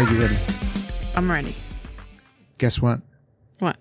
Are 0.00 0.10
you 0.10 0.18
ready? 0.18 0.38
I'm 1.14 1.30
ready. 1.30 1.54
Guess 2.56 2.80
what? 2.80 3.02
What? 3.58 3.76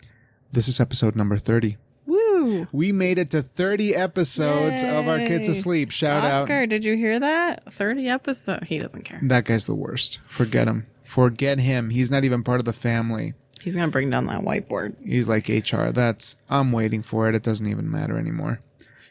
This 0.51 0.67
is 0.67 0.81
episode 0.81 1.15
number 1.15 1.37
30. 1.37 1.77
Woo! 2.07 2.67
We 2.73 2.91
made 2.91 3.17
it 3.17 3.31
to 3.31 3.41
30 3.41 3.95
episodes 3.95 4.83
of 4.83 5.07
Our 5.07 5.19
Kids 5.19 5.47
Asleep. 5.47 5.91
Shout 5.91 6.25
Oscar, 6.25 6.27
out. 6.27 6.41
Oscar, 6.41 6.65
did 6.65 6.83
you 6.83 6.97
hear 6.97 7.21
that? 7.21 7.71
30 7.71 8.09
episode. 8.09 8.65
He 8.65 8.79
doesn't 8.79 9.03
care. 9.03 9.21
That 9.23 9.45
guy's 9.45 9.65
the 9.65 9.75
worst. 9.75 10.19
Forget 10.23 10.67
him. 10.67 10.87
Forget 11.03 11.57
him. 11.57 11.89
He's 11.89 12.11
not 12.11 12.25
even 12.25 12.43
part 12.43 12.59
of 12.59 12.65
the 12.65 12.73
family. 12.73 13.33
He's 13.61 13.75
going 13.75 13.87
to 13.87 13.91
bring 13.91 14.09
down 14.09 14.25
that 14.25 14.41
whiteboard. 14.41 15.01
He's 15.01 15.29
like 15.29 15.47
HR. 15.47 15.91
That's 15.91 16.35
I'm 16.49 16.73
waiting 16.73 17.01
for 17.01 17.29
it. 17.29 17.35
It 17.35 17.43
doesn't 17.43 17.65
even 17.67 17.89
matter 17.89 18.17
anymore. 18.17 18.59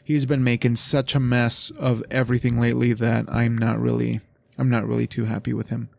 He's 0.03 0.27
been 0.27 0.43
making 0.43 0.75
such 0.75 1.15
a 1.15 1.19
mess 1.19 1.71
of 1.71 2.03
everything 2.11 2.59
lately 2.61 2.93
that 2.93 3.25
I'm 3.31 3.57
not 3.57 3.79
really 3.79 4.21
I'm 4.59 4.69
not 4.69 4.87
really 4.87 5.07
too 5.07 5.25
happy 5.25 5.53
with 5.53 5.69
him. 5.69 5.89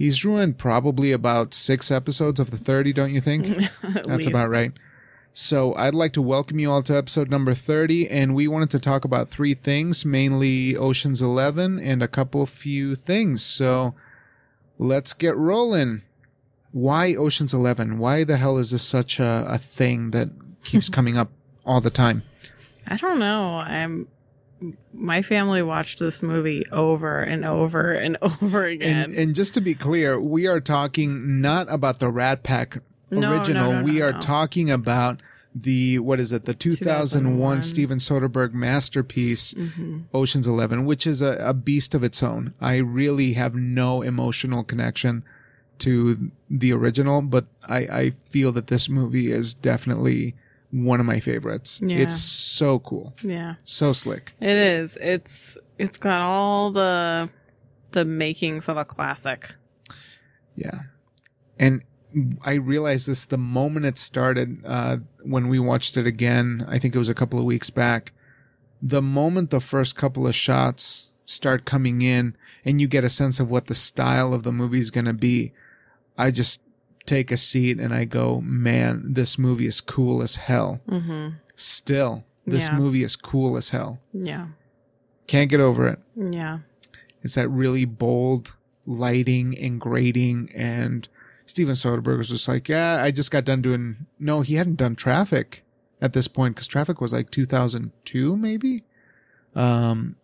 He's 0.00 0.24
ruined 0.24 0.56
probably 0.56 1.12
about 1.12 1.52
6 1.52 1.90
episodes 1.90 2.40
of 2.40 2.50
the 2.50 2.56
30, 2.56 2.94
don't 2.94 3.12
you 3.12 3.20
think? 3.20 3.46
At 3.84 4.04
That's 4.04 4.26
about 4.26 4.48
right. 4.48 4.72
So 5.34 5.74
I'd 5.74 5.92
like 5.92 6.14
to 6.14 6.22
welcome 6.22 6.58
you 6.58 6.70
all 6.70 6.82
to 6.84 6.96
episode 6.96 7.28
number 7.28 7.52
30 7.52 8.08
and 8.08 8.34
we 8.34 8.48
wanted 8.48 8.70
to 8.70 8.78
talk 8.78 9.04
about 9.04 9.28
three 9.28 9.52
things, 9.52 10.06
mainly 10.06 10.74
Ocean's 10.74 11.20
11 11.20 11.78
and 11.80 12.02
a 12.02 12.08
couple 12.08 12.46
few 12.46 12.94
things. 12.94 13.44
So 13.44 13.94
let's 14.78 15.12
get 15.12 15.36
rolling. 15.36 16.00
Why 16.72 17.14
Ocean's 17.14 17.52
11? 17.52 17.98
Why 17.98 18.24
the 18.24 18.38
hell 18.38 18.56
is 18.56 18.70
this 18.70 18.82
such 18.82 19.20
a, 19.20 19.44
a 19.46 19.58
thing 19.58 20.12
that 20.12 20.30
keeps 20.64 20.88
coming 20.96 21.18
up 21.18 21.28
all 21.66 21.82
the 21.82 21.90
time? 21.90 22.22
I 22.88 22.96
don't 22.96 23.18
know. 23.18 23.56
I'm. 23.56 24.08
My 24.92 25.22
family 25.22 25.62
watched 25.62 25.98
this 25.98 26.22
movie 26.22 26.64
over 26.70 27.20
and 27.20 27.44
over 27.44 27.92
and 27.92 28.16
over 28.22 28.64
again. 28.64 29.04
And, 29.10 29.14
and 29.14 29.34
just 29.34 29.54
to 29.54 29.60
be 29.60 29.74
clear, 29.74 30.20
we 30.20 30.46
are 30.46 30.60
talking 30.60 31.40
not 31.40 31.72
about 31.72 31.98
the 31.98 32.10
Rat 32.10 32.42
Pack 32.42 32.78
No, 33.10 33.20
no, 33.20 33.32
original. 33.38 33.72
no, 33.72 33.78
no, 33.80 33.84
we 33.84 34.02
are 34.02 34.12
talking 34.12 34.70
about 34.70 35.20
the 35.54 35.98
what 35.98 36.20
is 36.20 36.30
it? 36.30 36.44
The 36.44 36.54
2001, 36.54 37.22
2001. 37.32 37.62
Steven 37.62 37.98
Soderbergh 37.98 38.52
masterpiece, 38.52 39.52
Mm-hmm. 39.54 40.00
Ocean's 40.14 40.46
Eleven, 40.46 40.84
which 40.84 41.06
is 41.06 41.20
a, 41.22 41.36
a 41.40 41.52
beast 41.54 41.94
of 41.94 42.04
its 42.04 42.22
own. 42.22 42.54
I 42.60 42.76
really 42.76 43.32
have 43.32 43.54
no 43.54 44.02
emotional 44.02 44.62
connection 44.62 45.24
to 45.78 46.30
the 46.50 46.72
original, 46.72 47.22
but 47.22 47.46
I, 47.66 47.78
I 47.78 48.10
feel 48.28 48.52
that 48.52 48.66
this 48.68 48.88
movie 48.88 49.32
is 49.32 49.54
definitely 49.54 50.34
one 50.70 51.00
of 51.00 51.06
my 51.06 51.20
favorites. 51.20 51.80
Yeah. 51.84 51.98
It's 51.98 52.20
so 52.20 52.78
cool, 52.80 53.14
yeah, 53.22 53.56
so 53.64 53.92
slick. 53.92 54.32
it 54.40 54.56
is. 54.56 54.96
It's 55.00 55.58
it's 55.78 55.98
got 55.98 56.22
all 56.22 56.70
the 56.70 57.30
the 57.92 58.04
makings 58.04 58.68
of 58.68 58.76
a 58.76 58.84
classic. 58.84 59.54
Yeah. 60.54 60.80
And 61.58 61.82
I 62.44 62.54
realized 62.54 63.08
this 63.08 63.24
the 63.24 63.38
moment 63.38 63.86
it 63.86 63.98
started, 63.98 64.62
uh, 64.64 64.98
when 65.22 65.48
we 65.48 65.58
watched 65.58 65.96
it 65.96 66.06
again, 66.06 66.64
I 66.68 66.78
think 66.78 66.94
it 66.94 66.98
was 66.98 67.08
a 67.08 67.14
couple 67.14 67.38
of 67.38 67.44
weeks 67.44 67.70
back. 67.70 68.12
The 68.82 69.02
moment 69.02 69.50
the 69.50 69.60
first 69.60 69.96
couple 69.96 70.26
of 70.26 70.34
shots 70.34 71.10
start 71.24 71.64
coming 71.64 72.02
in 72.02 72.36
and 72.64 72.80
you 72.80 72.88
get 72.88 73.04
a 73.04 73.10
sense 73.10 73.38
of 73.38 73.50
what 73.50 73.66
the 73.66 73.74
style 73.74 74.34
of 74.34 74.42
the 74.42 74.52
movie 74.52 74.80
is 74.80 74.90
going 74.90 75.04
to 75.04 75.12
be, 75.12 75.52
I 76.18 76.30
just 76.30 76.62
take 77.06 77.30
a 77.32 77.36
seat 77.36 77.78
and 77.78 77.92
I 77.94 78.04
go, 78.04 78.40
man, 78.40 79.02
this 79.14 79.38
movie 79.38 79.66
is 79.66 79.80
cool 79.80 80.22
as 80.22 80.36
hell. 80.36 80.80
Mm-hmm. 80.88 81.30
Still, 81.56 82.24
this 82.46 82.68
Yeah. 82.68 82.78
movie 82.78 83.02
is 83.02 83.16
cool 83.16 83.56
as 83.56 83.70
hell. 83.70 84.00
Yeah, 84.12 84.48
Can't 85.26 85.50
get 85.50 85.60
over 85.60 85.86
it. 85.88 85.98
yeah. 86.16 86.58
It's 87.22 87.34
that 87.34 87.48
really 87.48 87.84
bold 87.84 88.54
lighting 88.86 89.56
and 89.58 89.78
grading. 89.80 90.50
And 90.54 91.06
Steven 91.46 91.74
Soderbergh 91.74 92.16
was 92.18 92.30
just 92.30 92.48
like, 92.48 92.68
yeah, 92.68 93.02
I 93.02 93.10
just 93.10 93.30
got 93.30 93.44
done 93.44 93.60
doing. 93.60 94.06
No, 94.18 94.40
he 94.40 94.54
hadn't 94.54 94.76
done 94.76 94.94
Traffic 94.96 95.62
at 96.00 96.12
this 96.14 96.28
point 96.28 96.54
because 96.54 96.66
Traffic 96.66 96.98
was 97.00 97.12
like 97.12 97.30
2002, 97.30 98.36
maybe. 98.36 98.84
Um, 99.54 100.16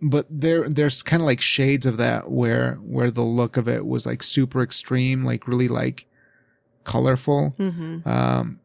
but 0.00 0.26
there, 0.30 0.68
there's 0.68 1.02
kind 1.02 1.20
of 1.22 1.26
like 1.26 1.40
shades 1.40 1.86
of 1.86 1.96
that 1.96 2.30
where 2.30 2.74
where 2.82 3.10
the 3.10 3.22
look 3.22 3.56
of 3.56 3.68
it 3.68 3.86
was 3.86 4.06
like 4.06 4.22
super 4.22 4.62
extreme, 4.62 5.24
like 5.24 5.48
really 5.48 5.68
like 5.68 6.06
colorful. 6.84 7.54
Mm-hmm. 7.58 8.08
Um, 8.08 8.60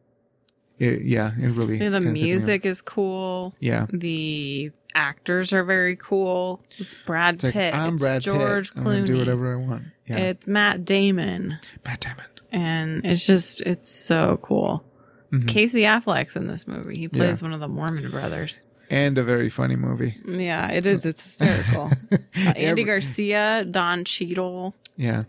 it, 0.78 1.02
yeah, 1.02 1.32
it 1.38 1.50
really. 1.56 1.78
Yeah, 1.78 1.90
the 1.90 1.98
kinda 1.98 2.00
took 2.00 2.12
me 2.14 2.20
out. 2.20 2.24
music 2.24 2.66
is 2.66 2.82
cool. 2.82 3.54
Yeah. 3.60 3.86
The 3.92 4.70
actors 4.94 5.52
are 5.52 5.64
very 5.64 5.96
cool. 5.96 6.62
It's 6.78 6.94
Brad 7.06 7.34
It's 7.36 7.44
like, 7.44 7.52
Pitt. 7.54 7.74
I'm 7.74 7.94
it's 7.94 8.02
Brad 8.02 8.22
George 8.22 8.74
Pitt. 8.74 8.82
Clooney. 8.82 9.06
do 9.06 9.18
whatever 9.18 9.52
I 9.52 9.56
want. 9.56 9.84
Yeah. 10.06 10.18
It's 10.18 10.46
Matt 10.46 10.84
Damon, 10.84 11.58
Matt 11.84 12.00
Damon. 12.00 12.26
and 12.52 13.04
it's 13.06 13.24
just 13.26 13.60
it's 13.62 13.88
so 13.88 14.38
cool. 14.42 14.84
Mhm. 15.32 15.48
Casey 15.48 15.82
Affleck's 15.82 16.36
in 16.36 16.46
this 16.46 16.66
movie. 16.68 16.96
He 16.98 17.08
plays 17.08 17.40
Yeah. 17.40 17.46
one 17.46 17.54
of 17.54 17.60
the 17.60 17.68
Mormon 17.68 18.10
brothers. 18.10 18.60
And 18.90 19.16
a 19.18 19.22
very 19.24 19.48
funny 19.48 19.76
movie. 19.76 20.16
Yeah, 20.26 20.70
it 20.70 20.86
is. 20.86 21.04
It's 21.06 21.22
hysterical. 21.22 21.90
Uh, 22.36 22.48
Andy 22.48 22.64
Every- 22.66 22.84
Garcia, 22.84 23.64
Don 23.64 24.04
Cheadle. 24.04 24.74
Yeah. 24.96 25.22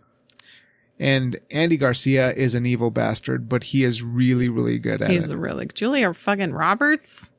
And 1.00 1.38
Andy 1.52 1.78
Garcia 1.78 2.32
is 2.34 2.56
an 2.56 2.66
evil 2.66 2.90
bastard, 2.90 3.48
but 3.48 3.66
he 3.66 3.84
is 3.84 4.02
really, 4.02 4.50
really 4.50 4.80
good 4.80 5.02
at 5.04 5.12
He's 5.12 5.30
it. 5.30 5.36
really 5.38 5.68
Julia 5.68 6.14
fucking 6.14 6.54
Roberts. 6.54 7.32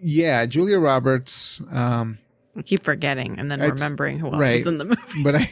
yeah, 0.00 0.44
Julia 0.46 0.78
Roberts. 0.78 1.62
Um, 1.70 2.18
I 2.56 2.62
keep 2.62 2.82
forgetting 2.82 3.38
and 3.38 3.50
then 3.50 3.60
remembering 3.60 4.18
who 4.18 4.26
else 4.26 4.36
right. 4.40 4.56
is 4.56 4.66
in 4.66 4.78
the 4.78 4.84
movie. 4.84 5.22
but 5.22 5.36
I, 5.36 5.50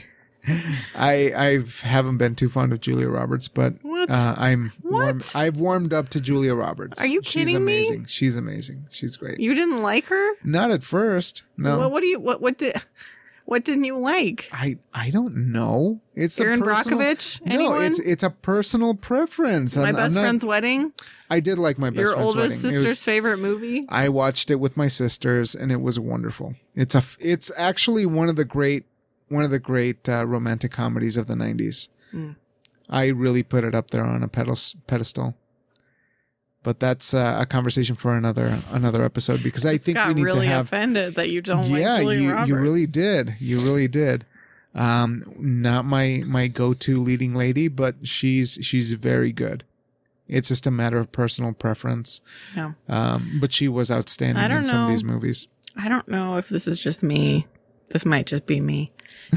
I, 0.96 1.32
I 1.36 1.58
haven't 1.86 2.18
been 2.18 2.34
too 2.34 2.48
fond 2.48 2.72
of 2.72 2.80
Julia 2.80 3.08
Roberts, 3.08 3.48
but 3.48 3.74
uh, 3.84 4.34
I'm 4.38 4.72
warm, 4.82 5.18
What? 5.18 5.32
I've 5.36 5.56
warmed 5.56 5.92
up 5.92 6.08
to 6.10 6.20
Julia 6.20 6.54
Roberts. 6.54 7.00
Are 7.00 7.06
you 7.06 7.22
She's 7.22 7.32
kidding 7.46 7.64
me? 7.64 7.78
amazing. 7.80 8.06
She's 8.06 8.36
amazing. 8.36 8.86
She's 8.90 9.16
great. 9.16 9.40
you 9.40 9.54
didn't 9.54 9.82
like 9.82 10.06
her? 10.06 10.32
Not 10.44 10.70
at 10.70 10.82
first. 10.82 11.42
No. 11.56 11.78
What, 11.78 11.90
what 11.92 12.00
do 12.00 12.06
you? 12.06 12.20
What? 12.20 12.40
What 12.40 12.58
did? 12.58 12.74
What 13.46 13.64
didn't 13.64 13.82
you 13.84 13.98
like? 13.98 14.48
I 14.52 14.78
I 14.94 15.10
don't 15.10 15.50
know. 15.50 16.00
It's 16.14 16.38
Erin 16.40 16.62
a 16.62 16.64
personal, 16.64 17.00
Brockovich? 17.00 17.44
No, 17.44 17.80
it's 17.80 17.98
it's 17.98 18.22
a 18.22 18.30
personal 18.30 18.94
preference. 18.94 19.76
My 19.76 19.86
I'm- 19.86 19.96
I'm 19.96 20.02
best 20.02 20.14
not- 20.14 20.22
friend's 20.22 20.44
wedding. 20.44 20.92
I 21.28 21.40
did 21.40 21.58
like 21.58 21.76
my 21.78 21.90
best 21.90 21.98
Your 21.98 22.12
friend's 22.14 22.36
oldest 22.36 22.62
wedding. 22.64 22.70
Sister's 22.78 22.84
was- 22.90 23.02
favorite 23.02 23.38
movie. 23.38 23.86
I 23.88 24.08
watched 24.08 24.50
it 24.52 24.56
with 24.56 24.76
my 24.76 24.86
sisters, 24.88 25.54
and 25.56 25.72
it 25.72 25.80
was 25.80 25.98
wonderful. 25.98 26.54
It's 26.76 26.94
a 26.94 27.02
it's 27.18 27.50
actually 27.56 28.06
one 28.06 28.28
of 28.28 28.36
the 28.36 28.44
great 28.44 28.84
one 29.30 29.44
of 29.44 29.50
the 29.50 29.58
great 29.58 30.08
uh, 30.08 30.26
romantic 30.26 30.72
comedies 30.72 31.16
of 31.16 31.26
the 31.26 31.34
'90s. 31.34 31.88
Mm. 32.12 32.36
I 32.90 33.06
really 33.06 33.42
put 33.42 33.64
it 33.64 33.74
up 33.74 33.90
there 33.90 34.04
on 34.04 34.22
a 34.22 34.28
pedestal. 34.28 35.36
But 36.62 36.78
that's 36.78 37.14
uh, 37.14 37.38
a 37.40 37.46
conversation 37.46 37.96
for 37.96 38.14
another 38.14 38.54
another 38.72 39.02
episode 39.02 39.42
because 39.42 39.64
I 39.64 39.78
think 39.78 39.96
we 40.06 40.12
need 40.12 40.24
really 40.24 40.46
to 40.46 40.52
have 40.52 40.66
offended 40.66 41.14
that 41.14 41.30
you 41.30 41.40
don't 41.40 41.66
yeah, 41.68 41.98
like 42.00 42.18
you, 42.18 42.32
Roberts. 42.32 42.48
you 42.48 42.56
really 42.56 42.86
did. 42.86 43.34
You 43.38 43.60
really 43.60 43.88
did. 43.88 44.26
Um, 44.74 45.24
not 45.38 45.86
my 45.86 46.22
my 46.26 46.48
go 46.48 46.74
to 46.74 47.00
leading 47.00 47.34
lady, 47.34 47.68
but 47.68 48.06
she's 48.06 48.58
she's 48.60 48.92
very 48.92 49.32
good. 49.32 49.64
It's 50.28 50.48
just 50.48 50.66
a 50.66 50.70
matter 50.70 50.98
of 50.98 51.10
personal 51.10 51.54
preference. 51.54 52.20
Yeah. 52.54 52.72
Um, 52.88 53.38
but 53.40 53.52
she 53.52 53.66
was 53.66 53.90
outstanding 53.90 54.44
in 54.44 54.64
some 54.66 54.84
of 54.84 54.90
these 54.90 55.02
movies. 55.02 55.48
I 55.76 55.88
don't 55.88 56.08
know 56.08 56.36
if 56.36 56.50
this 56.50 56.68
is 56.68 56.78
just 56.78 57.02
me. 57.02 57.46
This 57.88 58.04
might 58.04 58.26
just 58.26 58.44
be 58.44 58.60
me. 58.60 58.92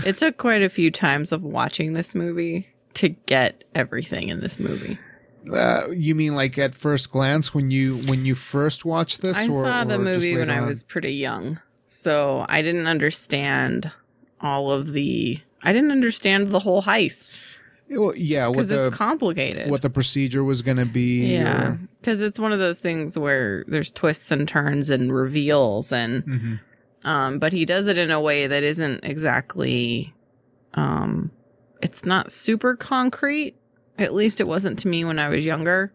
It 0.05 0.17
took 0.17 0.37
quite 0.37 0.61
a 0.61 0.69
few 0.69 0.91
times 0.91 1.31
of 1.31 1.43
watching 1.43 1.93
this 1.93 2.13
movie 2.15 2.67
to 2.95 3.09
get 3.09 3.63
everything 3.75 4.29
in 4.29 4.39
this 4.39 4.59
movie. 4.59 4.97
Uh, 5.53 5.87
you 5.91 6.15
mean 6.15 6.35
like 6.35 6.57
at 6.57 6.73
first 6.73 7.11
glance 7.11 7.53
when 7.53 7.69
you 7.69 7.97
when 8.07 8.25
you 8.25 8.33
first 8.35 8.85
watched 8.85 9.21
this? 9.21 9.37
I 9.37 9.45
or, 9.45 9.63
saw 9.63 9.83
the 9.83 9.95
or 9.95 9.99
movie 9.99 10.37
when 10.37 10.47
later 10.47 10.61
I 10.61 10.65
was 10.65 10.83
pretty 10.83 11.13
young. 11.13 11.59
So 11.87 12.45
I 12.49 12.61
didn't 12.61 12.87
understand 12.87 13.91
all 14.41 14.71
of 14.71 14.93
the 14.93 15.39
I 15.63 15.71
didn't 15.73 15.91
understand 15.91 16.47
the 16.49 16.59
whole 16.59 16.81
heist 16.83 17.41
Well, 17.89 18.13
yeah, 18.15 18.49
because 18.49 18.69
the 18.69 18.87
it's 18.87 18.95
complicated. 18.95 19.69
what 19.69 19.81
the 19.81 19.89
procedure 19.89 20.43
was 20.43 20.61
going 20.61 20.77
to 20.77 20.85
be. 20.85 21.33
yeah, 21.33 21.63
or- 21.63 21.79
because 21.99 22.21
it's 22.21 22.39
one 22.39 22.51
of 22.53 22.59
those 22.59 22.79
things 22.79 23.17
where 23.17 23.63
there's 23.67 23.91
twists 23.91 24.31
and 24.31 24.47
turns 24.47 24.89
and 24.89 25.13
reveals, 25.13 25.91
and 25.93 26.23
Mhm. 26.25 26.59
Um, 27.03 27.39
but 27.39 27.53
he 27.53 27.65
does 27.65 27.87
it 27.87 27.97
in 27.97 28.11
a 28.11 28.19
way 28.21 28.47
that 28.47 28.63
isn't 28.63 29.03
exactly, 29.03 30.13
um, 30.73 31.31
it's 31.81 32.05
not 32.05 32.31
super 32.31 32.75
concrete. 32.75 33.55
At 33.97 34.13
least 34.13 34.39
it 34.41 34.47
wasn't 34.47 34.79
to 34.79 34.87
me 34.87 35.05
when 35.05 35.19
I 35.19 35.29
was 35.29 35.45
younger. 35.45 35.93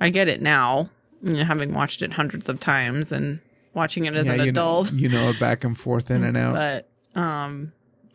I 0.00 0.10
get 0.10 0.28
it 0.28 0.40
now, 0.40 0.90
you 1.22 1.34
know, 1.34 1.44
having 1.44 1.74
watched 1.74 2.02
it 2.02 2.12
hundreds 2.12 2.48
of 2.48 2.60
times 2.60 3.12
and 3.12 3.40
watching 3.74 4.06
it 4.06 4.14
as 4.14 4.26
yeah, 4.26 4.34
an 4.34 4.40
you 4.44 4.50
adult. 4.50 4.92
Know, 4.92 4.98
you 4.98 5.08
know 5.08 5.28
it 5.28 5.38
back 5.38 5.62
and 5.64 5.78
forth 5.78 6.10
in 6.10 6.24
and 6.24 6.36
out. 6.36 6.54
but 6.54 6.88
um 7.20 7.72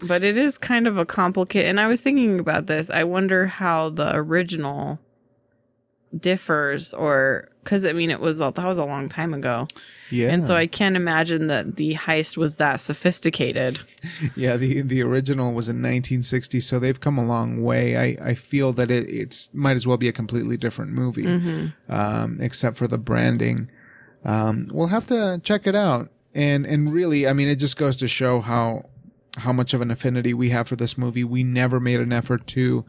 but 0.08 0.24
it 0.24 0.36
is 0.36 0.58
kind 0.58 0.88
of 0.88 0.98
a 0.98 1.06
complicated 1.06 1.70
and 1.70 1.80
i 1.80 1.86
was 1.88 2.02
thinking 2.02 2.40
about 2.40 2.66
this 2.66 2.90
i 2.90 3.04
wonder 3.04 3.46
how 3.46 3.90
the 3.90 4.16
original 4.16 5.00
differs 6.18 6.94
or 6.94 7.51
because 7.64 7.86
I 7.86 7.94
mean 7.94 8.10
it 8.12 8.20
was 8.20 8.40
that 8.40 8.58
was 8.58 8.78
a 8.78 8.86
long 8.86 9.08
time 9.10 9.34
ago, 9.34 9.68
Yeah. 10.10 10.30
and 10.32 10.46
so 10.46 10.56
I 10.56 10.68
can't 10.68 10.96
imagine 10.96 11.48
that 11.48 11.76
the 11.76 11.96
heist 11.96 12.38
was 12.38 12.56
that 12.58 12.80
sophisticated. 12.80 13.80
Yeah, 14.36 14.56
the 14.58 14.82
the 14.82 15.02
original 15.04 15.54
was 15.54 15.68
in 15.70 15.78
1960, 15.78 16.60
so 16.60 16.80
they've 16.80 17.00
come 17.00 17.18
a 17.18 17.26
long 17.26 17.64
way. 17.64 17.98
I, 17.98 18.30
I 18.30 18.34
feel 18.36 18.72
that 18.74 18.90
it 18.92 19.10
it's 19.10 19.50
might 19.54 19.76
as 19.76 19.86
well 19.88 19.98
be 19.98 20.08
a 20.08 20.12
completely 20.14 20.58
different 20.58 20.92
movie, 20.94 21.28
um, 21.90 22.38
except 22.40 22.78
for 22.78 22.88
the 22.88 22.98
branding. 22.98 23.70
Um, 24.24 24.70
we'll 24.72 24.88
have 24.88 25.08
to 25.08 25.42
check 25.44 25.66
it 25.68 25.76
out, 25.76 26.10
and 26.36 26.66
and 26.66 26.94
really, 26.94 27.28
I 27.28 27.34
mean, 27.34 27.48
it 27.48 27.56
just 27.58 27.78
goes 27.78 27.96
to 27.98 28.08
show 28.08 28.42
how 28.42 28.86
how 29.38 29.54
much 29.54 29.74
of 29.74 29.82
an 29.82 29.90
affinity 29.92 30.34
we 30.34 30.50
have 30.50 30.68
for 30.68 30.76
this 30.76 30.98
movie. 30.98 31.24
We 31.24 31.44
never 31.44 31.80
made 31.80 32.00
an 32.00 32.14
effort 32.14 32.46
to 32.48 32.86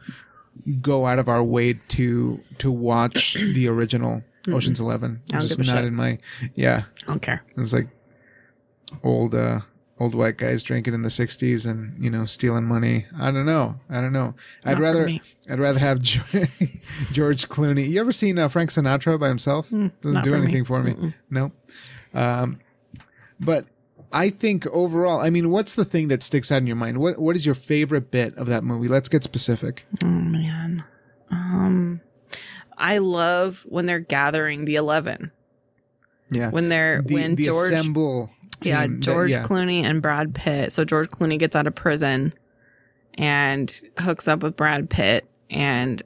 go 0.81 1.05
out 1.07 1.17
of 1.19 1.27
our 1.27 1.43
way 1.43 1.73
to 1.89 2.39
to 2.59 2.71
watch 2.71 3.33
the 3.55 3.67
original 3.67 4.23
Ocean's 4.47 4.79
Eleven. 4.79 5.21
I 5.29 5.37
don't 5.39 5.47
Just 5.47 5.57
give 5.57 5.67
a 5.67 5.71
not 5.71 5.77
shit. 5.79 5.85
in 5.85 5.95
my 5.95 6.17
yeah. 6.55 6.83
I 7.03 7.05
don't 7.07 7.21
care. 7.21 7.43
It's 7.57 7.73
like 7.73 7.87
old 9.03 9.33
uh 9.35 9.59
old 9.99 10.15
white 10.15 10.37
guys 10.37 10.63
drinking 10.63 10.93
in 10.93 11.01
the 11.03 11.09
60s 11.09 11.69
and 11.69 12.03
you 12.03 12.09
know 12.09 12.25
stealing 12.25 12.65
money. 12.65 13.05
I 13.17 13.31
don't 13.31 13.45
know. 13.45 13.79
I 13.89 14.01
don't 14.01 14.11
know. 14.13 14.35
I'd 14.65 14.71
Not 14.71 14.77
for 14.77 14.81
rather 14.83 15.05
me. 15.05 15.21
I'd 15.49 15.59
rather 15.59 15.79
have 15.79 16.01
Jo- 16.01 16.21
George 17.11 17.47
Clooney. 17.47 17.87
You 17.87 17.99
ever 18.01 18.11
seen 18.11 18.37
uh, 18.39 18.47
Frank 18.49 18.69
Sinatra 18.71 19.19
by 19.19 19.27
himself? 19.29 19.69
Doesn't 19.69 19.91
Hmm, 20.01 20.11
not 20.11 20.23
do 20.23 20.31
for 20.31 20.37
me. 20.37 20.43
anything 20.43 20.65
for 20.65 20.83
me. 20.83 21.13
No. 21.29 21.51
Um 22.13 22.59
but 23.39 23.65
I 24.11 24.29
think 24.29 24.67
overall, 24.67 25.19
I 25.21 25.29
mean, 25.31 25.49
what's 25.49 25.73
the 25.73 25.85
thing 25.85 26.07
that 26.09 26.21
sticks 26.21 26.51
out 26.51 26.57
in 26.57 26.67
your 26.67 26.75
mind? 26.75 26.97
What 26.99 27.17
what 27.17 27.35
is 27.35 27.45
your 27.45 27.55
favorite 27.55 28.11
bit 28.11 28.35
of 28.37 28.47
that 28.47 28.63
movie? 28.63 28.87
Let's 28.87 29.09
get 29.09 29.23
specific. 29.23 29.83
Oh 30.03 30.07
man, 30.07 30.83
um, 31.31 32.01
I 32.77 32.97
love 32.99 33.65
when 33.69 33.85
they're 33.85 33.99
gathering 33.99 34.65
the 34.65 34.75
eleven. 34.75 35.31
Yeah. 36.31 36.49
When 36.49 36.69
they're 36.69 37.01
the, 37.01 37.13
when 37.13 37.35
the 37.35 37.45
George 37.45 37.71
assemble 37.73 38.29
yeah 38.63 38.81
team 38.81 38.95
that- 38.95 38.99
George 39.01 39.31
yeah. 39.31 39.43
Clooney 39.43 39.83
and 39.83 40.01
Brad 40.01 40.33
Pitt. 40.33 40.73
So 40.73 40.83
George 40.85 41.09
Clooney 41.09 41.37
gets 41.37 41.55
out 41.55 41.67
of 41.67 41.75
prison 41.75 42.33
and 43.15 43.81
hooks 43.99 44.27
up 44.27 44.41
with 44.41 44.55
Brad 44.55 44.89
Pitt, 44.89 45.29
and 45.49 46.01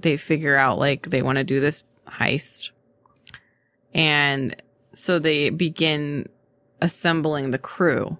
they 0.00 0.16
figure 0.16 0.56
out 0.56 0.78
like 0.78 1.08
they 1.10 1.22
want 1.22 1.38
to 1.38 1.44
do 1.44 1.60
this 1.60 1.82
heist, 2.06 2.72
and 3.94 4.54
so 4.94 5.18
they 5.18 5.50
begin 5.50 6.28
assembling 6.82 7.50
the 7.50 7.58
crew, 7.58 8.18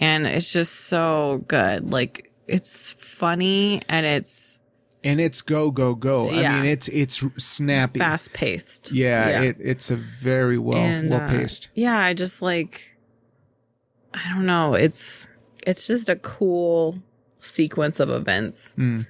and 0.00 0.26
it's 0.26 0.52
just 0.52 0.74
so 0.86 1.44
good. 1.46 1.92
Like 1.92 2.32
it's 2.48 2.92
funny 2.92 3.82
and 3.88 4.04
it's 4.06 4.57
and 5.04 5.20
it's 5.20 5.42
go 5.42 5.70
go 5.70 5.94
go. 5.94 6.30
I 6.30 6.48
mean, 6.60 6.64
it's 6.64 6.88
it's 6.88 7.24
snappy. 7.42 7.98
fast 7.98 8.32
paced. 8.32 8.90
Yeah, 8.92 9.42
It, 9.42 9.56
it's 9.60 9.90
a 9.90 9.96
very 9.96 10.58
well 10.58 10.78
And, 10.78 11.10
well 11.10 11.20
uh, 11.22 11.28
paced. 11.28 11.68
yeah, 11.74 11.98
I 11.98 12.14
just 12.14 12.42
like 12.42 12.96
I 14.14 14.28
don't 14.32 14.46
know, 14.46 14.74
it's 14.74 15.28
it's 15.66 15.86
just 15.86 16.08
a 16.08 16.16
cool 16.16 16.98
sequence 17.40 18.00
of 18.00 18.10
events. 18.10 18.74
Mm. 18.76 19.06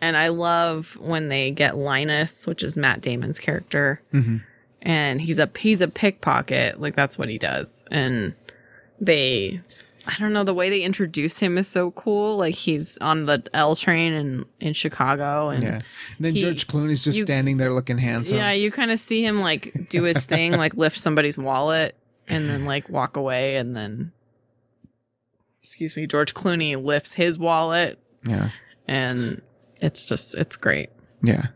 And 0.00 0.16
I 0.16 0.28
love 0.28 0.96
when 1.00 1.28
they 1.28 1.50
get 1.52 1.76
Linus, 1.76 2.46
which 2.46 2.62
is 2.62 2.76
Matt 2.76 3.00
Damon's 3.00 3.38
character. 3.38 4.00
Mhm. 4.12 4.42
And 4.82 5.20
he's 5.20 5.38
a 5.38 5.48
he's 5.58 5.80
a 5.80 5.88
pickpocket, 5.88 6.80
like 6.80 6.96
that's 6.96 7.16
what 7.18 7.28
he 7.28 7.38
does. 7.38 7.84
And 7.90 8.34
they 9.00 9.60
I 10.06 10.16
don't 10.18 10.32
know, 10.32 10.42
the 10.42 10.52
way 10.54 10.68
they 10.68 10.82
introduce 10.82 11.38
him 11.38 11.56
is 11.58 11.68
so 11.68 11.92
cool. 11.92 12.36
Like 12.36 12.54
he's 12.56 12.98
on 12.98 13.26
the 13.26 13.42
L 13.54 13.76
train 13.76 14.12
in 14.12 14.44
in 14.60 14.72
Chicago 14.72 15.48
and 15.50 15.62
Yeah. 15.62 15.74
And 15.74 15.84
then 16.18 16.34
he- 16.34 16.40
George 16.40 16.66
Clooney's 16.66 17.04
just 17.04 17.18
you- 17.18 17.24
standing 17.24 17.56
there 17.58 17.72
looking 17.72 17.98
handsome. 17.98 18.36
yeah, 18.38 18.50
you 18.52 18.70
kind 18.72 18.90
of 18.90 18.98
see 18.98 19.24
him 19.24 19.40
like 19.40 19.88
do 19.90 20.02
his 20.02 20.24
thing, 20.26 20.52
like 20.56 20.74
lift 20.74 20.98
somebody's 20.98 21.38
wallet 21.38 21.96
and 22.28 22.48
then 22.48 22.64
like 22.64 22.88
walk 22.88 23.16
away 23.16 23.56
and 23.56 23.76
then 23.76 24.10
excuse 25.62 25.96
me, 25.96 26.06
George 26.06 26.34
Clooney 26.34 26.82
lifts 26.82 27.14
his 27.14 27.38
wallet 27.38 27.98
Yeah. 28.24 28.50
and 28.88 29.40
it's 29.80 30.06
just 30.06 30.34
it's 30.36 30.56
great. 30.56 30.90
Yeah. 31.22 31.46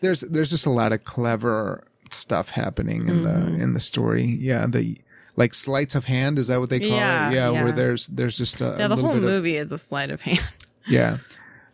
There's 0.00 0.20
there's 0.22 0.50
just 0.50 0.66
a 0.66 0.70
lot 0.70 0.92
of 0.92 1.04
clever 1.04 1.84
stuff 2.10 2.50
happening 2.50 3.08
in 3.08 3.16
Mm-hmm. 3.20 3.56
the 3.56 3.62
in 3.62 3.72
the 3.74 3.80
story. 3.80 4.24
Yeah, 4.24 4.66
the 4.66 4.96
like 5.36 5.54
sleights 5.54 5.94
of 5.94 6.04
hand 6.06 6.38
is 6.38 6.48
that 6.48 6.60
what 6.60 6.70
they 6.70 6.80
call 6.80 6.88
Yeah, 6.88 7.30
it? 7.30 7.34
Yeah, 7.34 7.50
yeah. 7.52 7.62
where 7.62 7.72
there's 7.72 8.06
there's 8.08 8.36
just 8.36 8.60
a, 8.60 8.76
Yeah, 8.78 8.88
the 8.88 8.96
little 8.96 9.10
whole 9.10 9.20
bit 9.20 9.24
of 9.24 9.30
movie 9.30 9.56
is 9.56 9.72
a 9.72 9.78
sleight 9.78 10.10
of 10.10 10.22
hand. 10.22 10.46
Yeah. 10.88 11.18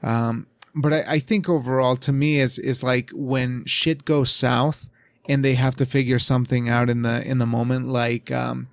Um, 0.02 0.46
but 0.74 0.92
I, 0.92 1.04
I 1.08 1.18
think 1.20 1.48
overall 1.48 1.96
to 1.96 2.12
me 2.12 2.40
is 2.40 2.58
is 2.58 2.82
like 2.82 3.10
when 3.14 3.64
shit 3.64 4.04
goes 4.04 4.30
south 4.30 4.90
and 5.28 5.44
they 5.44 5.54
have 5.54 5.76
to 5.76 5.86
figure 5.86 6.18
something 6.18 6.68
out 6.68 6.90
in 6.90 7.02
the 7.02 7.26
in 7.26 7.38
the 7.38 7.46
moment, 7.46 7.88
like 7.88 8.30
um 8.32 8.68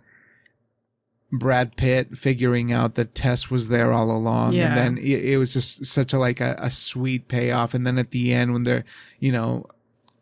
Brad 1.31 1.75
Pitt 1.77 2.17
figuring 2.17 2.71
out 2.71 2.95
that 2.95 3.15
Tess 3.15 3.49
was 3.49 3.67
there 3.69 3.91
all 3.91 4.11
along. 4.11 4.53
Yeah. 4.53 4.67
And 4.69 4.77
then 4.77 4.97
it, 5.03 5.25
it 5.33 5.37
was 5.37 5.53
just 5.53 5.85
such 5.85 6.13
a 6.13 6.19
like 6.19 6.41
a, 6.41 6.55
a 6.59 6.69
sweet 6.69 7.27
payoff. 7.27 7.73
And 7.73 7.87
then 7.87 7.97
at 7.97 8.11
the 8.11 8.33
end 8.33 8.53
when 8.53 8.63
they're 8.63 8.85
you 9.19 9.31
know 9.31 9.65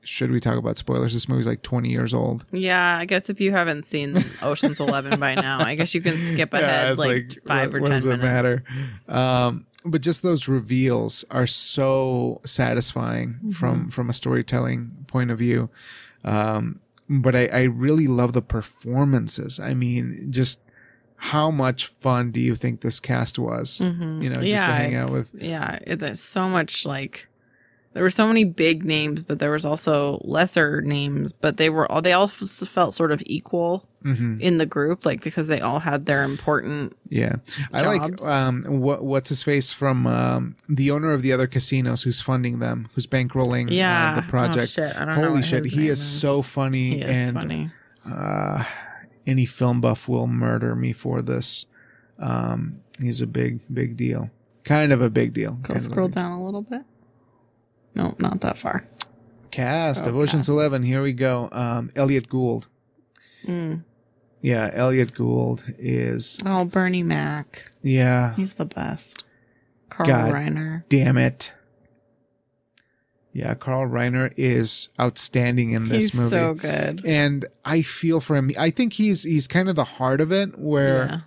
should 0.04 0.32
we 0.32 0.40
talk 0.40 0.58
about 0.58 0.78
spoilers? 0.78 1.14
This 1.14 1.30
movie's 1.30 1.48
like 1.48 1.62
twenty 1.62 1.90
years 1.90 2.14
old. 2.14 2.46
yeah, 2.52 2.98
I 2.98 3.06
guess 3.06 3.30
if 3.30 3.40
you 3.40 3.52
haven't 3.52 3.84
seen 3.84 4.24
Ocean's 4.42 4.80
11 4.80 5.20
by 5.20 5.36
now, 5.36 5.60
I 5.60 5.76
guess 5.76 5.94
you 5.94 6.02
can 6.02 6.18
skip 6.18 6.54
ahead 6.56 6.98
like, 6.98 7.34
5 7.46 7.68
what, 7.68 7.76
or 7.78 7.82
what 7.82 7.88
10 7.90 7.96
does 7.96 8.06
it 8.08 8.20
matter? 8.20 8.64
Um, 9.08 9.66
but 9.86 10.02
just 10.02 10.22
those 10.24 10.48
reveals 10.48 11.26
are 11.32 11.48
so 11.48 12.42
satisfying 12.46 13.34
Mm-hmm. 13.36 13.52
from 13.52 13.90
from 13.90 14.10
a 14.10 14.14
storytelling 14.14 15.06
point 15.08 15.32
of 15.32 15.40
view. 15.40 15.70
Um, 16.24 16.80
but 17.10 17.36
I, 17.36 17.48
I 17.48 17.64
really 17.64 18.08
love 18.08 18.34
the 18.34 18.42
performances. 18.42 19.60
I 19.60 19.74
mean, 19.74 20.28
just 20.32 20.62
how 21.16 21.52
much 21.52 21.86
fun 21.88 22.32
do 22.32 22.40
you 22.40 22.56
think 22.56 22.82
this 22.82 23.00
cast 23.00 23.38
was? 23.38 23.80
You 23.82 23.90
know, 24.30 24.42
just 24.42 24.66
to 24.66 24.72
hang 24.72 24.96
out 24.96 25.12
with. 25.12 25.32
Yeah, 25.36 25.78
there's 25.86 26.20
so 26.20 26.48
much 26.50 26.86
like 26.86 27.28
there 27.94 28.04
were 28.04 28.10
so 28.10 28.28
many 28.28 28.44
big 28.46 28.86
names, 28.86 29.22
but 29.22 29.40
there 29.40 29.52
was 29.52 29.66
also 29.66 30.22
lesser 30.24 30.82
names, 30.82 31.34
but 31.34 31.58
they 31.58 31.70
were 31.70 31.92
all 31.92 32.02
they 32.02 32.14
all 32.14 32.26
f- 32.26 32.36
felt 32.36 32.94
sort 32.94 33.12
of 33.12 33.22
equal 33.26 33.86
Mm-hmm. 34.04 34.42
in 34.42 34.58
the 34.58 34.66
group, 34.66 35.06
like 35.06 35.24
because 35.24 35.48
they 35.48 35.62
all 35.62 35.78
had 35.78 36.08
their 36.08 36.24
important. 36.24 36.96
Yeah, 37.10 37.36
I 37.72 37.84
like 37.86 38.20
um, 38.24 38.64
what 38.82 39.04
what's 39.04 39.30
his 39.30 39.44
face 39.44 39.72
from 39.72 40.08
um, 40.08 40.56
the 40.68 40.90
owner 40.90 41.12
of 41.12 41.22
the 41.22 41.32
other 41.32 41.46
casinos 41.46 42.02
who's 42.02 42.20
funding 42.20 42.58
them, 42.58 42.90
who's 42.96 43.06
bankrolling 43.06 43.68
uh, 43.68 43.74
Yeah, 43.74 44.16
the 44.16 44.24
project. 44.24 44.58
Oh, 44.58 44.66
shit. 44.88 44.98
I 44.98 45.06
don't 45.06 45.14
Holy 45.14 45.44
shit, 45.44 45.66
he 45.66 45.88
is, 45.88 46.00
is. 46.02 46.20
so 46.20 46.42
funny, 46.42 46.96
He 46.96 47.02
is 47.04 47.16
and 47.28 47.36
funny. 47.36 47.72
uh, 48.12 48.64
any 49.28 49.46
film 49.46 49.82
buff 49.82 50.10
will 50.10 50.26
murder 50.26 50.74
me 50.74 50.94
for 50.94 51.22
this. 51.22 51.68
Um, 52.18 52.82
he's 53.00 53.22
a 53.22 53.28
big, 53.28 53.60
big 53.72 53.98
deal. 53.98 54.32
Kind 54.64 54.92
of 54.92 55.02
a 55.04 55.12
big 55.12 55.34
deal. 55.36 55.58
Go 55.62 55.78
scroll 55.78 56.08
down 56.08 56.32
a 56.32 56.44
little 56.44 56.64
bit. 56.64 56.82
Nope, 57.96 58.20
not 58.20 58.42
that 58.42 58.58
far. 58.58 58.88
Cast 59.52 60.06
Oh, 60.06 60.10
of 60.10 60.16
Ocean's 60.16 60.48
cast. 60.48 60.50
Eleven. 60.50 60.84
Here 60.84 61.02
we 61.04 61.14
go. 61.14 61.50
Um, 61.52 61.92
Elliot 61.96 62.30
Gould. 62.30 62.68
Mm. 63.46 63.84
Yeah, 64.42 64.70
Elliot 64.74 65.14
Gould 65.14 65.64
is. 65.78 66.40
Oh, 66.46 66.66
Bernie 66.66 67.04
Mac. 67.04 67.72
Yeah, 67.84 68.34
He's 68.36 68.54
the 68.56 68.66
best. 68.66 69.24
Carl 69.90 70.08
God. 70.08 70.34
Reiner. 70.34 70.84
damn 70.90 71.18
it. 71.18 71.54
Yeah, 73.34 73.54
Carl 73.56 73.88
Reiner 73.88 74.34
is 74.36 74.90
outstanding 75.00 75.72
in 75.72 75.88
this 75.88 76.12
He's 76.12 76.16
movie. 76.16 76.30
so 76.30 76.54
good. 76.54 77.06
and 77.06 77.46
I 77.64 77.82
feel 77.82 78.20
for 78.20 78.36
him. 78.36 78.52
I 78.60 78.72
think 78.72 78.94
he's 78.94 79.24
he's 79.24 79.48
kind 79.48 79.70
of 79.70 79.76
the 79.76 79.84
heart 79.86 80.20
of 80.20 80.32
it, 80.34 80.58
where 80.60 81.06
Yeah. 81.06 81.20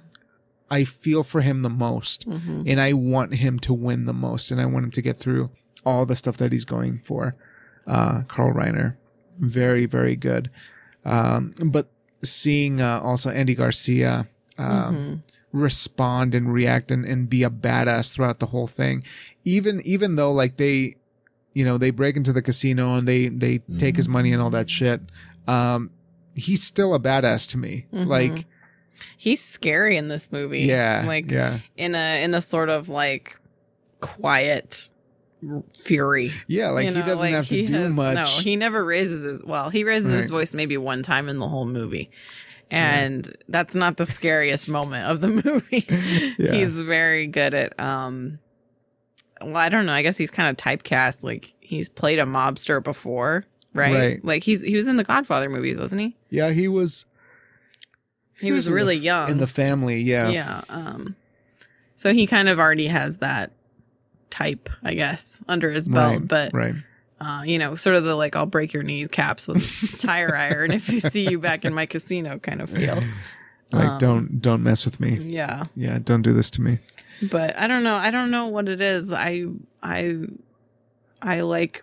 I 0.71 0.85
feel 0.85 1.23
for 1.23 1.41
him 1.41 1.63
the 1.63 1.71
most, 1.71 2.29
Mhm. 2.29 2.65
and 2.67 2.81
I 2.81 2.93
want 2.93 3.35
him 3.37 3.59
to 3.61 3.73
win 3.73 4.05
the 4.07 4.13
most, 4.13 4.51
and 4.51 4.61
I 4.61 4.67
want 4.67 4.85
him 4.85 4.91
to 4.93 5.03
get 5.03 5.19
through 5.19 5.51
all 5.85 6.07
the 6.07 6.17
stuff 6.17 6.37
that 6.39 6.53
he's 6.53 6.65
going 6.65 6.99
for. 6.99 7.35
Uh, 7.87 8.23
Carl 8.29 8.53
Reiner, 8.53 8.97
very 9.39 9.87
very 9.87 10.17
good. 10.17 10.51
Um, 11.05 11.51
but 11.65 11.89
seeing 12.23 12.81
uh, 12.81 13.01
also 13.03 13.31
Andy 13.31 13.55
Garcia 13.55 14.27
um, 14.57 14.95
Mhm. 14.97 15.23
respond 15.53 16.35
and 16.35 16.53
react 16.53 16.91
and, 16.91 17.05
and 17.05 17.29
be 17.29 17.43
a 17.43 17.51
badass 17.51 18.15
throughout 18.15 18.39
the 18.41 18.47
whole 18.47 18.67
thing, 18.67 19.05
even 19.45 19.81
even 19.85 20.17
though 20.17 20.33
like 20.33 20.57
they, 20.57 20.95
you 21.53 21.65
know, 21.65 21.77
they 21.77 21.91
break 21.91 22.17
into 22.17 22.33
the 22.33 22.41
casino 22.43 22.95
and 22.97 23.07
they 23.07 23.29
they 23.29 23.59
take 23.79 23.97
his 23.97 24.09
money 24.09 24.33
and 24.33 24.41
all 24.41 24.51
that 24.51 24.71
shit. 24.71 25.01
Um, 25.47 25.91
he's 26.35 26.63
still 26.65 26.95
a 26.95 26.99
badass 27.01 27.49
to 27.51 27.59
me. 27.59 27.87
Mhm. 27.93 28.07
Like 28.07 28.47
He's 29.17 29.43
scary 29.45 29.97
in 29.97 30.07
this 30.09 30.31
movie. 30.31 30.61
yeah, 30.61 31.03
Like 31.05 31.29
yeah. 31.31 31.59
in 31.77 31.95
a 31.97 32.23
in 32.25 32.33
a 32.33 32.41
sort 32.41 32.69
of 32.71 32.89
like 32.89 33.37
quiet 34.01 34.89
fury. 35.79 36.31
Yeah, 36.47 36.71
like 36.71 36.87
you 36.87 36.93
he 36.95 37.01
doesn't 37.03 37.19
like, 37.19 37.35
have 37.35 37.49
to 37.49 37.67
do 37.67 37.73
has- 37.73 37.95
much. 37.95 38.15
No, 38.15 38.25
he 38.25 38.57
never 38.57 38.85
raises 38.85 39.25
his 39.25 39.43
well, 39.45 39.71
he 39.71 39.85
raises 39.85 40.11
his 40.11 40.31
voice 40.31 40.55
maybe 40.55 40.77
one 40.77 41.03
time 41.03 41.29
in 41.29 41.39
the 41.39 41.49
whole 41.49 41.67
movie. 41.67 42.11
And 42.71 43.29
that's 43.49 43.75
not 43.75 43.99
the 43.99 44.07
scariest 44.07 44.69
moment 44.69 45.07
of 45.07 45.21
the 45.21 45.29
movie. 45.45 45.87
Yeah. 46.39 46.53
He's 46.53 46.81
very 46.81 47.27
good 47.27 47.55
at 47.55 47.79
um 47.79 48.39
well, 49.41 49.57
I 49.57 49.69
don't 49.69 49.85
know. 49.87 49.93
I 49.93 50.03
guess 50.03 50.17
he's 50.17 50.31
kind 50.31 50.49
of 50.49 50.57
typecast. 50.57 51.23
Like 51.25 51.55
he's 51.61 51.89
played 51.89 52.19
a 52.19 52.25
mobster 52.25 52.83
before. 52.83 53.45
right? 53.75 53.95
Right. 53.95 54.25
Like 54.25 54.43
he's 54.43 54.63
he 54.63 54.77
was 54.77 54.89
in 54.89 54.97
the 54.97 55.05
Godfather 55.05 55.49
movies, 55.51 55.77
wasn't 55.77 56.01
he? 56.01 56.17
Yeah, 56.31 56.51
he 56.51 56.69
was. 56.69 57.05
He, 58.41 58.51
was, 58.51 58.67
in 58.67 58.73
the 58.73 58.77
really 58.77 58.97
f- 58.97 59.03
young 59.03 59.31
in 59.31 59.39
the 59.39 59.47
family. 59.47 60.01
Yeah. 60.01 60.29
yeah. 60.31 60.63
Um, 60.69 61.15
so 61.95 62.13
he 62.13 62.27
kind 62.27 62.49
of 62.49 62.59
already 62.59 62.89
has 62.89 63.19
that 63.19 63.53
type, 64.35 64.69
I 64.83 64.95
guess, 64.95 65.43
under 65.47 65.71
his 65.71 65.89
belt. 65.89 66.19
Right. 66.19 66.29
but 66.29 66.53
right. 66.53 66.75
uh, 67.21 67.43
you 67.47 67.57
know, 67.59 67.77
sort 67.77 67.95
of 67.95 68.03
the 68.03 68.17
like 68.17 68.35
I'll 68.35 68.47
break 68.47 68.73
your 68.73 68.83
knees 68.83 69.07
caps 69.09 69.47
with 69.47 69.99
tire 70.01 70.35
iron 70.51 70.73
if 70.73 70.91
I 70.91 70.99
see 70.99 71.29
you 71.31 71.39
back 71.39 71.65
in 71.65 71.73
my 71.73 71.87
casino 71.87 72.39
kind 72.39 72.61
of 72.61 72.71
feel. 72.71 73.01
Like 73.73 73.89
Um, 73.89 73.99
don't 73.99 74.43
don't 74.43 74.63
mess 74.63 74.85
with 74.85 75.01
me. 75.01 75.17
Yeah. 75.17 75.65
Yeah, 75.75 75.99
don't 75.99 76.23
do 76.23 76.33
this 76.33 76.49
to 76.51 76.63
me. 76.63 76.79
but 77.33 77.57
I 77.59 77.67
don't 77.67 77.83
know. 77.83 77.97
I 77.97 78.11
don't 78.11 78.31
know 78.31 78.47
what 78.47 78.69
it 78.69 78.81
is. 78.81 79.13
I 79.13 79.47
I 79.83 80.17
I 81.23 81.41
like 81.41 81.83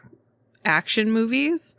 action 0.64 1.12
movies 1.12 1.76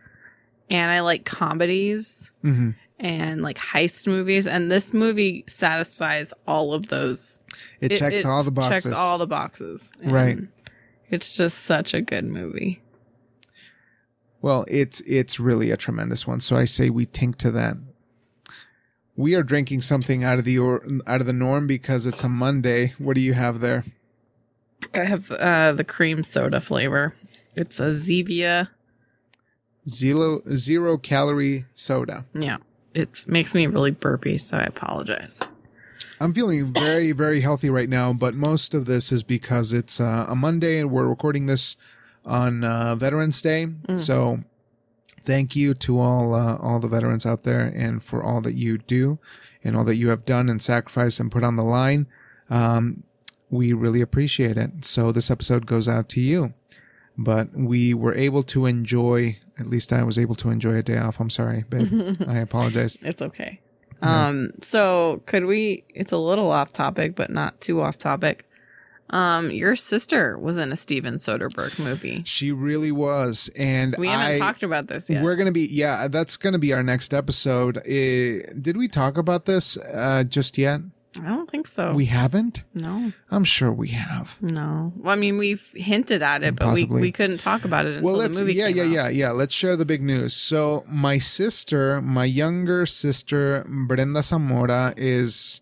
and 0.68 0.90
I 0.90 1.00
like 1.00 1.24
comedies 1.24 2.32
hmm 2.42 2.70
and 2.98 3.42
like 3.42 3.58
heist 3.58 4.06
movies 4.06 4.46
and 4.46 4.70
this 4.70 4.92
movie 4.92 5.44
satisfies 5.48 6.32
all 6.46 6.72
of 6.72 6.88
those. 6.88 7.40
It, 7.80 7.96
checks 7.96 8.24
all 8.24 8.42
the 8.44 8.52
boxes. 8.52 8.84
Checks 8.84 8.92
all 8.92 9.18
the 9.18 9.26
boxes. 9.26 9.90
Right. 10.04 10.38
It's 11.12 11.36
just 11.36 11.58
such 11.58 11.92
a 11.92 12.00
good 12.00 12.24
movie. 12.24 12.80
Well, 14.40 14.64
it's 14.66 15.00
it's 15.02 15.38
really 15.38 15.70
a 15.70 15.76
tremendous 15.76 16.26
one. 16.26 16.40
So 16.40 16.56
I 16.56 16.64
say 16.64 16.88
we 16.88 17.04
tink 17.04 17.36
to 17.36 17.50
that. 17.52 17.76
We 19.14 19.34
are 19.34 19.42
drinking 19.42 19.82
something 19.82 20.24
out 20.24 20.38
of 20.38 20.46
the 20.46 20.58
or, 20.58 20.84
out 21.06 21.20
of 21.20 21.26
the 21.26 21.34
norm 21.34 21.66
because 21.66 22.06
it's 22.06 22.24
a 22.24 22.30
Monday. 22.30 22.94
What 22.96 23.14
do 23.14 23.20
you 23.20 23.34
have 23.34 23.60
there? 23.60 23.84
I 24.94 25.04
have 25.04 25.30
uh 25.30 25.72
the 25.72 25.84
cream 25.84 26.22
soda 26.22 26.60
flavor. 26.60 27.12
It's 27.54 27.78
a 27.78 27.90
Zevia. 27.90 28.70
Zero 29.86 30.40
zero 30.54 30.96
calorie 30.96 31.66
soda. 31.74 32.24
Yeah. 32.32 32.56
It 32.94 33.24
makes 33.26 33.54
me 33.54 33.66
really 33.66 33.90
burpy, 33.90 34.38
so 34.38 34.56
I 34.56 34.62
apologize. 34.62 35.40
I'm 36.20 36.32
feeling 36.34 36.72
very 36.72 37.12
very 37.12 37.40
healthy 37.40 37.70
right 37.70 37.88
now, 37.88 38.12
but 38.12 38.34
most 38.34 38.74
of 38.74 38.86
this 38.86 39.12
is 39.12 39.22
because 39.22 39.72
it's 39.72 40.00
uh, 40.00 40.26
a 40.28 40.34
Monday 40.34 40.78
and 40.78 40.90
we're 40.90 41.06
recording 41.06 41.46
this 41.46 41.76
on 42.24 42.64
uh, 42.64 42.94
Veterans 42.94 43.40
Day. 43.42 43.66
So 43.94 44.40
thank 45.24 45.54
you 45.56 45.74
to 45.74 45.98
all 45.98 46.34
uh, 46.34 46.56
all 46.56 46.78
the 46.80 46.88
veterans 46.88 47.26
out 47.26 47.42
there 47.42 47.60
and 47.60 48.02
for 48.02 48.22
all 48.22 48.40
that 48.42 48.54
you 48.54 48.78
do 48.78 49.18
and 49.64 49.76
all 49.76 49.84
that 49.84 49.96
you 49.96 50.08
have 50.08 50.24
done 50.24 50.48
and 50.48 50.60
sacrificed 50.60 51.20
and 51.20 51.30
put 51.30 51.44
on 51.44 51.56
the 51.56 51.62
line. 51.64 52.06
Um, 52.50 53.04
we 53.50 53.72
really 53.72 54.00
appreciate 54.00 54.56
it. 54.56 54.84
So 54.84 55.12
this 55.12 55.30
episode 55.30 55.66
goes 55.66 55.86
out 55.88 56.08
to 56.10 56.20
you. 56.20 56.54
But 57.16 57.52
we 57.54 57.92
were 57.92 58.14
able 58.14 58.42
to 58.44 58.64
enjoy, 58.64 59.38
at 59.58 59.66
least 59.66 59.92
I 59.92 60.02
was 60.02 60.18
able 60.18 60.34
to 60.36 60.48
enjoy 60.48 60.76
a 60.76 60.82
day 60.82 60.96
off. 60.96 61.20
I'm 61.20 61.28
sorry, 61.30 61.64
babe. 61.68 62.16
I 62.28 62.38
apologize. 62.38 62.98
It's 63.02 63.20
okay. 63.20 63.60
Um, 64.02 64.50
so 64.60 65.22
could 65.26 65.44
we, 65.44 65.84
it's 65.94 66.12
a 66.12 66.18
little 66.18 66.50
off 66.50 66.72
topic, 66.72 67.14
but 67.14 67.30
not 67.30 67.60
too 67.60 67.80
off 67.80 67.98
topic. 67.98 68.46
Um, 69.10 69.50
your 69.50 69.76
sister 69.76 70.38
was 70.38 70.56
in 70.56 70.72
a 70.72 70.76
Steven 70.76 71.16
Soderbergh 71.16 71.78
movie. 71.78 72.22
She 72.24 72.50
really 72.50 72.90
was. 72.90 73.50
And 73.56 73.94
We 73.98 74.08
haven't 74.08 74.36
I, 74.36 74.38
talked 74.38 74.62
about 74.62 74.88
this 74.88 75.10
yet. 75.10 75.22
We're 75.22 75.36
gonna 75.36 75.52
be 75.52 75.68
yeah. 75.70 76.08
That's 76.08 76.38
gonna 76.38 76.58
be 76.58 76.72
our 76.72 76.82
next 76.82 77.12
episode. 77.12 77.76
Uh, 77.76 78.50
did 78.58 78.76
we 78.76 78.88
talk 78.88 79.18
about 79.18 79.44
this 79.44 79.76
uh, 79.76 80.24
just 80.24 80.56
yet? 80.56 80.80
I 81.20 81.28
don't 81.28 81.50
think 81.50 81.66
so. 81.66 81.92
We 81.92 82.06
haven't. 82.06 82.64
no, 82.72 83.12
I'm 83.30 83.44
sure 83.44 83.70
we 83.70 83.88
have. 83.88 84.36
no. 84.40 84.92
Well, 84.96 85.12
I 85.12 85.16
mean, 85.16 85.36
we've 85.36 85.72
hinted 85.76 86.22
at 86.22 86.42
it, 86.42 86.56
but 86.56 86.72
we, 86.72 86.84
we 86.84 87.12
couldn't 87.12 87.36
talk 87.38 87.64
about 87.66 87.84
it 87.84 87.96
until 87.96 88.16
Well, 88.16 88.28
the 88.28 88.40
movie 88.40 88.54
yeah 88.54 88.68
came 88.68 88.76
yeah 88.76 88.82
out. 88.84 88.90
yeah 88.90 89.08
yeah. 89.08 89.30
Let's 89.30 89.52
share 89.52 89.76
the 89.76 89.84
big 89.84 90.00
news. 90.02 90.32
So 90.34 90.84
my 90.88 91.18
sister, 91.18 92.00
my 92.00 92.24
younger 92.24 92.86
sister 92.86 93.62
Brenda 93.68 94.22
Zamora, 94.22 94.94
is 94.96 95.60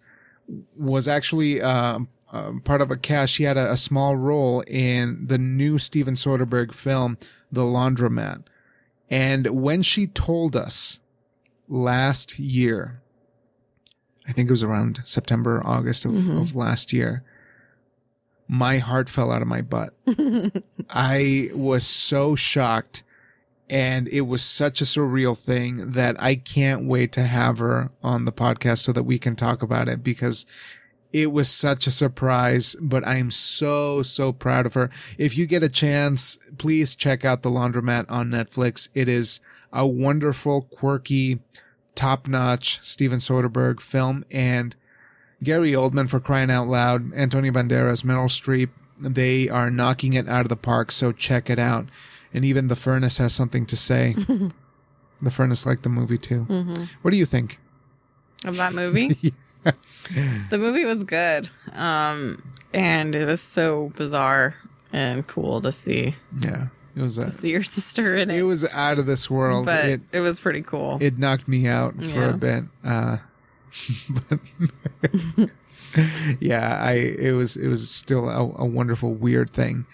was 0.78 1.08
actually 1.08 1.60
uh, 1.60 1.98
uh, 2.32 2.52
part 2.64 2.80
of 2.80 2.92
a 2.92 2.96
cast. 2.96 3.32
She 3.32 3.42
had 3.42 3.56
a, 3.56 3.72
a 3.72 3.76
small 3.76 4.14
role 4.16 4.60
in 4.68 5.26
the 5.26 5.38
new 5.38 5.78
Steven 5.78 6.14
Soderbergh 6.14 6.72
film, 6.72 7.18
The 7.50 7.62
Laundromat. 7.62 8.44
And 9.08 9.48
when 9.48 9.82
she 9.82 10.06
told 10.06 10.54
us 10.54 11.00
last 11.68 12.38
year, 12.38 12.99
I 14.30 14.32
think 14.32 14.48
it 14.48 14.52
was 14.52 14.62
around 14.62 15.00
September, 15.04 15.60
August 15.64 16.04
of, 16.04 16.12
mm-hmm. 16.12 16.38
of 16.38 16.54
last 16.54 16.92
year, 16.92 17.24
my 18.46 18.78
heart 18.78 19.08
fell 19.08 19.32
out 19.32 19.42
of 19.42 19.48
my 19.48 19.60
butt. 19.60 19.92
I 20.88 21.50
was 21.52 21.84
so 21.84 22.36
shocked 22.36 23.02
and 23.68 24.06
it 24.06 24.22
was 24.22 24.44
such 24.44 24.80
a 24.80 24.84
surreal 24.84 25.36
thing 25.36 25.92
that 25.92 26.14
I 26.22 26.36
can't 26.36 26.84
wait 26.84 27.10
to 27.12 27.24
have 27.24 27.58
her 27.58 27.90
on 28.04 28.24
the 28.24 28.32
podcast 28.32 28.78
so 28.78 28.92
that 28.92 29.02
we 29.02 29.18
can 29.18 29.34
talk 29.34 29.62
about 29.62 29.88
it 29.88 30.04
because 30.04 30.46
it 31.12 31.32
was 31.32 31.50
such 31.50 31.88
a 31.88 31.92
surprise, 31.92 32.76
but 32.80 33.06
I'm 33.06 33.32
so, 33.32 34.02
so 34.02 34.32
proud 34.32 34.64
of 34.64 34.74
her. 34.74 34.90
If 35.18 35.36
you 35.36 35.46
get 35.46 35.64
a 35.64 35.68
chance, 35.68 36.38
please 36.56 36.94
check 36.94 37.24
out 37.24 37.42
The 37.42 37.50
Laundromat 37.50 38.06
on 38.08 38.30
Netflix. 38.30 38.88
It 38.94 39.08
is 39.08 39.40
a 39.72 39.88
wonderful, 39.88 40.62
quirky, 40.62 41.40
top 41.94 42.26
notch 42.26 42.80
Steven 42.82 43.18
Soderbergh 43.18 43.80
film 43.80 44.24
and 44.30 44.74
Gary 45.42 45.72
Oldman 45.72 46.08
for 46.08 46.20
crying 46.20 46.50
out 46.50 46.66
loud, 46.66 47.14
Antonio 47.14 47.50
Banderas, 47.52 48.04
Meryl 48.04 48.28
Streep, 48.28 48.68
they 49.00 49.48
are 49.48 49.70
knocking 49.70 50.12
it 50.12 50.28
out 50.28 50.42
of 50.42 50.50
the 50.50 50.56
park, 50.56 50.92
so 50.92 51.12
check 51.12 51.48
it 51.48 51.58
out. 51.58 51.86
And 52.34 52.44
even 52.44 52.68
The 52.68 52.76
Furnace 52.76 53.18
has 53.18 53.32
something 53.32 53.64
to 53.66 53.76
say. 53.76 54.14
the 55.22 55.30
Furnace 55.30 55.64
liked 55.66 55.82
the 55.82 55.88
movie 55.88 56.18
too. 56.18 56.42
What 57.02 57.10
do 57.10 57.16
you 57.16 57.26
think? 57.26 57.58
of 58.44 58.56
that 58.56 58.72
movie. 58.72 59.34
the 59.64 60.58
movie 60.58 60.84
was 60.84 61.04
good. 61.04 61.50
Um, 61.72 62.42
and 62.72 63.14
it 63.14 63.26
was 63.26 63.40
so 63.40 63.90
bizarre 63.96 64.54
and 64.92 65.26
cool 65.26 65.60
to 65.60 65.70
see 65.72 66.14
Yeah, 66.40 66.68
it 66.96 67.02
was 67.02 67.16
to 67.16 67.22
a, 67.22 67.30
see 67.30 67.50
your 67.50 67.62
sister 67.62 68.16
in 68.16 68.30
it. 68.30 68.38
it 68.38 68.42
was 68.42 68.64
out 68.72 68.98
of 68.98 69.06
this 69.06 69.30
world. 69.30 69.66
but 69.66 69.84
it 69.84 70.00
it, 70.12 70.20
was 70.20 70.40
pretty 70.40 70.62
cool. 70.62 70.98
it 71.00 71.18
knocked 71.18 71.46
me 71.48 71.66
out 71.68 71.94
for 71.96 72.02
Yeah. 72.04 72.30
a 72.30 72.32
bit. 72.34 72.64
Uh, 72.84 73.16
but 74.28 74.38
yeah, 76.40 76.78
I 76.82 76.92
it 76.94 77.32
was 77.32 77.56
it 77.56 77.68
was 77.68 77.88
still 77.90 78.28
a, 78.28 78.40
a 78.62 78.66
wonderful 78.66 79.12
weird 79.14 79.50
thing. 79.50 79.86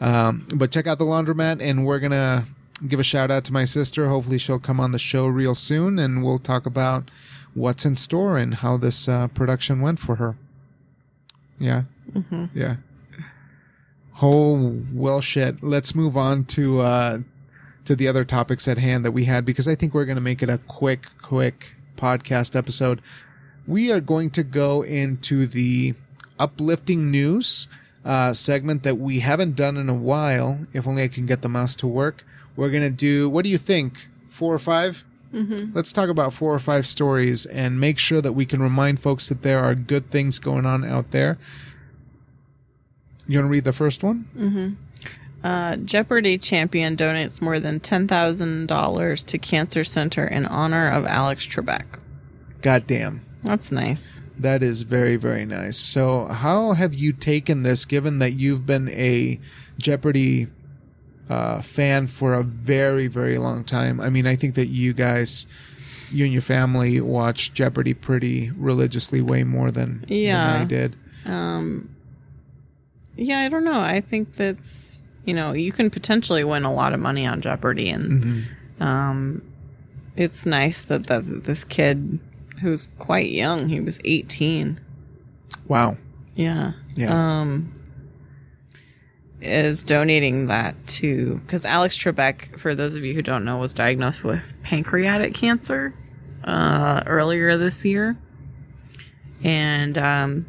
Um, 0.00 0.46
but 0.54 0.70
check 0.70 0.86
out 0.86 0.98
the 0.98 1.04
laundromat, 1.04 1.60
and 1.60 1.84
we're 1.84 1.98
gonna 1.98 2.46
give 2.86 3.00
a 3.00 3.04
shout 3.04 3.30
out 3.30 3.44
to 3.44 3.52
my 3.52 3.64
sister. 3.64 4.08
Hopefully, 4.08 4.38
she'll 4.38 4.58
come 4.58 4.78
on 4.80 4.92
the 4.92 4.98
show 4.98 5.26
real 5.26 5.54
soon, 5.54 5.98
and 5.98 6.24
we'll 6.24 6.38
talk 6.38 6.66
about 6.66 7.10
what's 7.54 7.84
in 7.84 7.96
store 7.96 8.38
and 8.38 8.54
how 8.56 8.76
this 8.76 9.08
uh, 9.08 9.26
production 9.28 9.80
went 9.80 9.98
for 9.98 10.14
her. 10.16 10.36
Yeah, 11.58 11.82
yeah. 12.54 12.76
Oh 14.20 14.82
well, 14.92 15.20
shit. 15.20 15.62
Let's 15.62 15.94
move 15.94 16.16
on 16.16 16.44
to 16.46 16.80
uh, 16.80 17.18
to 17.84 17.96
the 17.96 18.08
other 18.08 18.24
topics 18.24 18.66
at 18.68 18.78
hand 18.78 19.04
that 19.04 19.12
we 19.12 19.24
had 19.24 19.44
because 19.44 19.68
I 19.68 19.74
think 19.74 19.94
we're 19.94 20.04
going 20.04 20.16
to 20.16 20.22
make 20.22 20.42
it 20.42 20.48
a 20.48 20.58
quick, 20.58 21.06
quick 21.22 21.76
podcast 21.96 22.56
episode. 22.56 23.00
We 23.66 23.92
are 23.92 24.00
going 24.00 24.30
to 24.30 24.42
go 24.42 24.82
into 24.82 25.46
the 25.46 25.94
uplifting 26.38 27.10
news 27.10 27.68
uh, 28.04 28.32
segment 28.32 28.82
that 28.82 28.96
we 28.96 29.20
haven't 29.20 29.56
done 29.56 29.76
in 29.76 29.88
a 29.88 29.94
while. 29.94 30.66
If 30.72 30.86
only 30.86 31.02
I 31.02 31.08
can 31.08 31.26
get 31.26 31.42
the 31.42 31.48
mouse 31.48 31.74
to 31.76 31.86
work. 31.86 32.24
We're 32.56 32.70
going 32.70 32.82
to 32.82 32.90
do, 32.90 33.28
what 33.28 33.44
do 33.44 33.50
you 33.50 33.58
think? 33.58 34.08
Four 34.28 34.54
or 34.54 34.58
5 34.58 35.04
Mm-hmm. 35.32 35.72
Let's 35.74 35.92
talk 35.92 36.08
about 36.08 36.32
four 36.32 36.54
or 36.54 36.58
five 36.58 36.86
stories 36.86 37.44
and 37.44 37.78
make 37.78 37.98
sure 37.98 38.20
that 38.22 38.32
we 38.32 38.46
can 38.46 38.62
remind 38.62 39.00
folks 39.00 39.28
that 39.28 39.42
there 39.42 39.62
are 39.62 39.74
good 39.74 40.06
things 40.06 40.38
going 40.38 40.64
on 40.64 40.84
out 40.84 41.10
there. 41.10 41.38
You 43.28 43.38
want 43.38 43.48
to 43.48 43.52
read 43.52 43.64
the 43.64 43.72
first 43.72 44.02
one? 44.02 44.26
Mm-hmm. 44.36 45.46
Uh, 45.46 45.76
Jeopardy 45.76 46.36
champion 46.38 46.96
donates 46.96 47.40
more 47.40 47.60
than 47.60 47.78
ten 47.78 48.08
thousand 48.08 48.66
dollars 48.66 49.22
to 49.24 49.38
cancer 49.38 49.84
center 49.84 50.26
in 50.26 50.44
honor 50.46 50.88
of 50.88 51.06
Alex 51.06 51.46
Trebek. 51.46 51.84
Goddamn. 52.62 53.24
That's 53.42 53.70
nice. 53.70 54.20
That 54.38 54.64
is 54.64 54.82
very, 54.82 55.14
very 55.14 55.44
nice. 55.44 55.76
So, 55.76 56.26
how 56.26 56.72
have 56.72 56.92
you 56.92 57.12
taken 57.12 57.62
this, 57.62 57.84
given 57.84 58.18
that 58.18 58.32
you've 58.32 58.66
been 58.66 58.88
a 58.88 59.38
Jeopardy 59.78 60.48
uh, 61.28 61.60
fan 61.62 62.08
for 62.08 62.34
a 62.34 62.42
very, 62.42 63.06
very 63.06 63.38
long 63.38 63.62
time? 63.62 64.00
I 64.00 64.10
mean, 64.10 64.26
I 64.26 64.34
think 64.34 64.56
that 64.56 64.66
you 64.68 64.92
guys, 64.92 65.46
you 66.10 66.24
and 66.24 66.32
your 66.32 66.42
family, 66.42 67.00
watch 67.00 67.54
Jeopardy 67.54 67.94
pretty 67.94 68.50
religiously, 68.56 69.20
way 69.20 69.44
more 69.44 69.70
than, 69.70 70.04
Yeah. 70.08 70.52
than 70.52 70.62
I 70.62 70.64
did. 70.64 70.96
Yeah, 73.18 73.40
I 73.40 73.48
don't 73.48 73.64
know. 73.64 73.80
I 73.80 74.00
think 74.00 74.36
that's 74.36 75.02
you 75.24 75.34
know 75.34 75.52
you 75.52 75.72
can 75.72 75.90
potentially 75.90 76.44
win 76.44 76.64
a 76.64 76.72
lot 76.72 76.92
of 76.92 77.00
money 77.00 77.26
on 77.26 77.40
Jeopardy, 77.40 77.90
and 77.90 78.46
um, 78.80 79.42
it's 80.16 80.46
nice 80.46 80.84
that 80.84 81.08
that 81.08 81.24
this 81.44 81.64
kid 81.64 82.20
who's 82.62 82.88
quite 82.98 83.30
young, 83.30 83.68
he 83.68 83.80
was 83.80 84.00
eighteen. 84.04 84.80
Wow. 85.66 85.96
Yeah. 86.34 86.72
Yeah. 86.96 87.40
Um. 87.40 87.72
is 89.40 89.82
donating 89.82 90.46
that 90.46 90.74
to 90.86 91.36
because 91.44 91.64
Alex 91.64 91.96
Trebek, 91.98 92.58
for 92.58 92.74
those 92.74 92.94
of 92.94 93.04
you 93.04 93.14
who 93.14 93.22
don't 93.22 93.44
know, 93.44 93.58
was 93.58 93.74
diagnosed 93.74 94.22
with 94.24 94.54
pancreatic 94.62 95.34
cancer 95.34 95.92
uh, 96.44 97.02
earlier 97.06 97.56
this 97.56 97.84
year, 97.84 98.16
and 99.42 99.98
um, 99.98 100.46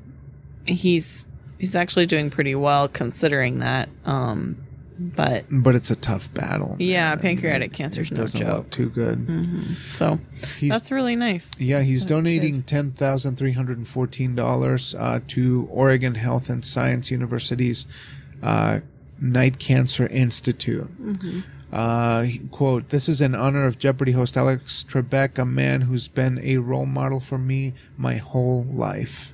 he's 0.66 1.24
he's 1.60 1.76
actually 1.76 2.08
doing 2.08 2.32
pretty 2.32 2.56
well 2.56 2.88
considering 2.88 3.60
that. 3.60 3.90
Um, 4.06 4.58
but 5.02 5.46
But 5.50 5.76
it's 5.76 5.92
a 5.92 5.96
tough 5.96 6.34
battle. 6.34 6.76
yeah, 6.78 7.10
man. 7.12 7.20
pancreatic 7.20 7.72
cancer's 7.72 8.12
no 8.12 8.18
Doesn't 8.18 8.42
joke. 8.42 8.54
look 8.58 8.70
too 8.72 8.90
good. 8.90 9.78
So 9.78 10.20
He's- 10.58 10.74
that's 10.74 10.92
really 10.92 11.16
nice. 11.16 11.60
Yeah, 11.62 11.82
he's 11.84 12.04
donating 12.04 12.64
ten 12.64 12.92
thousand 12.92 13.36
three 13.38 13.54
hundred 13.54 13.78
and 13.78 13.88
fourteen 13.88 14.36
dollars 14.36 14.94
uh, 14.98 15.20
to 15.28 15.70
Oregon 15.72 16.16
Health 16.16 16.50
and 16.50 16.66
Science 16.66 17.12
University's 17.12 17.86
uh, 18.44 18.80
Knight 19.22 19.58
Cancer 19.60 20.08
Institute. 20.08 20.90
Uh, 21.72 22.26
quote: 22.52 22.90
This 22.90 23.08
is 23.08 23.22
in 23.22 23.36
honor 23.36 23.66
of 23.66 23.78
Jeopardy 23.80 24.12
host 24.14 24.36
Alex 24.36 24.84
Trebek, 24.84 25.38
a 25.38 25.46
man 25.46 25.82
who's 25.82 26.08
been 26.10 26.40
a 26.44 26.58
role 26.58 26.86
model 26.88 27.20
for 27.22 27.38
me 27.38 27.74
my 27.96 28.16
whole 28.16 28.64
life. 28.66 29.34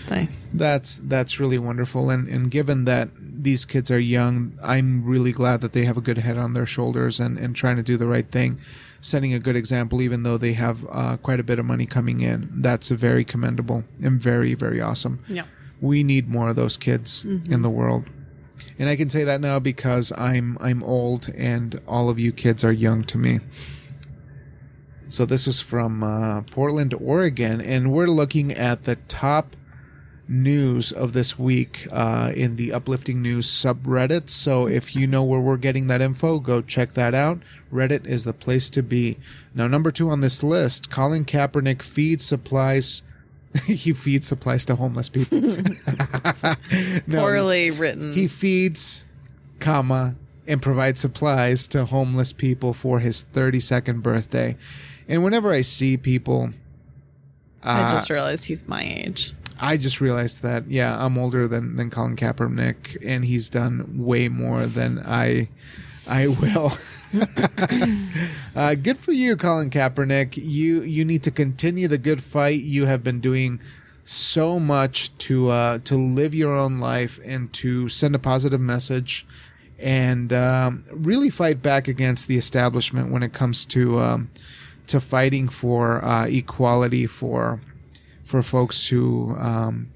It's 0.00 0.10
nice. 0.10 0.52
That's 0.54 0.98
that's 0.98 1.40
really 1.40 1.58
wonderful, 1.58 2.10
and 2.10 2.28
and 2.28 2.50
given 2.50 2.84
that 2.84 3.08
these 3.18 3.64
kids 3.64 3.90
are 3.90 3.98
young, 3.98 4.52
I'm 4.62 5.04
really 5.04 5.32
glad 5.32 5.60
that 5.60 5.72
they 5.72 5.84
have 5.84 5.96
a 5.96 6.00
good 6.00 6.18
head 6.18 6.38
on 6.38 6.54
their 6.54 6.66
shoulders 6.66 7.20
and 7.20 7.38
and 7.38 7.54
trying 7.54 7.76
to 7.76 7.82
do 7.82 7.96
the 7.96 8.06
right 8.06 8.30
thing, 8.30 8.60
setting 9.00 9.32
a 9.34 9.38
good 9.38 9.56
example, 9.56 10.02
even 10.02 10.22
though 10.22 10.38
they 10.38 10.54
have 10.54 10.84
uh, 10.90 11.16
quite 11.18 11.40
a 11.40 11.44
bit 11.44 11.58
of 11.58 11.64
money 11.66 11.86
coming 11.86 12.20
in. 12.20 12.48
That's 12.52 12.88
very 12.90 13.24
commendable 13.24 13.84
and 14.02 14.20
very 14.20 14.54
very 14.54 14.80
awesome. 14.80 15.20
Yeah. 15.28 15.44
We 15.80 16.02
need 16.02 16.28
more 16.28 16.48
of 16.48 16.56
those 16.56 16.76
kids 16.76 17.24
in 17.24 17.60
the 17.62 17.70
world, 17.70 18.08
and 18.78 18.88
I 18.88 18.96
can 18.96 19.10
say 19.10 19.24
that 19.24 19.40
now 19.40 19.58
because 19.58 20.12
I'm 20.16 20.56
I'm 20.60 20.82
old, 20.82 21.28
and 21.36 21.80
all 21.86 22.08
of 22.08 22.18
you 22.18 22.32
kids 22.32 22.64
are 22.64 22.72
young 22.72 23.04
to 23.04 23.18
me. 23.18 23.40
So 25.08 25.24
this 25.24 25.46
is 25.46 25.60
from 25.60 26.02
uh, 26.02 26.42
Portland, 26.50 26.92
Oregon, 26.94 27.60
and 27.60 27.92
we're 27.92 28.08
looking 28.08 28.52
at 28.52 28.82
the 28.84 28.96
top 29.06 29.54
news 30.28 30.90
of 30.92 31.12
this 31.12 31.38
week 31.38 31.86
uh, 31.92 32.32
in 32.34 32.56
the 32.56 32.72
uplifting 32.72 33.22
news 33.22 33.46
subreddit. 33.46 34.28
So 34.28 34.66
if 34.66 34.96
you 34.96 35.06
know 35.06 35.22
where 35.22 35.40
we're 35.40 35.56
getting 35.56 35.86
that 35.86 36.00
info, 36.00 36.38
go 36.40 36.62
check 36.62 36.92
that 36.92 37.14
out. 37.14 37.40
Reddit 37.72 38.06
is 38.06 38.24
the 38.24 38.32
place 38.32 38.68
to 38.70 38.82
be. 38.82 39.18
Now, 39.54 39.66
number 39.66 39.90
two 39.90 40.10
on 40.10 40.20
this 40.20 40.42
list, 40.42 40.90
Colin 40.90 41.24
Kaepernick 41.24 41.82
feeds 41.82 42.24
supplies. 42.24 43.02
he 43.66 43.92
feeds 43.92 44.26
supplies 44.26 44.64
to 44.66 44.76
homeless 44.76 45.08
people. 45.08 45.38
No, 47.06 47.20
Poorly 47.20 47.70
written. 47.70 48.12
he 48.12 48.26
feeds, 48.28 49.04
comma, 49.60 50.16
and 50.46 50.60
provides 50.60 51.00
supplies 51.00 51.66
to 51.68 51.84
homeless 51.84 52.32
people 52.32 52.72
for 52.72 52.98
his 53.00 53.24
32nd 53.32 54.02
birthday. 54.02 54.56
And 55.08 55.22
whenever 55.24 55.52
I 55.52 55.60
see 55.60 55.96
people, 55.96 56.50
I 57.62 57.92
just 57.92 58.10
realized 58.10 58.44
he's 58.44 58.68
my 58.68 58.82
age. 58.82 59.32
I 59.60 59.76
just 59.76 60.00
realized 60.00 60.42
that 60.42 60.68
yeah, 60.68 61.02
I'm 61.04 61.16
older 61.18 61.48
than 61.48 61.76
than 61.76 61.90
Colin 61.90 62.16
Kaepernick, 62.16 62.96
and 63.04 63.24
he's 63.24 63.48
done 63.48 63.98
way 63.98 64.28
more 64.28 64.66
than 64.66 65.02
I 65.04 65.48
I 66.08 66.28
will. 66.28 66.72
uh, 68.56 68.74
good 68.74 68.98
for 68.98 69.12
you, 69.12 69.36
Colin 69.36 69.70
Kaepernick. 69.70 70.36
You 70.36 70.82
you 70.82 71.04
need 71.04 71.22
to 71.24 71.30
continue 71.30 71.88
the 71.88 71.98
good 71.98 72.22
fight. 72.22 72.60
You 72.60 72.86
have 72.86 73.02
been 73.02 73.20
doing 73.20 73.60
so 74.04 74.60
much 74.60 75.16
to 75.18 75.50
uh, 75.50 75.78
to 75.84 75.96
live 75.96 76.34
your 76.34 76.54
own 76.54 76.78
life 76.78 77.18
and 77.24 77.52
to 77.54 77.88
send 77.88 78.14
a 78.14 78.18
positive 78.18 78.60
message, 78.60 79.26
and 79.78 80.32
um, 80.32 80.84
really 80.90 81.30
fight 81.30 81.62
back 81.62 81.88
against 81.88 82.28
the 82.28 82.36
establishment 82.36 83.10
when 83.10 83.22
it 83.22 83.32
comes 83.32 83.64
to 83.66 83.98
um, 84.00 84.30
to 84.86 85.00
fighting 85.00 85.48
for 85.48 86.04
uh, 86.04 86.26
equality 86.26 87.06
for 87.06 87.60
for 88.26 88.42
folks 88.42 88.88
who 88.88 89.34
um, 89.38 89.88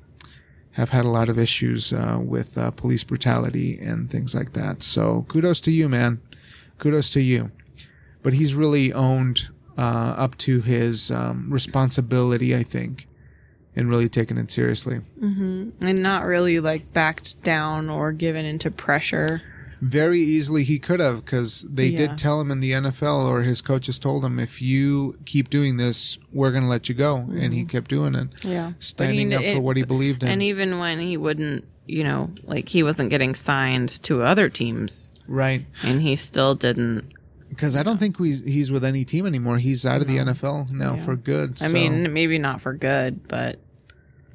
have 0.73 0.90
had 0.90 1.05
a 1.05 1.09
lot 1.09 1.29
of 1.29 1.38
issues 1.38 1.93
uh, 1.93 2.19
with 2.23 2.57
uh, 2.57 2.71
police 2.71 3.03
brutality 3.05 3.79
and 3.79 4.09
things 4.09 4.35
like 4.35 4.53
that. 4.53 4.83
So 4.83 5.27
kudos 5.29 5.59
to 5.61 5.73
you, 5.73 5.88
man. 5.88 6.21
Kudos 6.79 7.11
to 7.11 7.21
you. 7.21 7.51
But 8.23 8.35
he's 8.35 8.55
really 8.55 8.93
owned 8.93 9.49
uh, 9.77 10.14
up 10.16 10.37
to 10.38 10.61
his 10.61 11.11
um, 11.11 11.53
responsibility, 11.53 12.55
I 12.55 12.62
think, 12.62 13.09
and 13.75 13.90
really 13.90 14.09
taken 14.09 14.38
it 14.38 14.51
seriously. 14.51 15.01
and 15.81 16.03
not 16.03 16.25
really 16.25 16.61
like 16.61 16.93
backed 16.93 17.43
down 17.43 17.90
or 17.90 18.12
given 18.12 18.45
into 18.47 18.71
pressure. 18.71 19.43
Very 19.81 20.21
easily 20.21 20.62
he 20.64 20.79
could 20.79 21.01
have, 21.01 21.25
because 21.25 21.66
they 21.71 21.87
Yeah. 21.88 22.09
did 22.09 22.19
tell 22.19 22.40
him 22.40 22.51
in 22.51 22.61
the 22.61 22.73
NFL, 22.73 23.27
or 23.27 23.43
his 23.43 23.61
coaches 23.61 23.99
told 23.99 24.25
him, 24.25 24.38
if 24.38 24.61
you 24.61 25.16
keep 25.25 25.49
doing 25.49 25.79
this, 25.79 26.19
we're 26.33 26.51
going 26.51 26.64
to 26.64 26.69
let 26.69 26.88
you 26.88 26.95
go. 26.95 27.16
And 27.16 27.55
he 27.55 27.61
mm-hmm. 27.61 27.69
kept 27.69 27.88
doing 27.88 28.14
it. 28.14 28.29
Yeah. 28.45 28.73
Standing 28.79 29.33
up 29.33 29.43
for 29.43 29.61
what 29.61 29.77
he 29.77 29.83
believed 29.83 30.23
in. 30.23 30.29
And 30.29 30.43
even 30.43 30.79
when 30.79 31.01
he 31.01 31.16
wouldn't, 31.16 31.64
you 31.87 32.05
know, 32.05 32.31
like 32.45 32.69
he 32.69 32.83
wasn't 32.83 33.11
getting 33.11 33.35
signed 33.35 33.88
to 34.03 34.23
other 34.23 34.49
teams 34.49 35.12
right. 35.27 35.64
and 35.83 36.03
he 36.03 36.14
still 36.16 36.55
didn't. 36.55 37.12
Because 37.49 37.75
I 37.75 37.83
don't 37.83 37.99
think 37.99 38.21
we, 38.21 38.33
he's 38.35 38.71
with 38.71 38.85
any 38.85 39.05
team 39.05 39.27
anymore. 39.27 39.59
He's 39.59 39.85
out 39.85 40.01
of 40.01 40.07
the 40.07 40.19
NFL 40.19 40.71
now 40.71 40.97
for 40.97 41.16
good. 41.16 41.61
I 41.61 41.69
mean, 41.69 42.12
maybe 42.12 42.38
not 42.38 42.61
for 42.61 42.75
good, 42.75 43.27
but 43.27 43.59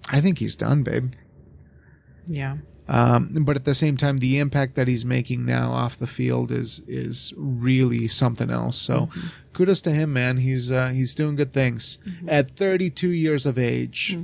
I 0.10 0.22
think 0.22 0.40
he's 0.40 0.56
done, 0.56 0.84
babe. 0.84 1.14
yeah. 2.26 2.58
Um, 2.88 3.44
but 3.46 3.56
at 3.56 3.66
the 3.66 3.74
same 3.74 3.98
time, 3.98 4.20
the 4.20 4.38
impact 4.38 4.76
that 4.76 4.88
he's 4.88 5.04
making 5.04 5.46
now 5.46 5.72
off 5.72 5.98
the 5.98 6.08
field 6.08 6.52
is 6.52 6.82
is 6.88 7.34
really 7.36 8.08
something 8.08 8.52
else. 8.52 8.78
So, 8.78 9.10
kudos 9.54 9.82
to 9.82 9.92
him, 9.92 10.14
man. 10.14 10.38
He's 10.38 10.72
uh, 10.72 10.90
he's 10.90 11.16
doing 11.16 11.36
good 11.36 11.52
things 11.52 11.98
at 12.28 12.52
32 12.52 13.10
years 13.10 13.46
of 13.46 13.58
age. 13.58 14.16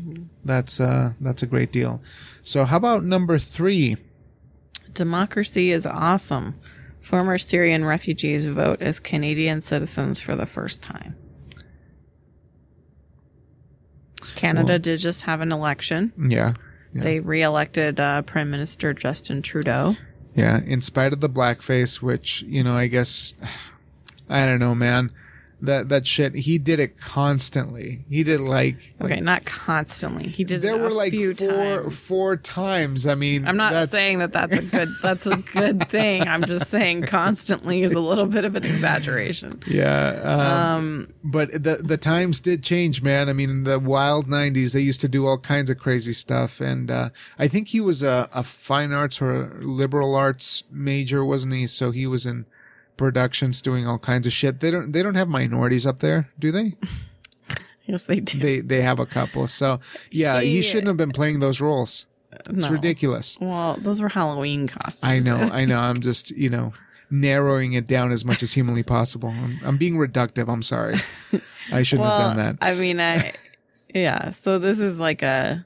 That's 0.46 0.80
uh, 0.80 1.14
that's 1.20 1.42
a 1.42 1.48
great 1.48 1.72
deal. 1.72 2.02
So, 2.44 2.66
how 2.66 2.78
about 2.78 3.04
number 3.04 3.40
three? 3.40 3.98
Democracy 4.94 5.72
is 5.72 5.86
awesome. 5.86 6.60
Former 7.02 7.40
Syrian 7.40 7.84
refugees 7.84 8.46
vote 8.46 8.82
as 8.82 9.00
Canadian 9.00 9.62
citizens 9.62 10.22
for 10.22 10.36
the 10.36 10.46
first 10.46 10.84
time. 10.84 11.16
Canada 14.36 14.78
did 14.80 15.00
just 15.00 15.24
have 15.24 15.42
an 15.42 15.52
election. 15.52 16.14
Yeah, 16.18 16.54
yeah, 16.94 17.02
They 17.02 17.20
re-elected 17.20 18.00
uh, 18.00 18.22
Prime 18.24 18.50
Minister 18.52 18.94
Justin 18.94 19.42
Trudeau. 19.42 19.96
yeah. 20.36 20.62
In 20.66 20.82
spite 20.82 21.14
of 21.14 21.20
the 21.22 21.30
blackface, 21.30 22.02
which 22.02 22.42
you 22.44 22.64
know, 22.64 22.74
I 22.76 22.88
guess 22.88 23.36
I 24.30 24.46
don't 24.46 24.60
know, 24.60 24.76
man. 24.76 25.12
That 25.62 25.90
that 25.90 26.08
shit. 26.08 26.34
He 26.34 26.58
did 26.58 26.80
it 26.80 27.00
constantly. 27.00 28.04
He 28.10 28.24
did 28.24 28.40
like 28.40 28.96
Okay, 29.00 29.20
not 29.20 29.46
constantly. 29.46 30.28
He 30.28 30.44
did 30.44 30.62
there 30.62 30.74
it 30.76 30.80
a 30.80 30.84
were 30.84 30.90
like 30.90 31.12
few 31.12 31.34
four 31.36 31.48
times. 31.84 32.06
four 32.08 32.36
times. 32.38 33.08
I 33.08 33.14
mean, 33.16 33.48
I'm 33.48 33.58
not 33.58 33.90
saying 33.90 34.20
that 34.20 34.34
that's 34.34 34.58
a 34.58 34.72
good 34.72 34.90
that's 35.04 35.28
a 35.28 35.38
good 35.38 35.88
thing. 35.88 36.24
I'm 36.28 36.44
just 36.44 36.68
saying 36.68 37.04
constantly 37.04 37.84
is 37.84 37.94
a 37.94 38.00
little 38.00 38.26
bit 38.26 38.44
of 38.44 38.56
an 38.56 38.66
exaggeration. 38.66 39.62
Yeah, 39.68 40.76
um, 40.76 41.14
but 41.24 41.52
the 41.52 41.82
the 41.84 41.98
times 41.98 42.40
did 42.40 42.64
change, 42.64 43.04
man. 43.04 43.30
I 43.30 43.34
mean, 43.34 43.50
in 43.50 43.64
the 43.64 43.80
wild 43.80 44.28
'90s, 44.28 44.74
they 44.74 44.82
used 44.82 45.02
to 45.02 45.08
do 45.08 45.28
all 45.28 45.38
kinds 45.38 45.70
of 45.70 45.78
crazy 45.78 46.14
stuff, 46.14 46.60
and 46.60 46.90
uh, 46.90 47.10
I 47.38 47.48
think 47.48 47.68
he 47.68 47.82
was 47.82 48.02
a, 48.02 48.28
a 48.34 48.42
fine 48.42 48.92
arts 48.92 49.22
or 49.22 49.60
liberal 49.62 50.16
arts 50.16 50.64
major, 50.72 51.24
wasn't 51.24 51.54
he? 51.54 51.68
So 51.68 51.92
he 51.92 52.08
was 52.08 52.26
in 52.26 52.46
productions 52.98 53.62
doing 53.62 53.88
all 53.88 53.98
kinds 54.00 54.28
of 54.28 54.34
shit. 54.34 54.60
They 54.60 54.72
don't 54.72 54.92
they 54.92 55.02
don't 55.04 55.16
have 55.16 55.28
minorities 55.30 55.86
up 55.86 56.00
there, 56.00 56.30
do 56.40 56.52
they? 56.52 56.76
Yes, 57.86 58.06
they 58.06 58.20
do. 58.22 58.38
They 58.40 58.60
they 58.62 58.82
have 58.84 59.00
a 59.00 59.06
couple. 59.06 59.48
So 59.48 59.80
yeah, 60.12 60.40
he 60.40 60.58
He- 60.58 60.62
shouldn't 60.62 60.88
have 60.88 60.98
been 60.98 61.12
playing 61.12 61.40
those 61.40 61.60
roles. 61.60 62.06
It's 62.32 62.66
No. 62.66 62.70
ridiculous. 62.70 63.38
Well, 63.42 63.76
those 63.82 64.00
were 64.00 64.08
Halloween 64.08 64.68
costumes. 64.70 65.12
I 65.12 65.20
know, 65.20 65.36
I 65.52 65.66
know. 65.66 65.80
I'm 65.80 66.00
just, 66.00 66.32
you 66.32 66.50
know, 66.50 66.72
narrowing 67.10 67.74
it 67.74 67.88
down 67.88 68.12
as 68.14 68.24
much 68.24 68.42
as 68.44 68.54
humanly 68.54 68.84
possible. 68.84 69.30
I'm, 69.30 69.60
I'm 69.66 69.78
being 69.78 69.98
reductive. 69.98 70.48
I'm 70.50 70.62
sorry. 70.64 70.96
I 71.74 71.84
shouldn't 71.84 72.08
well, 72.08 72.30
have 72.30 72.38
done 72.38 72.38
that. 72.38 72.58
I 72.62 72.76
mean, 72.76 73.02
I 73.02 73.34
yeah. 73.94 74.30
So 74.30 74.60
this 74.60 74.80
is 74.80 75.00
like 75.00 75.22
a 75.24 75.66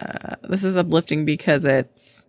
uh, 0.00 0.36
this 0.48 0.64
is 0.64 0.76
uplifting 0.76 1.24
because 1.24 1.64
it's 1.64 2.28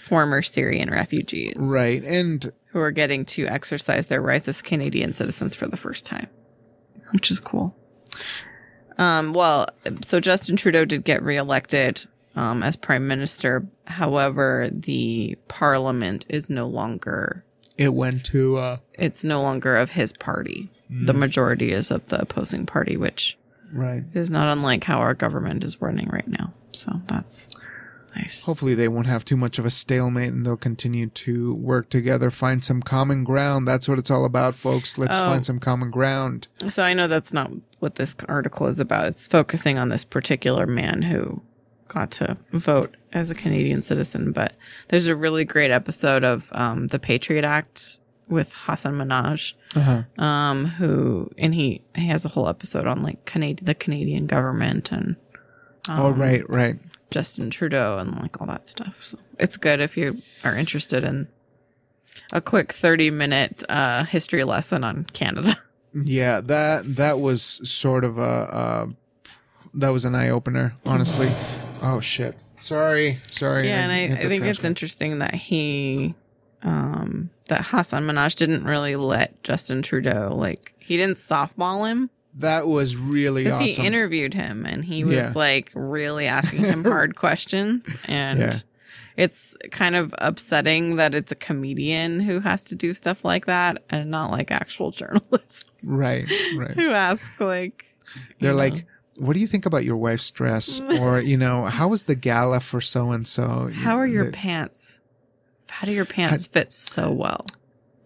former 0.00 0.40
Syrian 0.42 0.88
refugees, 0.90 1.54
right. 1.58 2.02
And 2.04 2.50
who 2.74 2.80
are 2.80 2.90
getting 2.90 3.24
to 3.24 3.46
exercise 3.46 4.08
their 4.08 4.20
rights 4.20 4.48
as 4.48 4.60
Canadian 4.60 5.12
citizens 5.12 5.54
for 5.54 5.68
the 5.68 5.76
first 5.76 6.04
time, 6.04 6.26
which 7.12 7.30
is 7.30 7.38
cool. 7.38 7.74
Um, 8.98 9.32
well, 9.32 9.66
so 10.02 10.18
Justin 10.18 10.56
Trudeau 10.56 10.84
did 10.84 11.04
get 11.04 11.22
reelected 11.22 12.04
um, 12.34 12.64
as 12.64 12.74
prime 12.74 13.06
minister. 13.06 13.64
However, 13.86 14.68
the 14.72 15.38
parliament 15.46 16.26
is 16.28 16.50
no 16.50 16.66
longer 16.66 17.44
it 17.78 17.94
went 17.94 18.24
to, 18.26 18.56
uh, 18.56 18.76
it's 18.94 19.22
no 19.22 19.40
longer 19.40 19.76
of 19.76 19.92
his 19.92 20.12
party. 20.12 20.70
The 20.90 21.14
majority 21.14 21.72
is 21.72 21.90
of 21.90 22.08
the 22.08 22.20
opposing 22.20 22.66
party, 22.66 22.96
which 22.96 23.36
right. 23.72 24.04
is 24.14 24.30
not 24.30 24.52
unlike 24.52 24.84
how 24.84 24.98
our 24.98 25.14
government 25.14 25.64
is 25.64 25.80
running 25.80 26.08
right 26.08 26.28
now. 26.28 26.52
So 26.70 27.00
that's 27.06 27.48
Nice. 28.16 28.44
Hopefully, 28.44 28.74
they 28.74 28.88
won't 28.88 29.06
have 29.08 29.24
too 29.24 29.36
much 29.36 29.58
of 29.58 29.64
a 29.66 29.70
stalemate 29.70 30.32
and 30.32 30.46
they'll 30.46 30.56
continue 30.56 31.08
to 31.08 31.54
work 31.54 31.88
together, 31.90 32.30
find 32.30 32.62
some 32.64 32.80
common 32.82 33.24
ground. 33.24 33.66
That's 33.66 33.88
what 33.88 33.98
it's 33.98 34.10
all 34.10 34.24
about, 34.24 34.54
folks. 34.54 34.96
Let's 34.98 35.18
Oh. 35.18 35.26
find 35.30 35.44
some 35.44 35.58
common 35.58 35.90
ground. 35.90 36.48
So 36.68 36.82
I 36.82 36.94
know 36.94 37.08
that's 37.08 37.32
not 37.32 37.50
what 37.80 37.96
this 37.96 38.14
article 38.28 38.66
is 38.68 38.78
about. 38.78 39.08
It's 39.08 39.26
focusing 39.26 39.78
on 39.78 39.88
this 39.88 40.04
particular 40.04 40.66
man 40.66 41.02
who 41.02 41.42
got 41.88 42.10
to 42.12 42.36
vote 42.52 42.96
as 43.12 43.30
a 43.30 43.34
Canadian 43.34 43.82
citizen. 43.82 44.32
But 44.32 44.54
there's 44.88 45.08
a 45.08 45.16
really 45.16 45.44
great 45.44 45.70
episode 45.70 46.24
of 46.24 46.48
um, 46.52 46.86
the 46.88 46.98
Patriot 46.98 47.44
Act 47.44 47.98
with 48.28 48.54
Hasan 48.66 48.94
Minhaj, 48.94 49.54
Uh-huh. 49.76 50.02
um, 50.24 50.64
who 50.66 51.30
and 51.36 51.52
he 51.54 51.82
he 51.94 52.06
has 52.08 52.24
a 52.24 52.28
whole 52.30 52.48
episode 52.48 52.86
on 52.86 53.02
like 53.02 53.24
Canadian 53.26 53.64
the 53.66 53.74
Canadian 53.74 54.26
government 54.26 54.90
and 54.92 55.16
oh, 55.90 56.10
right, 56.10 56.48
right. 56.48 56.76
Justin 57.14 57.48
Trudeau 57.48 57.98
and 57.98 58.18
like 58.20 58.40
all 58.40 58.46
that 58.48 58.66
stuff. 58.66 59.04
So 59.04 59.18
it's 59.38 59.56
good 59.56 59.80
if 59.80 59.96
you 59.96 60.16
are 60.44 60.56
interested 60.56 61.04
in 61.04 61.28
a 62.32 62.40
quick 62.40 62.72
30 62.72 63.10
minute 63.10 63.62
uh, 63.68 64.02
history 64.02 64.42
lesson 64.42 64.82
on 64.84 65.04
Canada. 65.04 65.56
Yeah, 65.96 66.40
that 66.40 66.96
that 66.96 67.20
was 67.20 67.40
sort 67.70 68.02
of 68.02 68.18
a 68.18 68.20
uh, 68.22 68.86
that 69.74 69.90
was 69.90 70.04
an 70.04 70.16
eye 70.16 70.30
opener, 70.30 70.74
honestly. 70.84 71.28
Oh 71.88 72.00
shit! 72.00 72.36
Sorry, 72.58 73.20
sorry. 73.30 73.68
Yeah, 73.68 73.84
and 73.84 73.92
I, 73.92 74.20
I 74.20 74.26
think 74.26 74.44
it's 74.44 74.64
interesting 74.64 75.20
that 75.20 75.34
he, 75.36 76.16
um, 76.64 77.30
that 77.46 77.66
Hasan 77.66 78.08
Minhaj 78.08 78.34
didn't 78.34 78.64
really 78.64 78.96
let 78.96 79.40
Justin 79.44 79.82
Trudeau 79.82 80.34
like 80.34 80.74
he 80.80 80.96
didn't 80.96 81.14
softball 81.14 81.88
him 81.88 82.10
that 82.36 82.66
was 82.66 82.96
really 82.96 83.44
because 83.44 83.60
awesome. 83.60 83.82
he 83.82 83.86
interviewed 83.86 84.34
him 84.34 84.66
and 84.66 84.84
he 84.84 85.04
was 85.04 85.16
Yeah. 85.16 85.32
like 85.36 85.70
really 85.74 86.26
asking 86.26 86.60
him 86.60 86.84
hard 86.84 87.16
questions 87.16 87.96
and. 88.06 88.38
Yeah. 88.38 88.52
It's 89.16 89.56
kind 89.70 89.94
of 89.94 90.12
upsetting 90.18 90.96
that 90.96 91.14
it's 91.14 91.30
a 91.30 91.36
comedian 91.36 92.18
who 92.18 92.40
has 92.40 92.64
to 92.64 92.74
do 92.74 92.92
stuff 92.92 93.24
like 93.24 93.46
that 93.46 93.84
and 93.88 94.10
not 94.10 94.32
like 94.32 94.50
actual 94.50 94.90
journalists 94.90 95.86
right, 95.88 96.28
right. 96.56 96.70
who 96.74 96.90
ask 96.90 97.30
like 97.38 97.84
They're 98.40 98.50
know. 98.50 98.58
like, 98.58 98.86
"What 99.16 99.34
do 99.34 99.40
you 99.40 99.46
think 99.46 99.66
about 99.66 99.84
your 99.84 99.96
wife's 99.96 100.28
dress?" 100.32 100.80
Or 100.98 101.20
you 101.30 101.36
know, 101.36 101.66
"How 101.66 101.86
was 101.86 102.04
the 102.04 102.16
gala 102.16 102.58
for 102.58 102.80
so 102.80 103.12
and 103.12 103.24
so?" 103.24 103.70
how 103.72 103.96
are 103.98 104.06
your 104.06 104.32
pants? 104.32 105.00
How 105.70 105.86
do 105.86 105.92
your 105.92 106.06
pants 106.06 106.48
fit 106.48 106.72
so 106.72 107.12
well? 107.12 107.46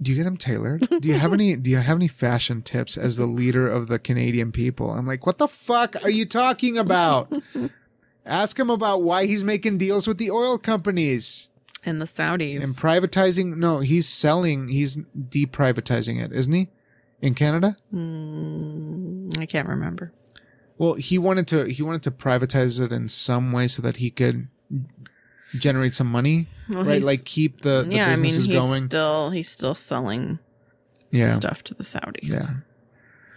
Do 0.00 0.11
you 0.12 0.16
get 0.16 0.24
them 0.24 0.37
tailored? 0.37 0.88
Do 1.00 1.08
you 1.08 1.14
have 1.14 1.32
any? 1.32 1.56
Do 1.56 1.70
you 1.70 1.78
have 1.78 1.96
any 1.96 2.08
fashion 2.08 2.62
tips 2.62 2.96
as 2.96 3.16
the 3.16 3.26
leader 3.26 3.68
of 3.68 3.88
the 3.88 3.98
Canadian 3.98 4.52
people? 4.52 4.90
I'm 4.92 5.06
like, 5.06 5.26
what 5.26 5.38
the 5.38 5.48
fuck 5.48 5.96
are 6.04 6.11
you 6.11 6.24
talking 6.26 6.78
about? 6.78 7.32
Ask 8.26 8.58
him 8.58 8.70
about 8.70 9.02
why 9.02 9.26
he's 9.26 9.42
making 9.42 9.78
deals 9.78 10.06
with 10.06 10.18
the 10.18 10.30
oil 10.30 10.58
companies 10.58 11.48
And 11.84 12.00
the 12.00 12.04
Saudis. 12.04 12.62
and 12.62 12.74
privatizing. 12.74 13.56
No, 13.56 13.80
he's 13.80 14.08
selling. 14.08 14.68
He's 14.68 14.98
deprivatizing 15.16 16.22
it, 16.22 16.32
isn't 16.32 16.52
he? 16.52 16.68
In 17.20 17.34
Canada. 17.34 17.76
Mm, 17.92 19.40
I 19.40 19.46
can't 19.46 19.68
remember. 19.68 20.12
Well, 20.76 20.94
he 20.94 21.18
wanted 21.18 21.48
to. 21.48 21.64
He 21.64 21.82
wanted 21.82 22.02
to 22.04 22.11
privatize 22.12 22.80
it 22.80 22.92
in 22.92 23.08
some 23.08 23.50
way 23.50 23.66
so 23.66 23.82
that 23.82 23.96
he 23.96 24.11
could 24.11 24.46
generate 25.56 25.94
some 25.94 26.11
money, 26.11 26.46
Well, 26.68 26.84
right? 26.84 27.02
Like 27.02 27.24
keep 27.24 27.61
the, 27.62 27.84
the 27.87 27.94
yeah, 27.94 28.08
I 28.08 28.14
mean, 28.16 28.24
he's 28.24 28.46
going. 28.46 28.82
still 28.82 29.30
he's 29.30 29.48
still 29.48 29.74
selling 29.74 30.38
yeah, 31.11 31.32
stuff 31.34 31.62
to 31.64 31.74
the 31.74 31.82
Saudis. 31.84 32.18
yeah, 32.22 32.40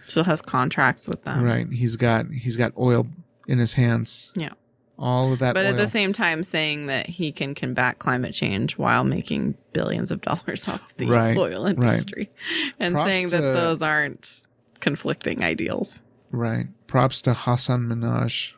Still 0.04 0.24
has 0.24 0.42
contracts 0.42 1.08
with 1.08 1.22
them. 1.24 1.42
right. 1.42 1.66
He's 1.72 1.96
got 1.96 2.26
he's 2.30 2.56
got 2.56 2.72
oil 2.76 3.06
in 3.48 3.58
his 3.58 3.74
hands. 3.74 4.30
Yeah. 4.34 4.50
all 4.98 5.32
of 5.32 5.38
that. 5.38 5.54
But 5.54 5.64
oil. 5.64 5.70
at 5.72 5.76
the 5.78 5.88
same 5.88 6.12
time, 6.12 6.42
saying 6.42 6.86
that 6.88 7.08
he 7.08 7.32
can 7.32 7.54
combat 7.54 7.98
climate 7.98 8.34
change 8.34 8.76
while 8.76 9.04
making 9.04 9.54
billions 9.72 10.10
of 10.10 10.20
dollars 10.20 10.68
off 10.68 10.94
the 10.96 11.08
Right, 11.08 11.36
oil 11.36 11.64
right. 11.64 11.70
industry, 11.78 12.30
and 12.78 12.94
Props 12.94 13.08
saying 13.10 13.28
that 13.28 13.38
to- 13.40 13.42
those 13.54 13.80
aren't 13.80 14.42
conflicting 14.80 15.42
ideals. 15.42 16.02
Right. 16.30 16.66
Props 16.86 17.22
to 17.22 17.32
Hasan 17.34 17.86
Minhaj. 17.88 18.52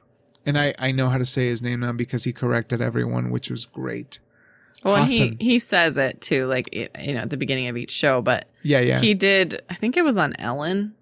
And 0.47 0.59
I, 0.59 0.75
I 0.79 0.93
know 0.93 1.09
how 1.09 1.19
to 1.19 1.25
say 1.25 1.47
his 1.47 1.63
name 1.63 1.81
now 1.81 1.93
because 1.93 2.25
he 2.25 2.33
corrected 2.33 2.81
everyone, 2.83 3.31
which 3.31 3.51
was 3.51 3.65
great. 3.67 4.19
Well, 4.85 4.97
and 4.97 5.11
he 5.11 5.37
he 5.41 5.59
says 5.59 5.97
it 5.97 6.21
too, 6.21 6.45
like 6.47 6.69
you 6.75 7.15
know, 7.15 7.21
at 7.21 7.31
the 7.31 7.39
beginning 7.39 7.69
of 7.69 7.77
each 7.77 7.91
show. 7.91 8.21
But 8.21 8.51
Yeah, 8.63 8.81
yeah. 8.81 8.99
he 9.01 9.15
did. 9.15 9.63
I 9.71 9.75
think 9.75 9.97
it 9.97 10.05
was 10.05 10.19
on 10.19 10.35
Ellen. 10.39 10.95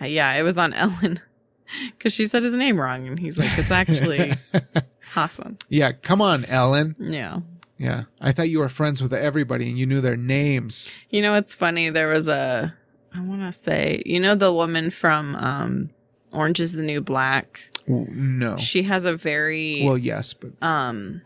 Uh, 0.00 0.04
yeah, 0.06 0.32
it 0.34 0.42
was 0.42 0.56
on 0.58 0.72
Ellen 0.74 1.20
because 1.90 2.12
she 2.12 2.26
said 2.26 2.44
his 2.44 2.54
name 2.54 2.80
wrong, 2.80 3.08
and 3.08 3.18
he's 3.18 3.38
like, 3.38 3.58
"It's 3.58 3.72
actually 3.72 4.34
Hasan." 5.14 5.58
yeah, 5.68 5.92
come 5.92 6.20
on, 6.22 6.44
Ellen. 6.46 6.94
Yeah. 6.98 7.38
Yeah. 7.76 8.04
I 8.20 8.30
thought 8.30 8.50
you 8.50 8.60
were 8.60 8.68
friends 8.68 9.02
with 9.02 9.12
everybody 9.12 9.68
and 9.68 9.76
you 9.76 9.84
knew 9.84 10.00
their 10.00 10.16
names. 10.16 10.94
You 11.10 11.22
know, 11.22 11.34
it's 11.34 11.56
funny. 11.56 11.90
There 11.90 12.06
was 12.06 12.28
a, 12.28 12.72
I 13.12 13.20
want 13.20 13.40
to 13.40 13.50
say, 13.52 14.00
you 14.06 14.20
know, 14.20 14.36
the 14.36 14.52
woman 14.52 14.90
from 14.90 15.34
um, 15.34 15.90
Orange 16.34 16.60
is 16.60 16.72
the 16.72 16.82
New 16.82 17.00
Black. 17.00 17.70
No. 17.86 18.56
She 18.56 18.82
has 18.84 19.04
a 19.04 19.16
very, 19.16 19.82
Well, 19.84 19.98
yes, 19.98 20.32
but 20.34 20.52
um, 20.62 21.20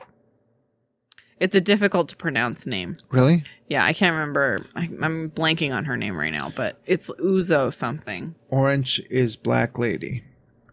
it's 1.41 1.55
a 1.55 1.61
difficult 1.61 2.09
to 2.11 2.17
pronounce 2.17 2.67
name. 2.67 2.97
really? 3.11 3.45
Yeah, 3.69 3.85
I 3.85 3.93
can't 3.93 4.13
remember. 4.15 4.65
I, 4.75 4.89
I'm 5.03 5.31
blanking 5.31 5.75
on 5.75 5.85
her 5.85 5.97
name 5.97 6.17
right 6.17 6.33
now, 6.33 6.51
but 6.57 6.81
it's 6.87 7.11
Uzo 7.21 7.73
something. 7.73 8.35
Orange 8.49 9.01
is 9.11 9.37
Black 9.37 9.79
Lady. 9.79 10.25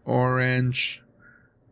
Orange. 0.04 1.02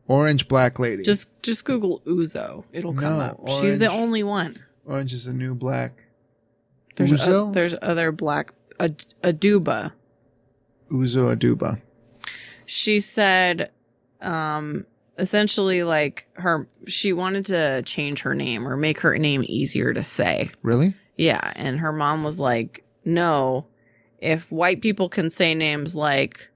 Orange 0.07 0.48
Black 0.48 0.79
Lady. 0.79 1.03
Just 1.03 1.29
just 1.42 1.64
Google 1.64 2.00
Uzo. 2.07 2.64
It'll 2.72 2.92
come 2.92 3.18
No, 3.18 3.20
up. 3.20 3.40
She's 3.61 3.79
the 3.79 3.87
only 3.90 4.22
one. 4.22 4.55
Orange 4.85 5.12
is 5.14 5.24
the 5.24 5.33
new 5.33 5.55
black. 5.55 5.92
There's 6.96 7.11
Uzo? 7.11 7.48
o- 7.48 7.53
there's 7.53 7.74
other 7.81 8.12
black 8.12 8.53
Ad- 8.79 9.07
Aduba. 9.22 9.92
Uzo 10.90 11.35
Aduba. 11.35 11.81
She 12.66 13.00
said 13.00 13.70
um 14.20 14.87
essentially 15.18 15.83
like 15.85 16.27
her 16.35 16.66
she 16.87 17.12
wanted 17.12 17.46
to 17.46 17.83
change 17.83 18.22
her 18.22 18.35
name 18.35 18.66
or 18.66 18.77
make 18.77 19.00
her 19.00 19.16
name 19.18 19.44
easier 19.46 19.92
to 19.94 20.03
say 20.03 20.50
Really? 20.62 20.94
yeah 21.16 21.53
and 21.57 21.79
her 21.81 21.92
mom 21.92 22.24
was 22.24 22.40
like 22.40 22.85
no 23.05 23.66
if 24.18 24.50
white 24.50 24.81
people 24.81 25.09
can 25.09 25.31
say 25.31 25.55
names 25.55 25.94
like 25.94 26.48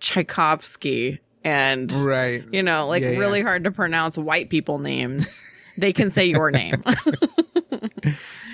tchaikovsky 0.00 1.20
and 1.44 1.92
Right. 1.92 2.44
you 2.52 2.62
know 2.62 2.86
like 2.88 3.02
Yeah, 3.02 3.10
yeah. 3.10 3.18
really 3.18 3.42
hard 3.42 3.64
to 3.64 3.70
pronounce 3.70 4.16
white 4.18 4.50
people 4.50 4.78
names 4.78 5.42
they 5.78 5.92
can 5.92 6.10
say 6.10 6.26
your 6.26 6.50
name 6.50 6.82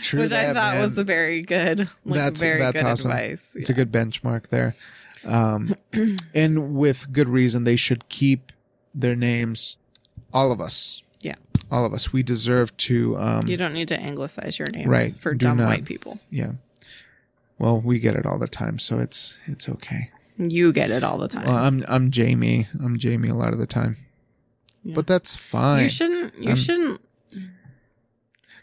True 0.03 0.21
which 0.23 0.33
i 0.33 0.47
thought 0.53 0.75
man. 0.75 0.83
was 0.83 0.99
a 0.99 1.05
very 1.05 1.42
good 1.42 1.81
like 2.05 2.18
That's- 2.18 2.40
very 2.40 2.59
that's 2.59 2.81
good 2.81 2.87
awesome. 2.90 3.11
advice 3.12 3.57
It's 3.57 3.71
a 3.71 3.75
good 3.75 3.92
benchmark 3.92 4.49
there. 4.49 4.75
Um, 5.24 5.74
and 6.35 6.74
with 6.76 7.12
good 7.12 7.28
reason, 7.28 7.64
they 7.64 7.76
should 7.76 8.08
keep 8.08 8.52
their 8.94 9.16
names. 9.16 9.76
All 10.32 10.50
of 10.52 10.61
us. 10.61 11.02
Yeah. 11.20 11.37
All 11.70 11.85
of 11.85 11.92
us. 11.94 12.12
We 12.12 12.22
deserve 12.22 12.76
to. 12.78 13.16
Um, 13.18 13.46
you 13.46 13.56
don't 13.56 13.72
need 13.74 13.88
to 13.88 13.98
anglicize 14.00 14.58
your 14.58 14.68
names 14.68 14.87
Right, 14.88 15.12
for 15.12 15.35
dumb 15.35 15.58
not. 15.58 15.68
white 15.68 15.85
people 15.85 16.18
yeah. 16.30 16.52
Well, 17.58 17.80
we 17.80 17.98
get 18.00 18.16
it 18.16 18.26
all 18.26 18.38
the 18.38 18.48
time, 18.48 18.78
so 18.80 18.98
it's 18.98 19.37
it's 19.46 19.68
okay. 19.68 20.11
You 20.38 20.72
get 20.72 20.90
it 20.90 21.04
all 21.04 21.18
the 21.18 21.28
time. 21.28 21.46
Well, 21.46 21.54
I'm 21.56 21.85
I'm 21.87 22.11
Jamie. 22.11 22.66
I'm 22.82 22.98
Jamie 22.98 23.28
a 23.28 23.35
lot 23.35 23.52
of 23.52 23.58
the 23.58 23.66
time, 23.66 23.98
Yeah. 24.82 24.94
but 24.94 25.06
that's 25.06 25.37
fine. 25.37 25.85
you 25.85 25.88
shouldn't. 25.88 26.35
You 26.38 26.48
I'm- 26.48 26.56
shouldn't. 26.56 27.00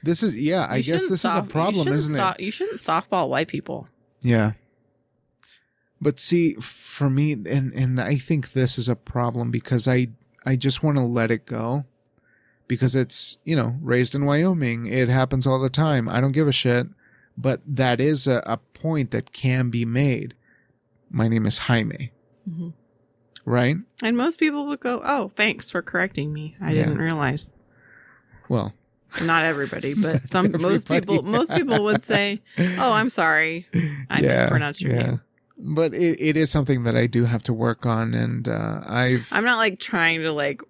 this 0.03 0.23
is 0.23 0.39
yeah. 0.41 0.67
I 0.69 0.81
guess 0.81 1.07
this 1.07 1.21
soft- 1.21 1.43
is 1.43 1.49
a 1.49 1.51
problem, 1.51 1.87
isn't 1.87 2.15
so- 2.15 2.29
it? 2.29 2.39
You 2.41 2.51
shouldn't 2.51 2.79
softball 2.79 3.29
white 3.29 3.47
people. 3.47 3.87
Yeah. 4.21 4.53
But 6.01 6.19
see, 6.19 6.53
for 6.55 7.09
me, 7.09 7.33
and 7.33 7.73
and 7.73 7.99
I 7.99 8.15
think 8.15 8.53
this 8.53 8.77
is 8.77 8.87
a 8.87 8.95
problem 8.95 9.51
because 9.51 9.87
I 9.87 10.07
I 10.45 10.55
just 10.55 10.81
want 10.83 10.97
to 10.97 11.03
let 11.03 11.29
it 11.31 11.45
go, 11.45 11.85
because 12.67 12.95
it's 12.95 13.37
you 13.43 13.55
know 13.55 13.75
raised 13.81 14.15
in 14.15 14.25
Wyoming. 14.25 14.85
It 14.87 15.09
happens 15.09 15.45
all 15.45 15.59
the 15.59 15.69
time. 15.69 16.07
I 16.07 16.21
don't 16.21 16.31
give 16.31 16.47
a 16.47 16.53
shit. 16.53 16.87
But 17.37 17.61
that 17.65 18.01
is 18.01 18.27
a, 18.27 18.43
a 18.45 18.57
point 18.57 19.11
that 19.11 19.31
can 19.31 19.69
be 19.69 19.85
made. 19.85 20.35
My 21.09 21.27
name 21.29 21.45
is 21.45 21.57
Jaime, 21.57 22.11
Mhm. 22.49 22.73
right? 23.45 23.77
And 24.03 24.17
most 24.17 24.39
people 24.39 24.67
would 24.67 24.79
go, 24.81 25.01
"Oh, 25.03 25.29
thanks 25.29 25.69
for 25.71 25.81
correcting 25.81 26.33
me. 26.33 26.55
I 26.61 26.71
Yeah. 26.71 26.85
didn't 26.85 26.97
realize." 26.97 27.51
Well, 28.49 28.73
Not 29.23 29.45
everybody, 29.45 29.93
but 29.95 30.27
some 30.33 30.51
most 30.61 30.87
people 30.89 31.23
most 31.23 31.53
people 31.53 31.83
would 31.85 32.03
say, 32.03 32.41
"Oh, 32.57 32.93
I'm 32.93 33.09
sorry, 33.09 33.67
I 34.09 34.21
Yeah, 34.21 34.31
mispronounced 34.41 34.81
your 34.81 34.93
yeah. 34.95 35.03
name." 35.03 35.21
But 35.59 35.93
it, 35.93 36.19
it 36.21 36.37
is 36.37 36.49
something 36.49 36.83
that 36.83 36.95
I 36.95 37.05
do 37.05 37.25
have 37.25 37.43
to 37.43 37.53
work 37.53 37.85
on, 37.85 38.13
and 38.13 38.47
uh, 38.47 38.81
I've 38.87 39.27
I'm 39.31 39.43
not 39.43 39.57
like 39.57 39.79
trying 39.79 40.21
to 40.21 40.31
like, 40.31 40.61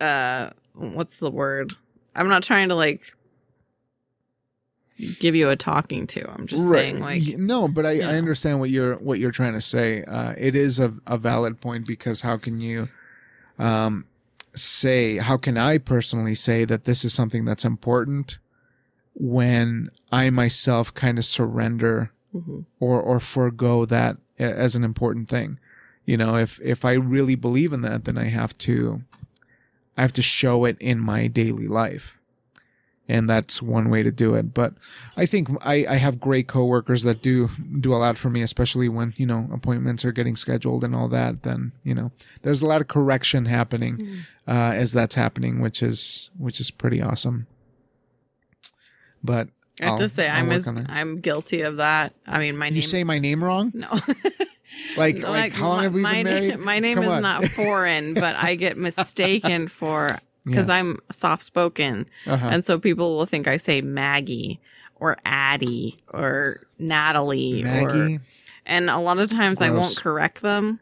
uh, 0.00 0.50
what's 0.74 1.20
the 1.20 1.30
word? 1.30 1.74
I'm 2.14 2.28
not 2.28 2.42
trying 2.42 2.68
to 2.70 2.74
like 2.74 3.14
give 5.20 5.34
you 5.34 5.50
a 5.50 5.56
talking 5.56 6.06
to. 6.08 6.28
I'm 6.30 6.46
just 6.46 6.68
saying 6.68 7.00
like, 7.00 7.22
no 7.36 7.68
but 7.68 7.86
I, 7.86 7.92
you 7.92 8.02
I 8.02 8.16
understand 8.16 8.58
what 8.58 8.70
you're 8.70 8.96
what 8.96 9.20
you're 9.20 9.30
trying 9.30 9.52
to 9.52 9.60
say 9.60 10.02
uh 10.02 10.34
it 10.36 10.56
is 10.56 10.80
a, 10.80 10.92
a 11.06 11.16
valid 11.16 11.60
point 11.60 11.86
because 11.86 12.22
how 12.22 12.36
can 12.36 12.60
you 12.60 12.88
um 13.60 14.06
say, 14.58 15.18
how 15.18 15.36
can 15.36 15.56
I 15.56 15.78
personally 15.78 16.34
say 16.34 16.64
that 16.64 16.84
this 16.84 17.04
is 17.04 17.14
something 17.14 17.44
that's 17.44 17.64
important 17.64 18.38
when 19.14 19.90
I 20.12 20.30
myself 20.30 20.92
kind 20.94 21.18
of 21.18 21.24
surrender 21.24 22.12
Mm-hmm. 22.34 22.60
or, 22.78 23.00
or 23.00 23.20
forego 23.20 23.86
that 23.86 24.18
as 24.38 24.76
an 24.76 24.84
important 24.84 25.28
thing? 25.28 25.58
You 26.04 26.16
know, 26.16 26.36
if, 26.36 26.60
if 26.62 26.84
I 26.84 26.92
really 26.92 27.34
believe 27.34 27.72
in 27.72 27.82
that, 27.82 28.04
then 28.04 28.16
I 28.18 28.24
have 28.24 28.56
to, 28.58 29.02
I 29.96 30.02
have 30.02 30.12
to 30.14 30.22
show 30.22 30.64
it 30.64 30.76
in 30.78 30.98
my 31.00 31.26
daily 31.26 31.68
life. 31.68 32.18
And 33.10 33.28
that's 33.28 33.62
one 33.62 33.88
way 33.88 34.02
to 34.02 34.10
do 34.10 34.34
it. 34.34 34.52
But 34.52 34.74
I 35.16 35.24
think 35.24 35.48
I, 35.64 35.86
I 35.88 35.94
have 35.96 36.20
great 36.20 36.46
coworkers 36.46 37.04
that 37.04 37.22
do 37.22 37.48
do 37.80 37.94
a 37.94 37.96
lot 37.96 38.18
for 38.18 38.28
me, 38.28 38.42
especially 38.42 38.90
when, 38.90 39.14
you 39.16 39.24
know, 39.24 39.48
appointments 39.50 40.04
are 40.04 40.12
getting 40.12 40.36
scheduled 40.36 40.84
and 40.84 40.94
all 40.94 41.08
that. 41.08 41.42
Then, 41.42 41.72
you 41.84 41.94
know, 41.94 42.12
there's 42.42 42.60
a 42.60 42.66
lot 42.66 42.82
of 42.82 42.88
correction 42.88 43.46
happening 43.46 44.06
uh, 44.46 44.72
as 44.74 44.92
that's 44.92 45.14
happening, 45.14 45.60
which 45.60 45.82
is 45.82 46.28
which 46.36 46.60
is 46.60 46.70
pretty 46.70 47.00
awesome. 47.00 47.46
But 49.24 49.48
I 49.80 49.84
have 49.84 49.92
I'll- 49.92 49.98
to 49.98 50.08
say, 50.08 50.28
I'll 50.28 50.38
I'm 50.44 50.50
as. 50.52 50.72
I'm 50.88 51.16
guilty 51.16 51.62
of 51.62 51.76
that. 51.78 52.12
I 52.26 52.38
mean, 52.38 52.56
my 52.56 52.66
you 52.66 52.70
name. 52.72 52.76
You 52.76 52.82
say 52.82 53.04
my 53.04 53.18
name 53.18 53.42
wrong? 53.44 53.72
no. 53.74 53.88
Like 54.96 55.18
So, 55.18 55.30
like 55.30 55.52
how 55.52 55.68
long 55.68 55.76
my, 55.78 55.82
have 55.84 55.94
we 55.94 56.02
been 56.02 56.24
married? 56.24 56.58
My 56.60 56.78
name 56.78 56.96
Come 56.96 57.04
is 57.04 57.10
on. 57.10 57.22
not 57.22 57.44
foreign, 57.46 58.14
but 58.24 58.36
I 58.36 58.54
get 58.54 58.76
mistaken 58.76 59.66
for 59.68 60.18
because 60.44 60.68
Yeah. 60.68 60.74
I'm 60.76 60.98
soft 61.10 61.42
spoken, 61.42 62.06
Uh-huh. 62.26 62.48
and 62.50 62.64
so 62.64 62.78
people 62.78 63.16
will 63.16 63.26
think 63.26 63.48
I 63.48 63.56
say 63.56 63.80
Maggie 63.80 64.60
or 64.96 65.16
Addie 65.24 65.96
or 66.08 66.60
Natalie 66.78 67.64
or 67.64 68.18
and 68.66 68.88
a 68.90 68.98
lot 68.98 69.18
of 69.18 69.30
times 69.30 69.60
I 69.60 69.70
won't 69.70 69.96
correct 69.96 70.42
them. 70.42 70.80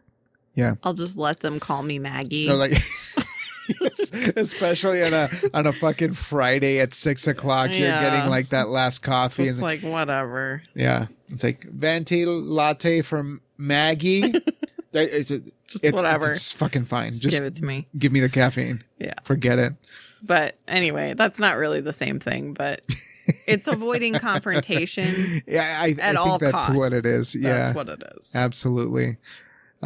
Yeah. 0.54 0.74
I'll 0.82 0.94
just 0.94 1.16
let 1.16 1.40
them 1.40 1.58
call 1.58 1.82
me 1.82 1.98
Maggie. 1.98 2.48
Or 2.50 2.54
like 2.54 2.72
especially 4.36 5.02
on 5.04 5.12
a 5.14 5.28
on 5.54 5.66
a 5.66 5.72
fucking 5.72 6.12
Friday 6.14 6.80
at 6.80 6.92
six 6.94 7.26
o'clock, 7.26 7.70
you're 7.70 7.88
Yeah. 7.88 8.10
getting 8.10 8.30
like 8.30 8.50
that 8.50 8.68
last 8.68 9.00
coffee, 9.02 9.48
and 9.48 9.58
like 9.60 9.80
whatever. 9.80 10.62
yeah, 10.74 11.06
it's 11.28 11.44
like 11.44 11.64
venti 11.64 12.24
latte 12.26 13.02
from 13.02 13.40
Maggie. 13.58 14.22
it's, 14.92 15.30
it's, 15.30 15.44
Just 15.66 15.84
it's, 15.84 15.92
whatever. 15.96 16.30
it's 16.32 16.52
fucking 16.52 16.84
fine. 16.84 17.10
Just, 17.10 17.22
Just 17.22 17.36
give 17.38 17.44
it 17.46 17.54
to 17.56 17.64
me. 17.64 17.86
give 17.98 18.12
me 18.12 18.20
the 18.20 18.28
caffeine. 18.28 18.82
Yeah. 18.98 19.14
Forget 19.24 19.58
it. 19.58 19.74
But 20.22 20.56
anyway, 20.66 21.14
that's 21.14 21.38
not 21.38 21.56
really 21.56 21.80
the 21.80 21.92
same 21.92 22.18
thing, 22.18 22.54
but 22.54 22.80
it's 23.46 23.68
avoiding 23.68 24.14
confrontation 24.14 25.42
Yeah, 25.46 25.78
I, 25.80 25.86
I 25.86 25.90
at 25.90 25.96
think 25.96 26.16
all 26.18 26.38
that's 26.38 26.52
costs. 26.52 26.76
what 26.78 26.92
it 26.92 27.04
is. 27.04 27.34
Yeah, 27.34 27.52
That's 27.52 27.74
what 27.76 27.88
it 27.88 28.02
is. 28.18 28.34
absolutely. 28.34 29.18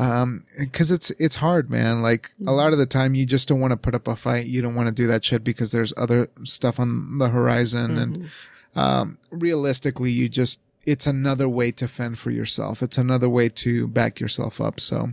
Um, 0.00 0.44
because 0.58 0.90
it's 0.90 1.10
it's 1.12 1.36
hard, 1.36 1.68
man. 1.68 2.00
Like 2.00 2.30
Mm-hmm. 2.34 2.48
a 2.48 2.52
lot 2.52 2.72
of 2.72 2.78
the 2.78 2.86
time, 2.86 3.14
you 3.14 3.26
just 3.26 3.48
don't 3.48 3.60
want 3.60 3.72
to 3.72 3.76
put 3.76 3.94
up 3.94 4.08
a 4.08 4.16
fight. 4.16 4.46
You 4.46 4.62
don't 4.62 4.74
want 4.74 4.88
to 4.88 4.94
do 4.94 5.06
that 5.08 5.24
shit 5.24 5.44
because 5.44 5.72
there's 5.72 5.92
other 5.96 6.28
stuff 6.44 6.80
on 6.80 7.18
the 7.18 7.28
horizon, 7.28 7.98
and 7.98 8.16
Mm-hmm. 8.16 8.78
um, 8.78 9.18
realistically, 9.30 10.10
you 10.10 10.28
just 10.28 10.58
it's 10.86 11.06
another 11.06 11.48
way 11.48 11.70
to 11.72 11.86
fend 11.86 12.18
for 12.18 12.30
yourself. 12.30 12.82
It's 12.82 12.96
another 12.96 13.28
way 13.28 13.48
to 13.50 13.86
back 13.88 14.18
yourself 14.20 14.60
up. 14.60 14.80
So 14.80 15.10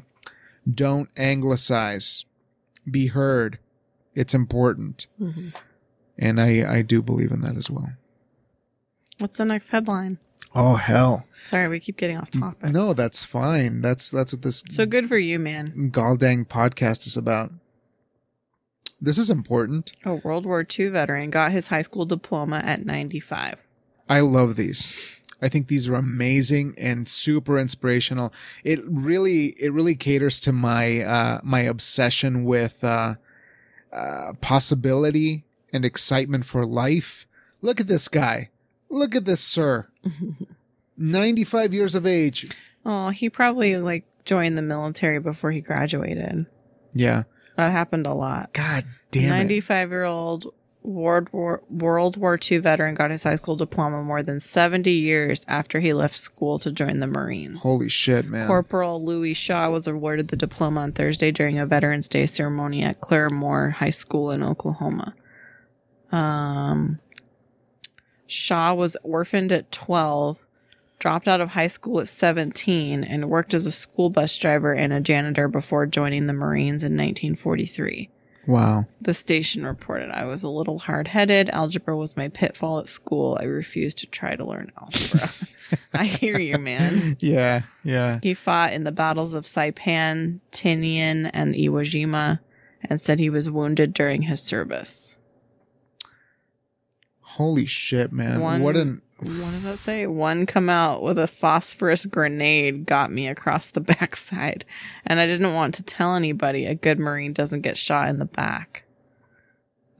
don't 0.73 1.09
anglicize. 1.17 2.23
Be 2.89 3.07
heard. 3.07 3.59
It's 4.15 4.33
important, 4.33 5.07
Mhm. 5.19 5.53
and 6.17 6.39
I 6.39 6.77
I 6.77 6.81
do 6.81 7.01
believe 7.01 7.31
in 7.31 7.41
that 7.41 7.57
as 7.57 7.69
well. 7.69 7.91
What's 9.19 9.37
the 9.37 9.45
next 9.45 9.69
headline? 9.69 10.19
Oh 10.55 10.75
hell. 10.75 11.25
Sorry, 11.45 11.67
we 11.67 11.79
keep 11.79 11.97
getting 11.97 12.17
off 12.17 12.31
topic. 12.31 12.71
No, 12.71 12.93
that's 12.93 13.23
fine. 13.23 13.81
That's 13.81 14.09
that's 14.11 14.33
what 14.33 14.41
this 14.41 14.63
So 14.69 14.85
good 14.85 15.07
for 15.07 15.17
you, 15.17 15.39
man. 15.39 15.91
Galdang 15.91 16.47
podcast 16.47 17.07
is 17.07 17.15
about. 17.15 17.51
This 18.99 19.17
is 19.17 19.29
important. 19.29 19.91
A 20.05 20.15
World 20.15 20.45
War 20.45 20.65
II 20.77 20.89
veteran 20.89 21.29
got 21.29 21.51
his 21.51 21.67
high 21.67 21.83
school 21.83 22.05
diploma 22.05 22.57
at 22.57 22.83
95. 22.83 23.63
I 24.09 24.21
love 24.21 24.55
these. 24.55 25.19
I 25.41 25.49
think 25.49 25.67
these 25.67 25.87
are 25.87 25.95
amazing 25.95 26.73
and 26.77 27.07
super 27.07 27.59
inspirational. 27.59 28.33
It 28.63 28.79
really 28.87 29.55
it 29.59 29.71
really 29.71 29.95
caters 29.95 30.39
to 30.41 30.51
my 30.51 31.01
uh 31.01 31.41
my 31.43 31.59
obsession 31.61 32.43
with 32.43 32.83
uh 32.83 33.15
uh 33.93 34.33
possibility 34.41 35.45
and 35.71 35.85
excitement 35.85 36.45
for 36.45 36.65
life. 36.65 37.27
Look 37.61 37.79
at 37.79 37.87
this 37.87 38.07
guy. 38.07 38.49
Look 38.89 39.15
at 39.15 39.25
this 39.25 39.41
sir. 39.41 39.87
95 40.97 41.73
years 41.73 41.95
of 41.95 42.05
age. 42.05 42.49
Oh, 42.85 43.09
he 43.09 43.29
probably 43.29 43.77
like 43.77 44.05
joined 44.25 44.57
the 44.57 44.61
military 44.61 45.19
before 45.19 45.51
he 45.51 45.61
graduated. 45.61 46.47
Yeah. 46.93 47.23
That 47.55 47.71
happened 47.71 48.07
a 48.07 48.13
lot. 48.13 48.53
God 48.53 48.85
damn 49.11 49.25
it. 49.25 49.29
95 49.29 49.89
year 49.89 50.03
old 50.03 50.53
World 50.83 51.29
War, 51.33 51.61
World 51.69 52.17
War 52.17 52.39
II 52.39 52.59
veteran 52.59 52.95
got 52.95 53.11
his 53.11 53.23
high 53.23 53.35
school 53.35 53.55
diploma 53.55 54.03
more 54.03 54.23
than 54.23 54.39
70 54.39 54.89
years 54.89 55.45
after 55.47 55.79
he 55.79 55.93
left 55.93 56.15
school 56.15 56.59
to 56.59 56.71
join 56.71 56.99
the 56.99 57.07
Marines. 57.07 57.59
Holy 57.59 57.89
shit, 57.89 58.25
man. 58.27 58.47
Corporal 58.47 59.03
Louis 59.03 59.33
Shaw 59.33 59.69
was 59.69 59.85
awarded 59.87 60.29
the 60.29 60.37
diploma 60.37 60.81
on 60.81 60.93
Thursday 60.93 61.31
during 61.31 61.59
a 61.59 61.65
Veterans 61.65 62.07
Day 62.07 62.25
ceremony 62.25 62.83
at 62.83 63.01
Claremore 63.01 63.73
High 63.73 63.89
School 63.89 64.31
in 64.31 64.43
Oklahoma. 64.43 65.13
Um, 66.11 66.99
Shaw 68.27 68.73
was 68.75 68.97
orphaned 69.03 69.51
at 69.51 69.71
12, 69.71 70.37
dropped 70.99 71.27
out 71.27 71.41
of 71.41 71.49
high 71.49 71.67
school 71.67 71.99
at 71.99 72.07
17, 72.07 73.03
and 73.03 73.29
worked 73.29 73.53
as 73.53 73.65
a 73.65 73.71
school 73.71 74.09
bus 74.09 74.37
driver 74.37 74.73
and 74.73 74.91
a 74.93 74.99
janitor 74.99 75.47
before 75.47 75.85
joining 75.85 76.27
the 76.27 76.33
Marines 76.33 76.83
in 76.83 76.93
1943. 76.93 78.09
wow. 78.45 78.85
The 79.01 79.13
station 79.13 79.65
reported, 79.65 80.09
I 80.11 80.25
was 80.25 80.43
a 80.43 80.49
little 80.49 80.79
hard 80.79 81.07
headed. 81.09 81.49
Algebra 81.49 81.95
was 81.95 82.17
my 82.17 82.27
pitfall 82.29 82.79
at 82.79 82.89
school. 82.89 83.37
I 83.39 83.45
refused 83.45 83.99
to 83.99 84.07
try 84.07 84.35
to 84.35 84.45
learn 84.45 84.71
algebra. 84.79 85.29
I 85.93 86.05
hear 86.05 86.39
you, 86.39 86.57
man. 86.57 87.17
Yeah, 87.19 87.63
yeah. 87.83 88.19
He 88.23 88.33
fought 88.33 88.73
in 88.73 88.83
the 88.83 88.91
battles 88.91 89.33
of 89.33 89.43
Saipan, 89.43 90.39
Tinian, 90.51 91.29
and 91.33 91.55
Iwo 91.55 91.81
Jima 91.83 92.39
and 92.83 93.01
said 93.01 93.19
he 93.19 93.29
was 93.29 93.49
wounded 93.49 93.93
during 93.93 94.23
his 94.23 94.41
service. 94.41 95.16
Holy 97.37 97.65
shit, 97.65 98.11
man. 98.11 98.41
One- 98.41 98.61
What 98.63 98.75
an 98.75 99.01
What 99.19 99.29
does 99.51 99.63
that 99.63 99.77
say? 99.79 100.05
One 100.07 100.45
come 100.47 100.69
out 100.69 101.01
with 101.03 101.17
a 101.19 101.27
phosphorus 101.27 102.05
grenade 102.05 102.85
got 102.85 103.11
me 103.11 103.27
across 103.27 103.69
the 103.69 103.79
backside, 103.93 104.65
and 105.05 105.19
I 105.19 105.25
didn't 105.27 105.53
want 105.53 105.75
to 105.75 105.83
tell 105.83 106.15
anybody 106.15 106.65
a 106.65 106.73
good 106.75 106.99
Marine 106.99 107.33
doesn't 107.33 107.61
get 107.61 107.77
shot 107.77 108.09
in 108.09 108.19
the 108.19 108.25
back. 108.25 108.83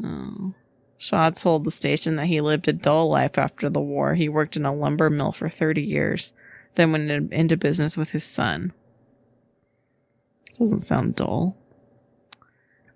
Oh. 0.03 0.53
Shaw 0.99 1.29
told 1.29 1.63
the 1.63 1.69
station 1.71 2.15
that 2.15 2.25
he 2.25 2.41
lived 2.41 2.67
a 2.67 2.73
dull 2.73 3.07
life 3.09 3.37
after 3.37 3.69
the 3.69 3.81
war. 3.81 4.15
He 4.15 4.27
worked 4.29 4.57
in 4.57 4.65
a 4.65 4.73
lumber 4.73 5.11
mill 5.11 5.31
for 5.31 5.47
30 5.47 5.81
years, 5.83 6.33
then 6.73 6.91
went 6.91 7.31
into 7.31 7.55
business 7.55 7.95
with 7.95 8.11
his 8.11 8.23
son. 8.23 8.73
Doesn't 10.57 10.79
sound 10.79 11.15
dull. 11.15 11.55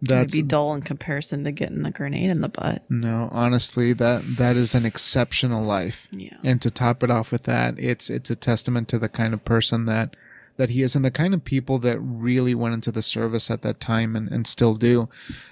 That's 0.01 0.33
It'd 0.33 0.45
be 0.45 0.47
dull 0.47 0.73
in 0.73 0.81
comparison 0.81 1.43
to 1.43 1.51
getting 1.51 1.85
a 1.85 1.91
grenade 1.91 2.31
in 2.31 2.41
the 2.41 2.49
butt. 2.49 2.83
no, 2.89 3.29
honestly, 3.31 3.93
that 3.93 4.23
that 4.37 4.55
is 4.55 4.73
an 4.73 4.85
exceptional 4.85 5.63
life. 5.63 6.07
Yeah. 6.11 6.37
And 6.43 6.59
to 6.63 6.71
top 6.71 7.03
it 7.03 7.11
off 7.11 7.31
with 7.31 7.43
that, 7.43 7.75
it's 7.77 8.09
it's 8.09 8.31
a 8.31 8.35
testament 8.35 8.87
to 8.89 8.99
the 8.99 9.09
kind 9.09 9.33
of 9.33 9.45
person 9.45 9.85
that 9.85 10.15
that 10.57 10.71
he 10.71 10.81
is 10.81 10.95
and 10.95 11.05
the 11.05 11.11
kind 11.11 11.33
of 11.33 11.43
people 11.43 11.77
that 11.79 11.99
really 11.99 12.55
went 12.55 12.73
into 12.73 12.91
the 12.91 13.01
service 13.01 13.49
at 13.51 13.61
that 13.61 13.79
time 13.79 14.15
and, 14.15 14.27
and 14.31 14.47
still 14.47 14.73
do. 14.73 15.07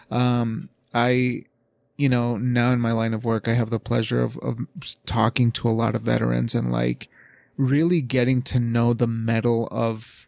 Um 0.09 0.69
I 0.93 1.43
you 1.97 2.09
know, 2.09 2.37
now 2.37 2.71
in 2.71 2.79
my 2.79 2.91
line 2.91 3.13
of 3.13 3.25
work 3.25 3.47
I 3.47 3.53
have 3.53 3.69
the 3.69 3.79
pleasure 3.79 4.21
of 4.21 4.35
of 4.39 4.57
talking 5.05 5.51
to 5.53 5.69
a 5.69 5.71
lot 5.71 5.93
of 5.93 6.01
veterans 6.01 6.55
and 6.55 6.71
like 6.71 7.07
really 7.55 8.01
getting 8.01 8.41
to 8.41 8.59
know 8.59 8.93
the 8.93 9.05
mettle 9.05 9.67
of 9.69 10.27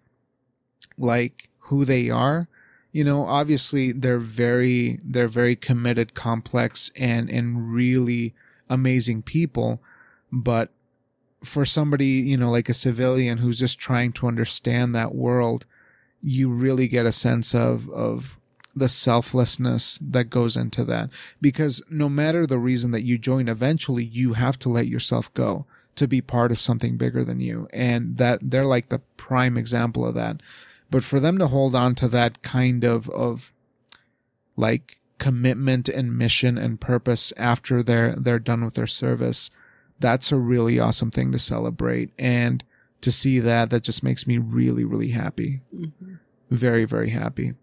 like 0.97 1.49
who 1.65 1.85
they 1.85 2.09
are 2.09 2.47
you 2.91 3.03
know 3.03 3.25
obviously 3.25 3.91
they're 3.91 4.19
very 4.19 4.99
they're 5.03 5.27
very 5.27 5.55
committed 5.55 6.13
complex 6.13 6.91
and 6.97 7.29
and 7.29 7.73
really 7.73 8.33
amazing 8.69 9.21
people. 9.21 9.81
But 10.31 10.71
for 11.43 11.65
somebody 11.65 12.05
you 12.05 12.37
know 12.37 12.51
like 12.51 12.69
a 12.69 12.73
civilian 12.73 13.39
who's 13.39 13.59
just 13.59 13.79
trying 13.79 14.13
to 14.13 14.27
understand 14.27 14.93
that 14.93 15.15
world 15.15 15.65
you 16.21 16.49
really 16.49 16.87
get 16.87 17.05
a 17.05 17.11
sense 17.11 17.55
of 17.55 17.89
of 17.89 18.37
the 18.75 18.89
selflessness 18.89 19.97
that 20.01 20.25
goes 20.25 20.55
into 20.55 20.83
that. 20.85 21.09
Because 21.41 21.83
no 21.89 22.07
matter 22.09 22.45
the 22.45 22.59
reason 22.59 22.91
that 22.91 23.01
you 23.01 23.17
join 23.17 23.47
eventually 23.47 24.03
you 24.03 24.33
have 24.33 24.57
to 24.59 24.69
let 24.69 24.87
yourself 24.87 25.33
go 25.33 25.65
to 25.95 26.07
be 26.07 26.21
part 26.21 26.51
of 26.51 26.59
something 26.59 26.97
bigger 26.97 27.23
than 27.23 27.41
you. 27.41 27.67
And 27.73 28.17
that 28.17 28.39
they're 28.41 28.65
like 28.65 28.89
the 28.89 29.01
prime 29.17 29.57
example 29.57 30.05
of 30.05 30.15
that 30.15 30.41
but 30.91 31.03
for 31.03 31.19
them 31.19 31.37
to 31.39 31.47
hold 31.47 31.73
on 31.75 31.95
to 31.95 32.07
that 32.07 32.43
kind 32.43 32.83
of 32.83 33.09
of 33.09 33.51
like 34.55 34.99
commitment 35.17 35.89
and 35.89 36.17
mission 36.17 36.57
and 36.57 36.79
purpose 36.81 37.33
after 37.37 37.81
they're 37.81 38.15
they're 38.15 38.39
done 38.39 38.63
with 38.63 38.75
their 38.75 38.87
service 38.87 39.49
that's 39.99 40.31
a 40.31 40.37
really 40.37 40.79
awesome 40.79 41.09
thing 41.11 41.31
to 41.31 41.39
celebrate 41.39 42.11
and 42.19 42.63
to 43.01 43.11
see 43.11 43.39
that 43.39 43.69
that 43.69 43.83
just 43.83 44.03
makes 44.03 44.27
me 44.27 44.37
really 44.37 44.83
really 44.85 45.09
happy 45.09 45.61
very 46.49 46.85
very 46.85 47.09
happy 47.09 47.53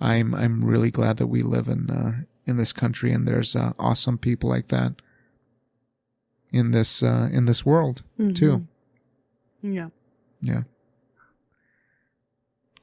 I'm 0.00 0.34
I'm 0.34 0.64
really 0.64 0.90
glad 0.90 1.16
that 1.16 1.26
we 1.26 1.42
live 1.42 1.68
in 1.68 1.90
uh, 1.90 2.12
in 2.46 2.56
this 2.56 2.72
country 2.72 3.12
and 3.12 3.26
there's 3.26 3.56
uh, 3.56 3.72
awesome 3.78 4.16
people 4.16 4.48
like 4.48 4.68
that 4.68 4.94
in 6.52 6.70
this 6.70 7.02
uh, 7.02 7.28
in 7.32 7.46
this 7.46 7.66
world 7.66 8.02
too. 8.34 8.66
Yeah. 9.60 9.88
Yeah. 10.40 10.62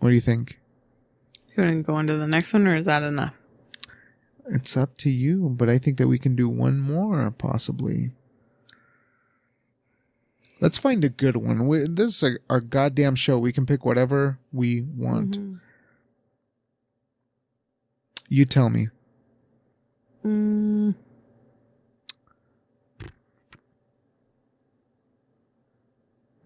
What 0.06 0.12
do 0.12 0.16
you 0.16 0.22
think? 0.22 0.60
You 1.58 1.64
want 1.64 1.78
to 1.78 1.82
go 1.82 1.96
on 1.96 2.06
to 2.06 2.16
the 2.16 2.28
next 2.28 2.54
one, 2.54 2.68
or 2.68 2.76
is 2.76 2.86
that 2.86 3.02
enough? 3.02 3.34
It's 4.48 4.78
up 4.78 4.96
to 4.98 5.10
you, 5.10 5.50
but 5.50 5.68
I 5.68 5.80
think 5.80 5.98
that 5.98 6.08
we 6.08 6.20
can 6.20 6.36
do 6.36 6.48
one 6.48 6.80
more 6.80 7.32
possibly. 7.32 8.12
Let's 10.62 10.78
find 10.78 11.04
a 11.04 11.10
good 11.10 11.36
one. 11.38 11.66
We, 11.66 11.88
this 11.90 12.22
is 12.22 12.36
a, 12.36 12.38
our 12.52 12.60
goddamn 12.60 13.16
show. 13.16 13.40
We 13.40 13.52
can 13.52 13.66
pick 13.66 13.84
whatever 13.84 14.38
we 14.54 14.82
want. 14.84 15.40
Mhm. 15.40 15.60
You 18.30 18.46
tell 18.46 18.70
me. 18.70 18.90
Mm, 20.24 20.94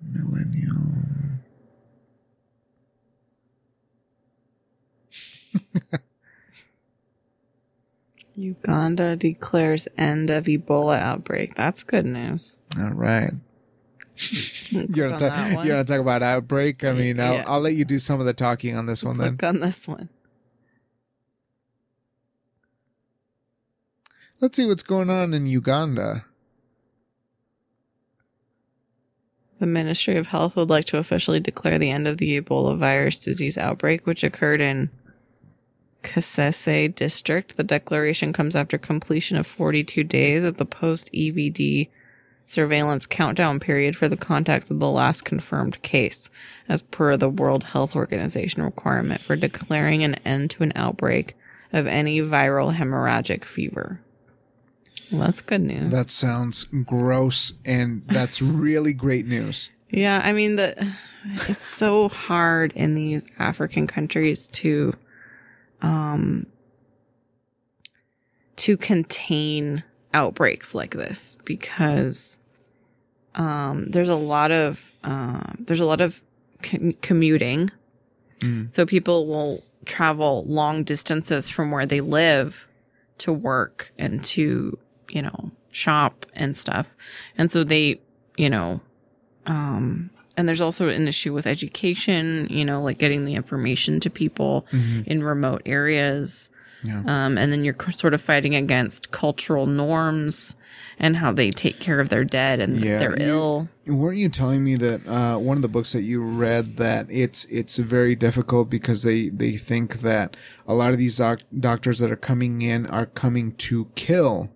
Millennial. 0.02 0.99
Uganda 8.36 9.16
declares 9.16 9.88
end 9.98 10.30
of 10.30 10.46
Ebola 10.46 10.98
outbreak. 11.00 11.56
That's 11.56 11.84
good 11.84 12.06
news. 12.06 12.58
All 12.80 12.92
right. 12.92 13.32
You're 14.72 15.10
gonna, 15.10 15.18
that 15.18 15.54
ta- 15.54 15.62
you're 15.62 15.68
gonna 15.76 15.84
talk 15.84 16.00
about 16.00 16.22
outbreak. 16.22 16.84
I 16.84 16.94
mean, 16.94 17.20
I'll, 17.20 17.34
Yeah. 17.36 17.44
I'll 17.48 17.62
let 17.62 17.74
you 17.74 17.86
do 17.86 18.00
some 18.00 18.20
of 18.20 18.26
the 18.26 18.34
talking 18.34 18.78
on 18.78 18.86
this 18.86 19.04
one 19.04 19.18
then. 19.18 19.38
On 19.44 19.60
this 19.60 19.88
one. 19.88 20.10
Let's 24.42 24.56
see 24.56 24.66
what's 24.66 24.84
going 24.84 25.10
on 25.10 25.34
in 25.34 25.48
Uganda. 25.48 26.26
The 29.60 29.66
Ministry 29.66 30.16
of 30.16 30.28
Health 30.28 30.56
would 30.56 30.70
like 30.70 30.86
to 30.86 30.98
officially 30.98 31.42
declare 31.42 31.78
the 31.78 31.92
end 31.92 32.08
of 32.08 32.18
the 32.18 32.40
Ebola 32.40 32.78
virus 32.78 33.20
disease 33.20 33.58
outbreak, 33.58 34.08
which 34.08 34.24
occurred 34.24 34.62
in 34.62 34.90
Kasese 36.04 36.94
district. 36.94 37.58
The 37.58 37.64
declaration 37.64 38.34
comes 38.34 38.56
after 38.56 38.78
completion 38.78 39.38
of 39.38 39.48
42 39.48 40.04
days 40.04 40.44
of 40.44 40.58
the 40.58 40.66
post 40.66 41.12
EVD 41.14 41.90
surveillance 42.46 43.06
countdown 43.06 43.60
period 43.60 43.96
for 43.96 44.08
the 44.08 44.18
contacts 44.18 44.72
of 44.72 44.80
the 44.80 44.90
last 44.90 45.24
confirmed 45.24 45.82
case, 45.84 46.30
as 46.68 46.82
per 46.82 47.16
the 47.16 47.30
World 47.30 47.64
Health 47.64 47.96
Organization 47.96 48.64
requirement 48.64 49.22
for 49.22 49.36
declaring 49.36 50.04
an 50.04 50.16
end 50.26 50.50
to 50.52 50.64
an 50.64 50.72
outbreak 50.76 51.36
of 51.72 51.86
any 51.86 52.20
viral 52.22 52.74
hemorrhagic 52.74 53.46
fever. 53.46 54.02
Well, 55.12 55.22
that's 55.22 55.42
good 55.42 55.62
news. 55.62 55.92
That 55.92 56.08
sounds 56.08 56.64
gross, 56.64 57.54
and 57.66 58.04
that's 58.08 58.42
really 58.42 58.94
great 58.94 59.28
news. 59.28 59.70
Yeah, 59.90 60.22
I 60.24 60.34
mean 60.34 60.56
the 60.56 60.96
it's 61.48 61.64
so 61.64 62.10
hard 62.10 62.74
in 62.74 62.94
these 62.94 63.28
African 63.40 63.88
countries 63.88 64.48
to 64.50 64.94
um 65.82 66.46
to 68.58 68.76
contain 68.78 69.84
outbreaks 70.13 70.76
like 70.76 70.92
this 70.92 71.38
because 71.46 72.39
um 73.36 73.89
there's 73.92 74.10
a 74.10 74.15
lot 74.15 74.52
of 74.52 74.94
um 75.04 75.63
there's 75.68 75.80
a 75.80 75.86
lot 75.86 76.02
of 76.02 76.22
com- 76.62 76.94
commuting. 77.02 77.70
So 78.72 78.86
people 78.86 79.28
will 79.28 79.63
travel 79.86 80.46
long 80.46 80.84
distances 80.84 81.50
from 81.50 81.72
where 81.72 81.86
they 81.86 82.00
live 82.00 82.68
to 83.20 83.34
work 83.34 83.92
and 83.98 84.24
to, 84.26 84.78
you 85.10 85.22
know, 85.22 85.52
shop 85.72 86.26
and 86.34 86.56
stuff. 86.58 86.96
And 87.38 87.52
so 87.52 87.63
they, 87.63 88.00
you 88.38 88.50
know, 88.50 88.82
um, 89.46 90.10
and 90.39 90.47
there's 90.47 90.62
also 90.62 90.88
an 90.88 91.06
issue 91.06 91.34
with 91.34 91.45
education, 91.45 92.47
you 92.49 92.63
know, 92.63 92.82
like 92.82 92.97
getting 92.97 93.25
the 93.25 93.36
information 93.36 93.99
to 93.99 94.10
people 94.10 94.65
in 95.06 95.21
remote 95.21 95.62
areas. 95.65 96.49
Yeah. 96.82 97.04
Um, 97.06 97.38
and 97.38 97.52
then 97.52 97.65
you're 97.65 97.75
sort 97.91 98.13
of 98.13 98.21
fighting 98.21 98.56
against 98.56 99.12
cultural 99.12 99.65
norms 99.65 100.56
and 100.97 101.17
how 101.17 101.34
they 101.34 101.52
take 101.52 101.82
care 101.82 101.99
of 101.99 102.08
their 102.08 102.23
dead 102.23 102.62
and 102.62 102.80
Yeah, 102.80 102.99
they're 102.99 103.21
ill. 103.21 103.67
Weren't 103.86 104.17
you 104.17 104.30
telling 104.30 104.63
me 104.63 104.78
that 104.78 105.06
uh, 105.06 105.38
one 105.39 105.58
of 105.58 105.62
the 105.62 105.67
books 105.67 105.91
that 105.91 106.04
you 106.04 106.23
read 106.23 106.78
that 106.78 107.08
it's 107.10 107.43
it's 107.45 107.78
very 107.78 108.15
difficult 108.15 108.69
because 108.69 109.04
they 109.04 109.28
they 109.28 109.58
think 109.58 110.02
that 110.02 110.38
a 110.65 110.73
lot 110.73 110.91
of 110.91 110.97
these 110.97 111.17
doc- 111.17 111.41
doctors 111.60 111.99
that 111.99 112.12
are 112.12 112.15
coming 112.15 112.62
in 112.62 112.86
are 112.86 113.08
coming 113.08 113.52
to 113.54 113.89
kill 113.95 114.49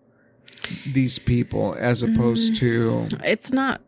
these 0.93 1.19
people 1.19 1.75
as 1.77 2.03
opposed 2.03 2.55
to 2.55 3.07
It's 3.25 3.51
not, 3.51 3.81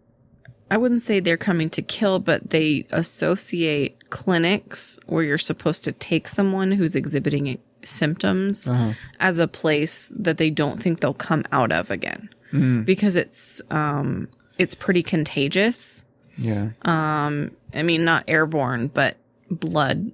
I 0.76 0.78
wouldn't 0.78 1.04
say 1.04 1.22
they're 1.22 1.38
coming 1.38 1.70
to 1.70 1.82
kill, 1.82 2.20
but 2.20 2.50
they 2.50 2.86
associate 2.92 4.10
clinics 4.10 5.00
where 5.06 5.24
you're 5.24 5.38
supposed 5.38 5.86
to 5.86 5.94
take 5.94 6.28
someone 6.28 6.74
who's 6.74 6.98
exhibiting 6.98 7.60
symptoms 7.82 8.68
uh-huh. 8.68 8.92
as 9.22 9.40
a 9.40 9.48
place 9.48 10.12
that 10.18 10.38
they 10.38 10.50
don't 10.50 10.78
think 10.78 11.00
they'll 11.00 11.14
come 11.14 11.46
out 11.54 11.72
of 11.72 11.92
again 11.92 12.28
mm. 12.52 12.84
because 12.84 13.16
it's, 13.16 13.62
um, 13.72 14.28
it's 14.58 14.76
pretty 14.76 15.02
contagious. 15.02 16.04
yeah 16.38 16.72
um, 16.82 17.52
I 17.74 17.82
mean, 17.82 18.04
not 18.04 18.26
airborne, 18.28 18.88
but 18.88 19.16
blood. 19.50 20.12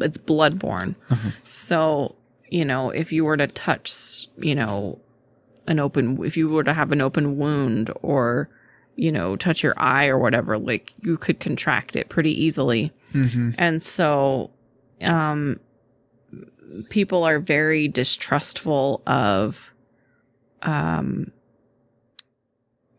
It's 0.00 0.18
bloodborne. 0.18 0.94
Uh-huh. 1.10 1.30
So, 1.42 2.14
you 2.48 2.64
know, 2.64 2.90
if 2.90 3.10
you 3.10 3.24
were 3.24 3.36
to 3.36 3.48
touch, 3.48 4.28
you 4.38 4.54
know, 4.54 5.00
an 5.66 5.80
open, 5.80 6.24
if 6.24 6.36
you 6.36 6.48
were 6.48 6.62
to 6.62 6.72
have 6.72 6.92
an 6.92 7.00
open 7.00 7.36
wound 7.36 7.90
or, 8.00 8.48
you 8.98 9.12
know, 9.12 9.36
touch 9.36 9.62
your 9.62 9.74
eye 9.76 10.08
or 10.08 10.18
whatever, 10.18 10.58
like 10.58 10.92
you 11.02 11.16
could 11.16 11.38
contract 11.38 11.94
it 11.94 12.08
pretty 12.08 12.32
easily. 12.32 12.92
And 13.56 13.80
so, 13.80 14.50
um, 15.00 15.60
people 16.90 17.22
are 17.22 17.38
very 17.38 17.86
distrustful 17.86 19.00
of, 19.06 19.72
um, 20.62 21.30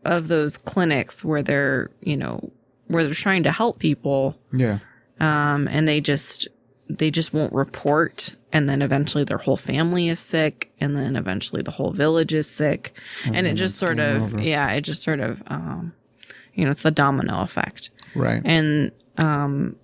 of 0.06 0.28
those 0.28 0.56
clinics 0.56 1.22
where 1.22 1.42
they're, 1.42 1.90
you 2.00 2.16
know, 2.16 2.50
where 2.86 3.04
they're 3.04 3.12
trying 3.12 3.42
to 3.42 3.52
help 3.52 3.78
people. 3.78 4.40
Yeah. 4.52 4.78
Um, 5.20 5.68
and 5.68 5.86
they 5.86 6.00
just 6.00 6.48
they 6.88 7.10
just 7.10 7.34
won't 7.34 7.52
report 7.52 8.34
and 8.52 8.68
then 8.68 8.82
eventually 8.82 9.24
their 9.24 9.38
whole 9.38 9.56
family 9.56 10.08
is 10.08 10.18
sick 10.18 10.72
and 10.80 10.96
then 10.96 11.16
eventually 11.16 11.62
the 11.62 11.70
whole 11.70 11.92
village 11.92 12.34
is 12.34 12.50
sick. 12.50 12.96
And 13.32 13.46
it 13.46 13.54
just 13.54 13.76
sort 13.76 13.98
of 13.98 14.22
over. 14.22 14.40
yeah 14.40 14.70
it 14.72 14.82
just 14.82 15.02
sort 15.02 15.20
of 15.20 15.42
um, 15.46 15.92
you 16.54 16.64
know 16.64 16.70
it's 16.70 16.82
the 16.82 16.90
domino 16.90 17.40
effect. 17.40 17.90
Right. 18.14 18.42
And 18.44 18.92
um, 19.16 19.76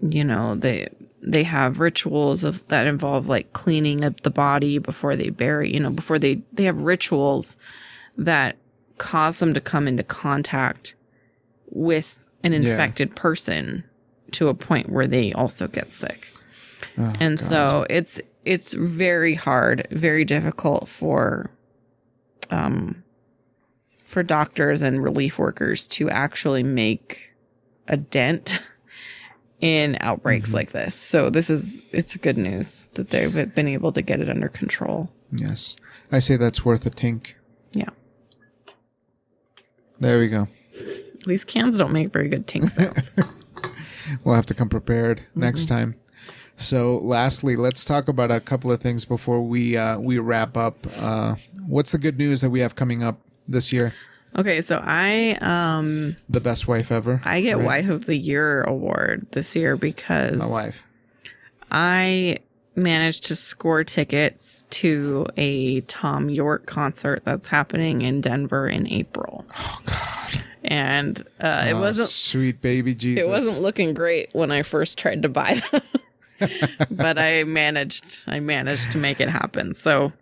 you 0.00 0.24
know 0.24 0.54
they 0.54 0.88
they 1.22 1.42
have 1.42 1.80
rituals 1.80 2.44
of 2.44 2.66
that 2.68 2.86
involve 2.86 3.28
like 3.28 3.52
cleaning 3.52 4.04
up 4.04 4.20
the 4.22 4.30
body 4.30 4.78
before 4.78 5.16
they 5.16 5.28
bury 5.28 5.72
you 5.72 5.80
know 5.80 5.90
before 5.90 6.18
they 6.18 6.42
they 6.52 6.64
have 6.64 6.80
rituals 6.82 7.56
that 8.16 8.56
cause 8.98 9.38
them 9.38 9.54
to 9.54 9.60
come 9.60 9.86
into 9.86 10.02
contact 10.02 10.94
with 11.70 12.24
an 12.42 12.52
infected 12.52 13.14
person 13.14 13.84
to 14.30 14.48
a 14.48 14.54
point 14.54 14.88
where 14.90 15.06
they 15.06 15.32
also 15.32 15.68
get 15.68 15.90
sick 15.92 16.32
Oh, 16.98 17.12
and 17.20 17.38
so 17.38 17.86
it's 17.90 18.20
it's 18.44 18.72
very 18.72 19.34
hard 19.34 19.86
very 19.90 20.24
difficult 20.24 20.88
for 20.88 21.50
um 22.50 23.02
for 24.04 24.22
doctors 24.22 24.82
and 24.82 25.02
relief 25.02 25.38
workers 25.38 25.86
to 25.86 26.10
actually 26.10 26.62
make 26.62 27.32
a 27.86 27.96
dent 27.96 28.60
in 29.60 29.96
outbreaks 30.00 30.52
like 30.52 30.70
this. 30.70 30.94
So 30.94 31.30
this 31.30 31.50
is 31.50 31.82
it's 31.92 32.16
good 32.16 32.38
news 32.38 32.88
that 32.94 33.10
they've 33.10 33.54
been 33.54 33.68
able 33.68 33.92
to 33.92 34.02
get 34.02 34.20
it 34.20 34.28
under 34.28 34.48
control. 34.48 35.12
Yes. 35.30 35.76
I 36.10 36.18
say 36.18 36.36
that's 36.36 36.64
worth 36.64 36.86
a 36.86 36.90
tink. 36.90 37.34
Yeah. 37.72 37.90
There 40.00 40.18
we 40.18 40.28
go. 40.28 40.48
These 41.26 41.44
cans 41.44 41.78
don't 41.78 41.92
make 41.92 42.12
very 42.12 42.28
good 42.28 42.46
tink 42.46 42.70
sounds 42.70 43.10
We'll 44.24 44.34
have 44.34 44.46
to 44.46 44.54
come 44.54 44.68
prepared 44.68 45.22
next 45.34 45.66
time. 45.66 45.94
So, 46.60 46.98
lastly, 46.98 47.56
let's 47.56 47.84
talk 47.86 48.08
about 48.08 48.30
a 48.30 48.38
couple 48.38 48.70
of 48.70 48.80
things 48.80 49.04
before 49.06 49.40
we 49.42 49.76
uh, 49.76 49.98
we 49.98 50.18
wrap 50.18 50.56
up. 50.56 50.76
Uh, 51.00 51.36
what's 51.66 51.92
the 51.92 51.98
good 51.98 52.18
news 52.18 52.42
that 52.42 52.50
we 52.50 52.60
have 52.60 52.74
coming 52.76 53.02
up 53.02 53.18
this 53.48 53.72
year? 53.72 53.92
okay 54.36 54.60
so 54.60 54.80
i 54.86 55.36
um 55.40 56.14
The 56.28 56.38
best 56.40 56.68
wife 56.68 56.92
ever. 56.92 57.20
i 57.24 57.40
get 57.40 57.56
right? 57.56 57.66
wife 57.66 57.88
of 57.88 58.06
the 58.06 58.14
year 58.16 58.62
award 58.62 59.26
this 59.32 59.56
year 59.56 59.76
because 59.76 60.38
My 60.38 60.46
wife. 60.48 60.86
I 61.72 62.38
managed 62.76 63.24
to 63.24 63.34
score 63.34 63.82
tickets 63.82 64.62
to 64.70 65.26
a 65.36 65.80
Thom 65.80 66.30
Yorke 66.30 66.66
concert 66.66 67.24
that's 67.24 67.48
happening 67.48 68.02
in 68.02 68.20
Denver 68.20 68.68
in 68.68 68.86
April. 68.86 69.44
Oh 69.58 69.80
God! 69.84 70.44
And 70.62 71.20
uh, 71.40 71.64
it 71.68 71.72
Oh, 71.72 71.80
wasn't 71.80 72.08
sweet 72.10 72.60
baby 72.60 72.94
Jesus. 72.94 73.26
it 73.26 73.28
wasn't 73.28 73.60
looking 73.60 73.94
great 73.94 74.28
when 74.32 74.52
I 74.52 74.62
first 74.62 74.96
tried 74.96 75.22
to 75.22 75.28
buy 75.28 75.60
them. 75.72 75.80
but 76.90 77.18
I 77.18 77.44
managed. 77.44 78.24
I 78.26 78.40
managed 78.40 78.92
to 78.92 78.98
make 78.98 79.20
it 79.20 79.28
happen. 79.28 79.74
So 79.74 80.12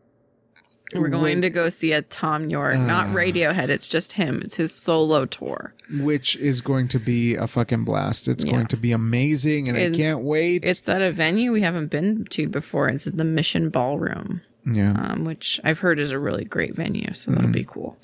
we're 0.94 1.08
going 1.08 1.42
to 1.42 1.50
go 1.50 1.68
see 1.68 1.92
a 1.92 2.00
Thom 2.02 2.48
Yorke, 2.50 2.78
not 2.78 3.08
Ah. 3.08 3.12
Radiohead. 3.14 3.68
It's 3.68 3.86
just 3.88 4.14
him. 4.14 4.40
It's 4.42 4.56
his 4.56 4.74
solo 4.74 5.24
tour. 5.26 5.74
which 5.90 6.36
is 6.36 6.60
going 6.60 6.86
to 6.88 6.98
be 6.98 7.34
a 7.34 7.46
fucking 7.46 7.84
blast. 7.84 8.28
It's 8.28 8.44
Yeah. 8.44 8.52
going 8.52 8.66
to 8.66 8.76
be 8.76 8.92
amazing, 8.92 9.68
and 9.70 9.78
It- 9.78 9.94
I 9.94 9.96
can't 9.96 10.20
wait. 10.20 10.62
It's 10.64 10.86
at 10.88 11.00
a 11.00 11.10
venue 11.10 11.50
we 11.52 11.62
haven't 11.62 11.86
been 11.86 12.24
to 12.26 12.46
before. 12.46 12.88
It's 12.88 13.06
at 13.06 13.16
the 13.16 13.24
Mission 13.24 13.70
Ballroom, 13.70 14.42
yeah. 14.70 14.92
um, 14.92 15.24
which 15.24 15.58
I've 15.64 15.78
heard 15.78 15.98
is 15.98 16.10
a 16.10 16.18
really 16.18 16.44
great 16.44 16.74
venue. 16.76 17.14
So 17.14 17.30
Mm. 17.30 17.34
that'll 17.36 17.50
be 17.52 17.64
cool. 17.64 17.96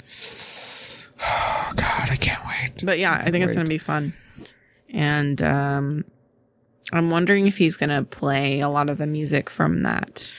Oh 1.20 1.72
God, 1.76 2.08
I 2.10 2.16
can't 2.16 2.42
wait. 2.46 2.82
But 2.84 2.98
yeah, 2.98 3.12
I 3.22 3.30
think 3.30 3.44
it's 3.44 3.54
going 3.54 3.66
to 3.66 3.68
be 3.70 3.76
fun. 3.78 4.14
And 4.92 5.42
um, 5.42 6.04
I'm 6.94 7.10
wondering 7.10 7.46
if 7.46 7.58
he's 7.58 7.76
going 7.76 7.90
to 7.90 8.04
play 8.04 8.60
a 8.60 8.68
lot 8.68 8.88
of 8.88 8.98
the 8.98 9.06
music 9.06 9.50
from 9.50 9.80
that, 9.80 10.32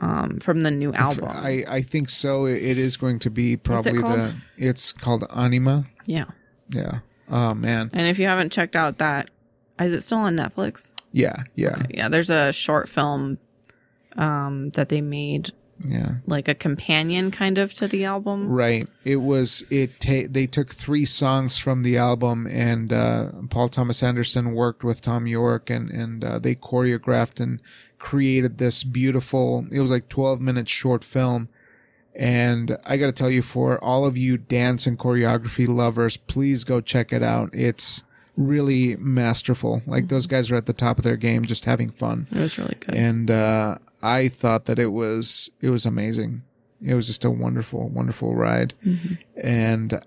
um, 0.00 0.38
from 0.40 0.60
the 0.60 0.70
new 0.70 0.92
album. 0.92 1.28
I, 1.28 1.64
I 1.68 1.82
think 1.82 2.08
so. 2.08 2.46
It 2.46 2.62
it 2.62 2.78
is 2.78 2.96
going 2.96 3.18
to 3.20 3.30
be 3.30 3.56
probably 3.56 4.00
called? 4.00 4.20
the. 4.20 4.34
It's 4.58 4.92
called 4.92 5.24
Anima. 5.34 5.86
yeah. 6.06 6.26
Yeah. 6.68 6.98
Oh 7.28 7.54
man. 7.54 7.90
And 7.92 8.08
if 8.08 8.18
you 8.18 8.26
haven't 8.26 8.52
checked 8.52 8.76
out 8.76 8.98
that, 8.98 9.30
is 9.80 9.94
it 9.94 10.02
still 10.02 10.18
on 10.18 10.36
Netflix? 10.36 10.92
Yeah. 11.12 11.44
Yeah. 11.54 11.82
Yeah, 11.90 12.08
there's 12.08 12.30
a 12.30 12.52
short 12.52 12.88
film 12.88 13.38
um, 14.16 14.70
that 14.70 14.88
they 14.88 15.00
made, 15.00 15.50
Yeah. 15.84 16.14
like 16.26 16.48
a 16.48 16.54
companion 16.54 17.30
kind 17.30 17.58
of 17.58 17.74
to 17.74 17.86
the 17.86 18.04
album. 18.04 18.48
Right. 18.48 18.88
It 19.04 19.16
was 19.16 19.62
it. 19.70 20.00
Ta- 20.00 20.28
they 20.30 20.46
took 20.46 20.72
three 20.74 21.04
songs 21.04 21.58
from 21.58 21.82
the 21.82 21.96
album, 21.98 22.46
and 22.50 22.92
uh, 22.92 23.30
Paul 23.50 23.68
Thomas 23.68 24.02
Anderson 24.02 24.54
worked 24.54 24.82
with 24.82 25.00
Thom 25.00 25.26
Yorke, 25.26 25.68
and 25.70 25.90
and 25.90 26.24
uh, 26.24 26.38
they 26.38 26.54
choreographed 26.54 27.40
and 27.40 27.60
created 27.98 28.58
this 28.58 28.84
beautiful. 28.84 29.66
It 29.70 29.80
was 29.80 29.90
like 29.90 30.08
twelve 30.08 30.40
minute 30.40 30.68
short 30.68 31.04
film, 31.04 31.48
and 32.14 32.78
I 32.86 32.96
got 32.96 33.06
to 33.06 33.12
tell 33.12 33.30
you, 33.30 33.42
for 33.42 33.82
all 33.84 34.04
of 34.06 34.16
you 34.16 34.38
dance 34.38 34.86
and 34.86 34.98
choreography 34.98 35.68
lovers, 35.68 36.16
please 36.16 36.64
go 36.64 36.80
check 36.80 37.12
it 37.12 37.22
out. 37.22 37.50
It's 37.52 38.02
really 38.36 38.96
masterful. 38.96 39.82
Like 39.86 40.08
those 40.08 40.26
guys 40.26 40.50
are 40.50 40.56
at 40.56 40.66
the 40.66 40.72
top 40.72 40.98
of 40.98 41.04
their 41.04 41.16
game, 41.16 41.44
just 41.44 41.64
having 41.66 41.90
fun 41.90 42.26
It 42.32 42.38
was 42.38 42.58
really 42.58 42.76
good. 42.80 42.94
and 42.94 43.30
uh, 43.30 43.78
I 44.06 44.28
thought 44.28 44.66
that 44.66 44.78
it 44.78 44.92
was 44.92 45.50
it 45.60 45.70
was 45.70 45.84
amazing. 45.84 46.42
It 46.80 46.94
was 46.94 47.06
just 47.06 47.24
a 47.24 47.30
wonderful, 47.30 47.88
wonderful 47.88 48.36
ride, 48.36 48.74
mm-hmm. 48.84 49.14
and 49.42 50.00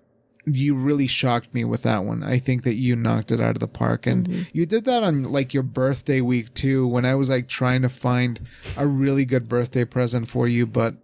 you 0.45 0.73
really 0.73 1.07
shocked 1.07 1.53
me 1.53 1.65
with 1.65 1.83
that 1.83 2.05
one. 2.05 2.23
I 2.23 2.39
think 2.39 2.63
that 2.63 2.75
you 2.75 2.95
knocked 2.95 3.31
it 3.31 3.41
out 3.41 3.55
of 3.55 3.59
the 3.59 3.67
park, 3.67 4.07
and 4.07 4.27
mm-hmm. 4.27 4.41
you 4.53 4.65
did 4.65 4.85
that 4.85 5.03
on 5.03 5.23
like 5.23 5.53
your 5.53 5.63
birthday 5.63 6.21
week 6.21 6.53
too. 6.53 6.87
When 6.87 7.03
I 7.03 7.15
was 7.15 7.29
like 7.29 7.49
trying 7.49 7.81
to 7.81 7.89
find 7.89 8.39
a 8.77 8.87
really 8.87 9.25
good 9.25 9.49
birthday 9.49 9.85
present 9.85 10.27
for 10.27 10.47
you, 10.47 10.65
but. 10.65 10.95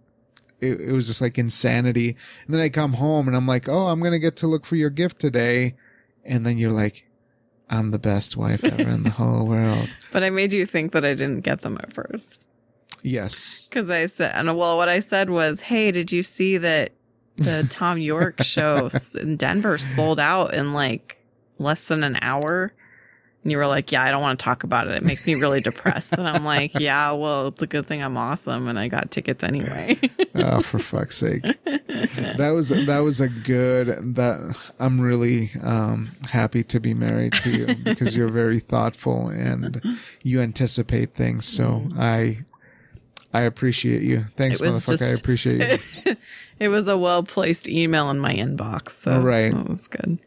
It, 0.58 0.80
it 0.80 0.92
was 0.92 1.06
just 1.06 1.20
like 1.20 1.36
insanity. 1.36 2.16
And 2.46 2.54
then 2.54 2.62
I 2.62 2.70
come 2.70 2.94
home 2.94 3.28
and 3.28 3.36
I'm 3.36 3.46
like, 3.46 3.68
oh, 3.68 3.88
I'm 3.88 4.00
going 4.00 4.12
to 4.12 4.18
get 4.18 4.36
to 4.36 4.46
look 4.46 4.64
for 4.64 4.74
your 4.76 4.88
gift 4.88 5.18
today. 5.18 5.74
And 6.24 6.46
then 6.46 6.56
you're 6.56 6.72
like, 6.72 7.06
I'm 7.68 7.90
the 7.90 7.98
best 7.98 8.38
wife 8.38 8.64
ever 8.64 8.88
in 8.88 9.02
the 9.02 9.10
whole 9.20 9.46
world. 9.46 9.94
But 10.12 10.22
I 10.22 10.30
made 10.30 10.54
you 10.54 10.64
think 10.66 10.92
that 10.92 11.04
I 11.04 11.14
didn't 11.14 11.40
get 11.40 11.60
them 11.60 11.76
at 11.82 11.92
first. 11.92 12.40
Yes. 13.06 13.66
Because 13.70 13.88
I 13.88 14.06
said, 14.06 14.32
and 14.34 14.56
well, 14.58 14.76
what 14.76 14.88
I 14.88 14.98
said 14.98 15.30
was, 15.30 15.60
hey, 15.60 15.92
did 15.92 16.10
you 16.10 16.24
see 16.24 16.58
that 16.58 16.92
the 17.36 17.64
Thom 17.70 17.98
Yorke 17.98 18.42
show 18.42 18.88
in 19.20 19.36
Denver 19.36 19.78
sold 19.78 20.18
out 20.18 20.52
in 20.52 20.72
like 20.72 21.24
less 21.58 21.86
than 21.86 22.02
an 22.02 22.18
hour? 22.20 22.72
And 23.44 23.52
you 23.52 23.58
were 23.58 23.68
like, 23.68 23.92
yeah, 23.92 24.02
I 24.02 24.10
don't 24.10 24.22
want 24.22 24.40
to 24.40 24.44
talk 24.44 24.64
about 24.64 24.88
it. 24.88 24.96
It 24.96 25.04
makes 25.04 25.24
me 25.24 25.36
really 25.36 25.60
depressed. 25.60 26.14
And 26.14 26.28
I'm 26.28 26.44
like, 26.44 26.72
yeah, 26.80 27.12
well, 27.12 27.46
it's 27.46 27.62
a 27.62 27.68
good 27.68 27.86
thing 27.86 28.02
I'm 28.02 28.16
awesome. 28.16 28.66
And 28.66 28.76
I 28.76 28.88
got 28.88 29.12
tickets 29.12 29.44
anyway. 29.44 30.00
oh, 30.34 30.62
for 30.62 30.80
fuck's 30.80 31.16
sake! 31.16 31.42
That 31.64 32.50
was 32.56 32.70
that 32.70 32.98
was 33.04 33.20
a 33.20 33.28
good. 33.28 34.16
That 34.16 34.72
I'm 34.80 35.00
really 35.00 35.52
um, 35.62 36.10
happy 36.28 36.64
to 36.64 36.80
be 36.80 36.92
married 36.92 37.34
to 37.34 37.50
you 37.50 37.74
because 37.84 38.16
you're 38.16 38.26
very 38.26 38.58
thoughtful 38.58 39.28
and 39.28 39.96
you 40.24 40.40
anticipate 40.40 41.14
things. 41.14 41.46
So 41.46 41.84
I 41.96 42.38
I 43.36 43.42
appreciate 43.42 44.02
you. 44.02 44.24
Thanks, 44.36 44.60
motherfucker. 44.60 45.10
I 45.10 45.18
appreciate 45.18 45.80
you. 46.06 46.16
it 46.58 46.68
was 46.68 46.88
a 46.88 46.96
well 46.96 47.22
placed 47.22 47.68
email 47.68 48.10
in 48.10 48.18
my 48.18 48.34
inbox. 48.34 48.90
So 48.90 49.20
Right. 49.20 49.52
that 49.52 49.68
was 49.68 49.86
good. 49.86 50.18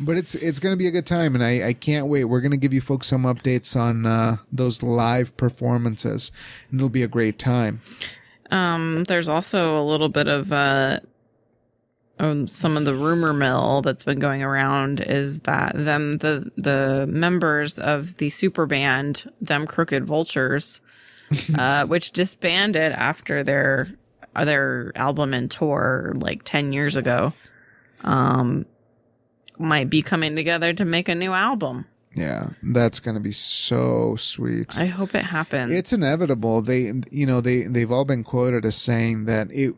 But 0.00 0.16
it's 0.16 0.34
it's 0.34 0.58
gonna 0.58 0.76
be 0.76 0.88
a 0.88 0.90
good 0.90 1.06
time, 1.06 1.34
and 1.34 1.44
I 1.44 1.68
I 1.68 1.72
can't 1.72 2.08
wait. 2.08 2.24
We're 2.24 2.40
gonna 2.40 2.56
give 2.56 2.74
you 2.74 2.80
folks 2.80 3.06
some 3.06 3.22
updates 3.22 3.76
on 3.80 4.06
uh, 4.06 4.36
those 4.52 4.82
live 4.82 5.36
performances, 5.36 6.32
and 6.70 6.80
it'll 6.80 6.88
be 6.88 7.04
a 7.04 7.08
great 7.08 7.38
time. 7.38 7.80
Um, 8.50 9.04
there's 9.04 9.28
also 9.28 9.80
a 9.80 9.84
little 9.84 10.08
bit 10.08 10.26
of 10.28 10.52
uh, 10.52 10.98
um, 12.18 12.46
some 12.48 12.76
of 12.76 12.84
the 12.84 12.94
rumor 12.94 13.32
mill 13.32 13.82
that's 13.82 14.04
been 14.04 14.18
going 14.18 14.42
around 14.42 15.00
is 15.00 15.40
that 15.40 15.72
them 15.76 16.12
the 16.14 16.50
the 16.56 17.06
members 17.08 17.78
of 17.78 18.16
the 18.16 18.30
super 18.30 18.66
band 18.66 19.30
them 19.40 19.64
crooked 19.66 20.04
vultures, 20.04 20.80
uh, 21.58 21.86
which 21.86 22.12
disbanded 22.12 22.92
after 22.92 23.42
their 23.42 23.88
their 24.34 24.92
album 24.96 25.32
and 25.32 25.50
tour 25.50 26.12
like 26.16 26.42
ten 26.44 26.72
years 26.72 26.96
ago, 26.96 27.32
um, 28.02 28.66
might 29.58 29.90
be 29.90 30.02
coming 30.02 30.36
together 30.36 30.72
to 30.72 30.84
make 30.84 31.08
a 31.08 31.14
new 31.14 31.32
album. 31.32 31.86
Yeah, 32.14 32.50
that's 32.62 33.00
gonna 33.00 33.20
be 33.20 33.32
so 33.32 34.16
sweet. 34.16 34.78
I 34.78 34.86
hope 34.86 35.14
it 35.14 35.24
happens. 35.24 35.72
It's 35.72 35.92
inevitable. 35.92 36.62
They, 36.62 36.92
you 37.10 37.26
know, 37.26 37.40
they 37.40 37.62
they've 37.62 37.90
all 37.90 38.04
been 38.04 38.22
quoted 38.22 38.64
as 38.64 38.76
saying 38.76 39.24
that 39.24 39.50
it 39.50 39.74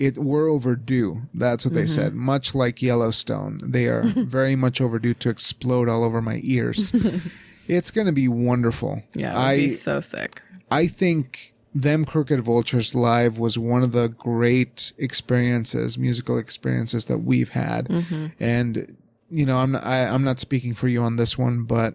it 0.00 0.16
we're 0.18 0.48
overdue. 0.48 1.22
That's 1.34 1.64
what 1.64 1.74
they 1.74 1.86
said. 1.86 2.14
Much 2.14 2.54
like 2.54 2.80
Yellowstone, 2.82 3.60
they 3.62 3.86
are 3.86 4.02
very 4.04 4.56
much 4.56 4.80
overdue 4.80 5.14
to 5.14 5.28
explode 5.28 5.88
all 5.88 6.02
over 6.02 6.22
my 6.22 6.40
ears. 6.42 6.92
it's 7.68 7.90
going 7.90 8.06
to 8.06 8.12
be 8.12 8.26
wonderful. 8.26 9.02
yeah, 9.14 9.38
I 9.38 9.56
be 9.56 9.70
so 9.70 10.00
sick. 10.00 10.40
I 10.70 10.86
think 10.86 11.54
them 11.74 12.04
Crooked 12.04 12.40
Vultures 12.40 12.94
live 12.94 13.38
was 13.38 13.58
one 13.58 13.82
of 13.82 13.92
the 13.92 14.08
great 14.08 14.92
experiences, 14.98 15.96
musical 15.96 16.38
experiences 16.38 17.06
that 17.06 17.18
we've 17.18 17.50
had. 17.50 17.88
Mm-hmm. 17.88 18.26
And 18.38 18.96
you 19.30 19.46
know, 19.46 19.58
I'm 19.58 19.76
I, 19.76 20.06
I'm 20.08 20.24
not 20.24 20.38
speaking 20.38 20.74
for 20.74 20.88
you 20.88 21.02
on 21.02 21.16
this 21.16 21.38
one, 21.38 21.64
but 21.64 21.94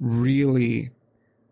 really 0.00 0.90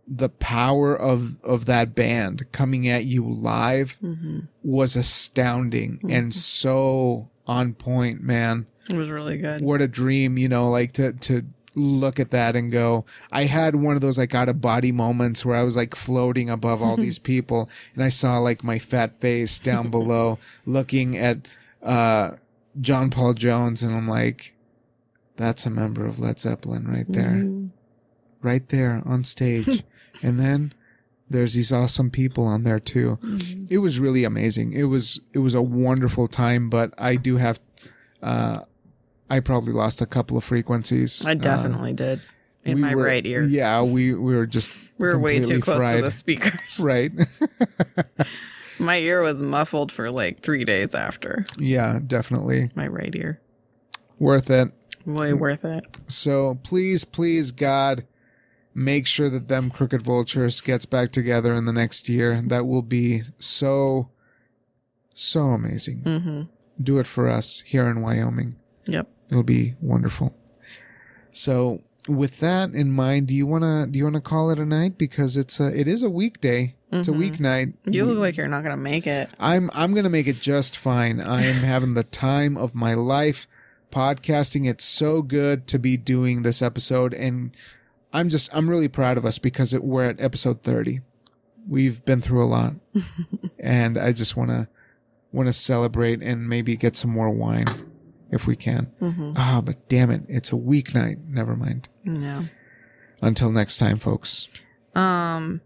the 0.08 0.28
power 0.28 0.96
of 0.96 1.42
of 1.42 1.66
that 1.66 1.94
band 1.94 2.46
coming 2.52 2.88
at 2.88 3.04
you 3.04 3.28
live 3.28 3.98
mm-hmm. 4.02 4.40
was 4.62 4.96
astounding 4.96 5.98
mm-hmm. 5.98 6.10
and 6.10 6.34
so 6.34 7.28
on 7.46 7.74
point, 7.74 8.22
man 8.22 8.66
It 8.90 8.96
was 8.96 9.10
really 9.10 9.38
good. 9.38 9.62
what 9.62 9.82
a 9.82 9.88
dream, 9.88 10.38
you 10.38 10.48
know, 10.48 10.70
like 10.70 10.92
to 10.92 11.12
to 11.12 11.44
look 11.76 12.18
at 12.18 12.30
that 12.30 12.56
and 12.56 12.72
go. 12.72 13.04
I 13.30 13.44
had 13.44 13.76
one 13.76 13.94
of 13.94 14.00
those 14.00 14.18
like 14.18 14.34
out 14.34 14.48
of 14.48 14.60
body 14.60 14.90
moments 14.90 15.44
where 15.44 15.56
I 15.56 15.62
was 15.62 15.76
like 15.76 15.94
floating 15.94 16.50
above 16.50 16.82
all 16.82 16.96
these 16.96 17.18
people 17.32 17.68
and 17.94 18.02
I 18.02 18.08
saw 18.08 18.38
like 18.38 18.64
my 18.64 18.78
fat 18.78 19.20
face 19.20 19.58
down 19.58 19.90
below 19.90 20.38
looking 20.64 21.16
at 21.16 21.38
uh 21.82 22.32
John 22.80 23.10
Paul 23.10 23.34
Jones 23.34 23.82
and 23.82 23.94
I'm 23.94 24.08
like 24.08 24.54
that's 25.36 25.66
a 25.66 25.70
member 25.70 26.06
of 26.06 26.18
Led 26.18 26.40
Zeppelin 26.40 26.88
right 26.88 27.06
there. 27.06 27.46
Right 28.40 28.66
there 28.68 29.02
on 29.04 29.22
stage. 29.22 29.84
and 30.22 30.40
then 30.40 30.72
there's 31.28 31.52
these 31.52 31.72
awesome 31.72 32.10
people 32.10 32.46
on 32.46 32.62
there 32.62 32.80
too. 32.80 33.18
It 33.68 33.78
was 33.78 34.00
really 34.00 34.24
amazing. 34.24 34.72
It 34.72 34.84
was 34.84 35.20
it 35.34 35.40
was 35.40 35.52
a 35.52 35.60
wonderful 35.60 36.26
time, 36.26 36.70
but 36.70 36.94
I 36.96 37.16
do 37.16 37.36
have 37.36 37.60
uh 38.22 38.60
I 39.28 39.40
probably 39.40 39.72
lost 39.72 40.00
a 40.00 40.06
couple 40.06 40.36
of 40.36 40.44
frequencies. 40.44 41.26
I 41.26 41.32
Uh, 41.32 41.34
definitely 41.34 41.92
did 41.94 42.20
in 42.64 42.74
we 42.76 42.80
my 42.80 42.94
were- 42.94 43.04
right 43.04 43.24
ear. 43.26 43.42
Yeah, 43.42 43.82
we 43.82 44.14
we 44.14 44.34
were 44.36 44.46
just 44.46 44.72
we 44.98 45.06
were 45.08 45.18
way 45.18 45.40
too 45.40 45.60
close 45.60 45.78
fried. 45.78 45.96
to 45.96 46.02
the 46.02 46.10
speakers. 46.10 46.52
Right. 46.80 47.12
My 48.78 48.98
ear 48.98 49.22
was 49.22 49.40
muffled 49.40 49.90
for 49.90 50.10
like 50.10 50.40
three 50.40 50.64
days 50.64 50.94
after 50.94 51.46
yeah, 51.58 51.98
definitely 52.06 52.68
my 52.74 52.86
right 52.86 53.14
ear. 53.14 53.40
worth 54.18 54.50
it. 54.50 54.70
Way 55.06 55.32
worth 55.32 55.64
it. 55.64 55.84
So 56.08 56.58
please, 56.62 57.04
please, 57.04 57.52
God, 57.52 58.04
make 58.74 59.06
sure 59.06 59.30
that 59.30 59.48
them 59.48 59.70
crooked 59.70 60.02
vultures 60.02 60.60
gets 60.60 60.84
back 60.84 61.10
together 61.10 61.54
in 61.54 61.64
the 61.64 61.72
next 61.72 62.06
year. 62.10 62.42
That 62.42 62.66
will 62.66 62.82
be 62.82 63.22
so, 63.38 64.10
so 65.14 65.40
amazing. 65.44 66.02
hmm 66.02 66.42
Do 66.82 66.98
it 66.98 67.06
for 67.06 67.30
us 67.30 67.60
here 67.62 67.88
in 67.88 68.02
Wyoming. 68.02 68.56
Yep. 68.86 69.08
It'll 69.30 69.42
be 69.42 69.74
wonderful. 69.80 70.34
So 71.32 71.82
with 72.08 72.40
that 72.40 72.72
in 72.72 72.92
mind, 72.92 73.28
do 73.28 73.34
you 73.34 73.46
wanna 73.46 73.86
do 73.86 73.98
you 73.98 74.04
wanna 74.04 74.20
call 74.20 74.50
it 74.50 74.58
a 74.58 74.66
night 74.66 74.98
because 74.98 75.36
it's 75.36 75.60
a 75.60 75.78
it 75.78 75.88
is 75.88 76.02
a 76.02 76.10
weekday. 76.10 76.74
It's 76.92 77.08
a 77.08 77.10
mm-hmm. 77.10 77.22
weeknight. 77.22 77.74
You 77.84 78.04
look 78.04 78.18
like 78.18 78.36
you're 78.36 78.48
not 78.48 78.62
gonna 78.62 78.76
make 78.76 79.06
it. 79.06 79.28
I'm 79.38 79.70
I'm 79.74 79.94
gonna 79.94 80.10
make 80.10 80.28
it 80.28 80.36
just 80.36 80.76
fine. 80.76 81.20
I 81.20 81.44
am 81.44 81.56
having 81.64 81.94
the 81.94 82.04
time 82.04 82.56
of 82.56 82.74
my 82.74 82.94
life 82.94 83.48
podcasting. 83.90 84.68
It's 84.68 84.84
so 84.84 85.22
good 85.22 85.66
to 85.68 85.78
be 85.78 85.96
doing 85.96 86.42
this 86.42 86.62
episode, 86.62 87.12
and 87.12 87.56
I'm 88.12 88.28
just 88.28 88.54
I'm 88.54 88.70
really 88.70 88.88
proud 88.88 89.18
of 89.18 89.24
us 89.24 89.38
because 89.38 89.74
it, 89.74 89.82
we're 89.82 90.08
at 90.08 90.20
episode 90.20 90.62
30. 90.62 91.00
We've 91.68 92.04
been 92.04 92.20
through 92.20 92.44
a 92.44 92.46
lot, 92.46 92.74
and 93.58 93.98
I 93.98 94.12
just 94.12 94.36
want 94.36 94.50
to 94.50 94.68
want 95.32 95.48
to 95.48 95.52
celebrate 95.52 96.22
and 96.22 96.48
maybe 96.48 96.76
get 96.76 96.94
some 96.94 97.10
more 97.10 97.30
wine 97.30 97.66
if 98.30 98.46
we 98.46 98.56
can. 98.56 98.90
Ah, 99.36 99.60
but 99.64 99.88
damn 99.88 100.10
it, 100.10 100.22
it's 100.28 100.52
a 100.52 100.56
weeknight. 100.56 101.26
Never 101.28 101.54
mind. 101.56 101.88
Yeah. 102.04 102.44
Until 103.22 103.50
next 103.50 103.78
time, 103.78 103.98
folks. 103.98 104.48
Um, 104.94 105.60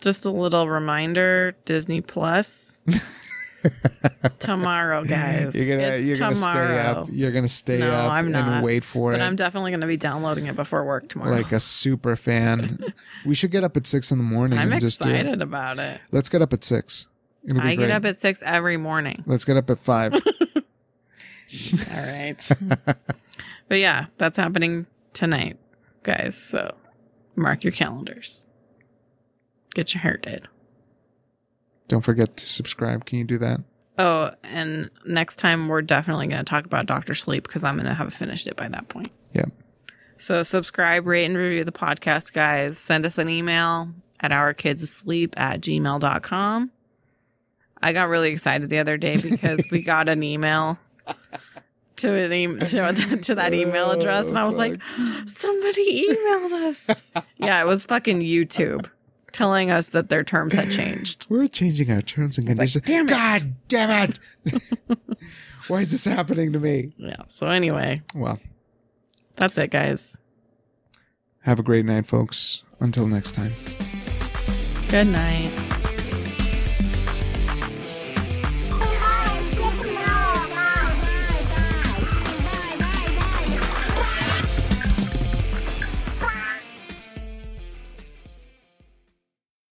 just 0.00 0.24
a 0.24 0.30
little 0.30 0.68
reminder: 0.68 1.56
Disney 1.64 2.00
Plus 2.00 2.82
tomorrow, 4.38 5.04
guys. 5.04 5.54
You're 5.54 5.76
gonna 5.76 5.88
It's 5.88 6.08
you're 6.08 6.16
gonna 6.16 6.34
stay 6.34 6.80
up. 6.80 7.06
You're 7.10 7.32
gonna 7.32 7.48
stay 7.48 7.78
No, 7.78 7.90
up 7.90 8.12
I'm 8.12 8.30
not, 8.30 8.48
and 8.48 8.64
wait 8.64 8.84
for 8.84 9.10
But 9.12 9.16
it. 9.16 9.20
But 9.20 9.24
I'm 9.26 9.36
definitely 9.36 9.70
going 9.72 9.80
to 9.80 9.86
be 9.86 9.96
downloading 9.96 10.46
it 10.46 10.56
before 10.56 10.84
work 10.84 11.08
tomorrow. 11.08 11.32
like 11.32 11.52
a 11.52 11.60
super 11.60 12.16
fan. 12.16 12.78
we 13.26 13.34
should 13.34 13.50
get 13.50 13.64
up 13.64 13.76
at 13.76 13.86
six 13.86 14.10
in 14.12 14.18
the 14.18 14.24
morning 14.24 14.58
I'm 14.58 14.72
and 14.72 14.80
just 14.80 15.02
do 15.02 15.08
it. 15.08 15.12
excited 15.14 15.42
about 15.42 15.78
it. 15.78 16.00
Let's 16.12 16.28
get 16.28 16.42
up 16.42 16.52
at 16.52 16.64
six. 16.64 17.06
I 17.60 17.76
get 17.76 17.90
up 17.90 18.04
at 18.04 18.16
six 18.16 18.42
every 18.44 18.76
morning. 18.76 19.22
Let's 19.26 19.44
get 19.44 19.56
up 19.56 19.70
at 19.70 19.78
five. 19.78 20.14
All 21.94 22.06
right. 22.06 22.48
but 23.68 23.78
yeah, 23.78 24.06
that's 24.18 24.36
happening 24.36 24.86
tonight, 25.12 25.58
guys. 26.02 26.36
So 26.36 26.74
mark 27.34 27.64
your 27.64 27.72
calendars. 27.72 28.46
Get 29.74 29.94
your 29.94 30.02
hair 30.02 30.16
did. 30.16 30.48
Don't 31.88 32.02
forget 32.02 32.36
to 32.36 32.48
subscribe. 32.48 33.04
Can 33.04 33.18
you 33.18 33.24
do 33.24 33.38
that? 33.38 33.60
Oh, 33.98 34.30
and 34.42 34.90
next 35.06 35.36
time 35.36 35.68
we're 35.68 35.82
definitely 35.82 36.26
going 36.26 36.44
to 36.44 36.48
talk 36.48 36.66
about 36.66 36.86
Doctor 36.86 37.14
Sleep 37.14 37.44
because 37.44 37.64
I'm 37.64 37.76
going 37.76 37.86
to 37.86 37.94
have 37.94 38.12
finished 38.12 38.46
it 38.46 38.56
by 38.56 38.68
that 38.68 38.88
point. 38.88 39.08
Yep. 39.32 39.50
So 40.18 40.42
subscribe, 40.42 41.06
rate, 41.06 41.26
and 41.26 41.36
review 41.36 41.64
the 41.64 41.72
podcast, 41.72 42.32
guys. 42.32 42.78
Send 42.78 43.06
us 43.06 43.18
an 43.18 43.28
email 43.28 43.90
at 44.20 44.30
ourkidsasleep 44.30 45.34
at 45.36 45.60
gmail.com. 45.60 46.70
I 47.82 47.92
got 47.92 48.08
really 48.08 48.30
excited 48.30 48.70
the 48.70 48.78
other 48.78 48.96
day 48.96 49.16
because 49.16 49.64
we 49.70 49.82
got 49.84 50.08
an 50.08 50.22
email 50.22 50.78
to 51.96 52.12
an 52.14 52.32
e- 52.32 52.46
to, 52.58 53.16
to 53.22 53.34
that 53.34 53.54
email 53.54 53.90
address, 53.90 54.28
and 54.28 54.38
I 54.38 54.44
was 54.44 54.56
oh, 54.56 54.58
like, 54.58 54.82
somebody 55.26 56.08
emailed 56.08 56.52
us. 56.68 57.02
yeah, 57.38 57.60
it 57.60 57.66
was 57.66 57.84
fucking 57.84 58.20
YouTube 58.20 58.90
telling 59.32 59.70
us 59.70 59.90
that 59.90 60.08
their 60.08 60.24
terms 60.24 60.54
had 60.54 60.70
changed. 60.70 61.26
We're 61.28 61.46
changing 61.46 61.90
our 61.90 62.02
terms 62.02 62.38
and 62.38 62.46
conditions. 62.46 62.84
damn 62.84 63.06
it. 63.08 63.10
God 63.10 63.54
damn 63.68 64.10
it! 64.10 64.18
Why 65.68 65.80
is 65.80 65.90
this 65.90 66.04
happening 66.04 66.52
to 66.52 66.60
me? 66.60 66.92
Yeah. 66.96 67.16
So 67.28 67.46
anyway, 67.46 68.00
Well, 68.14 68.38
that's 69.34 69.58
it, 69.58 69.70
guys. 69.70 70.16
have 71.40 71.58
a 71.58 71.62
great 71.62 71.84
night, 71.84 72.06
folks. 72.06 72.62
Until 72.78 73.06
next 73.06 73.32
time. 73.34 73.52
Good 74.90 75.06
night. 75.08 75.50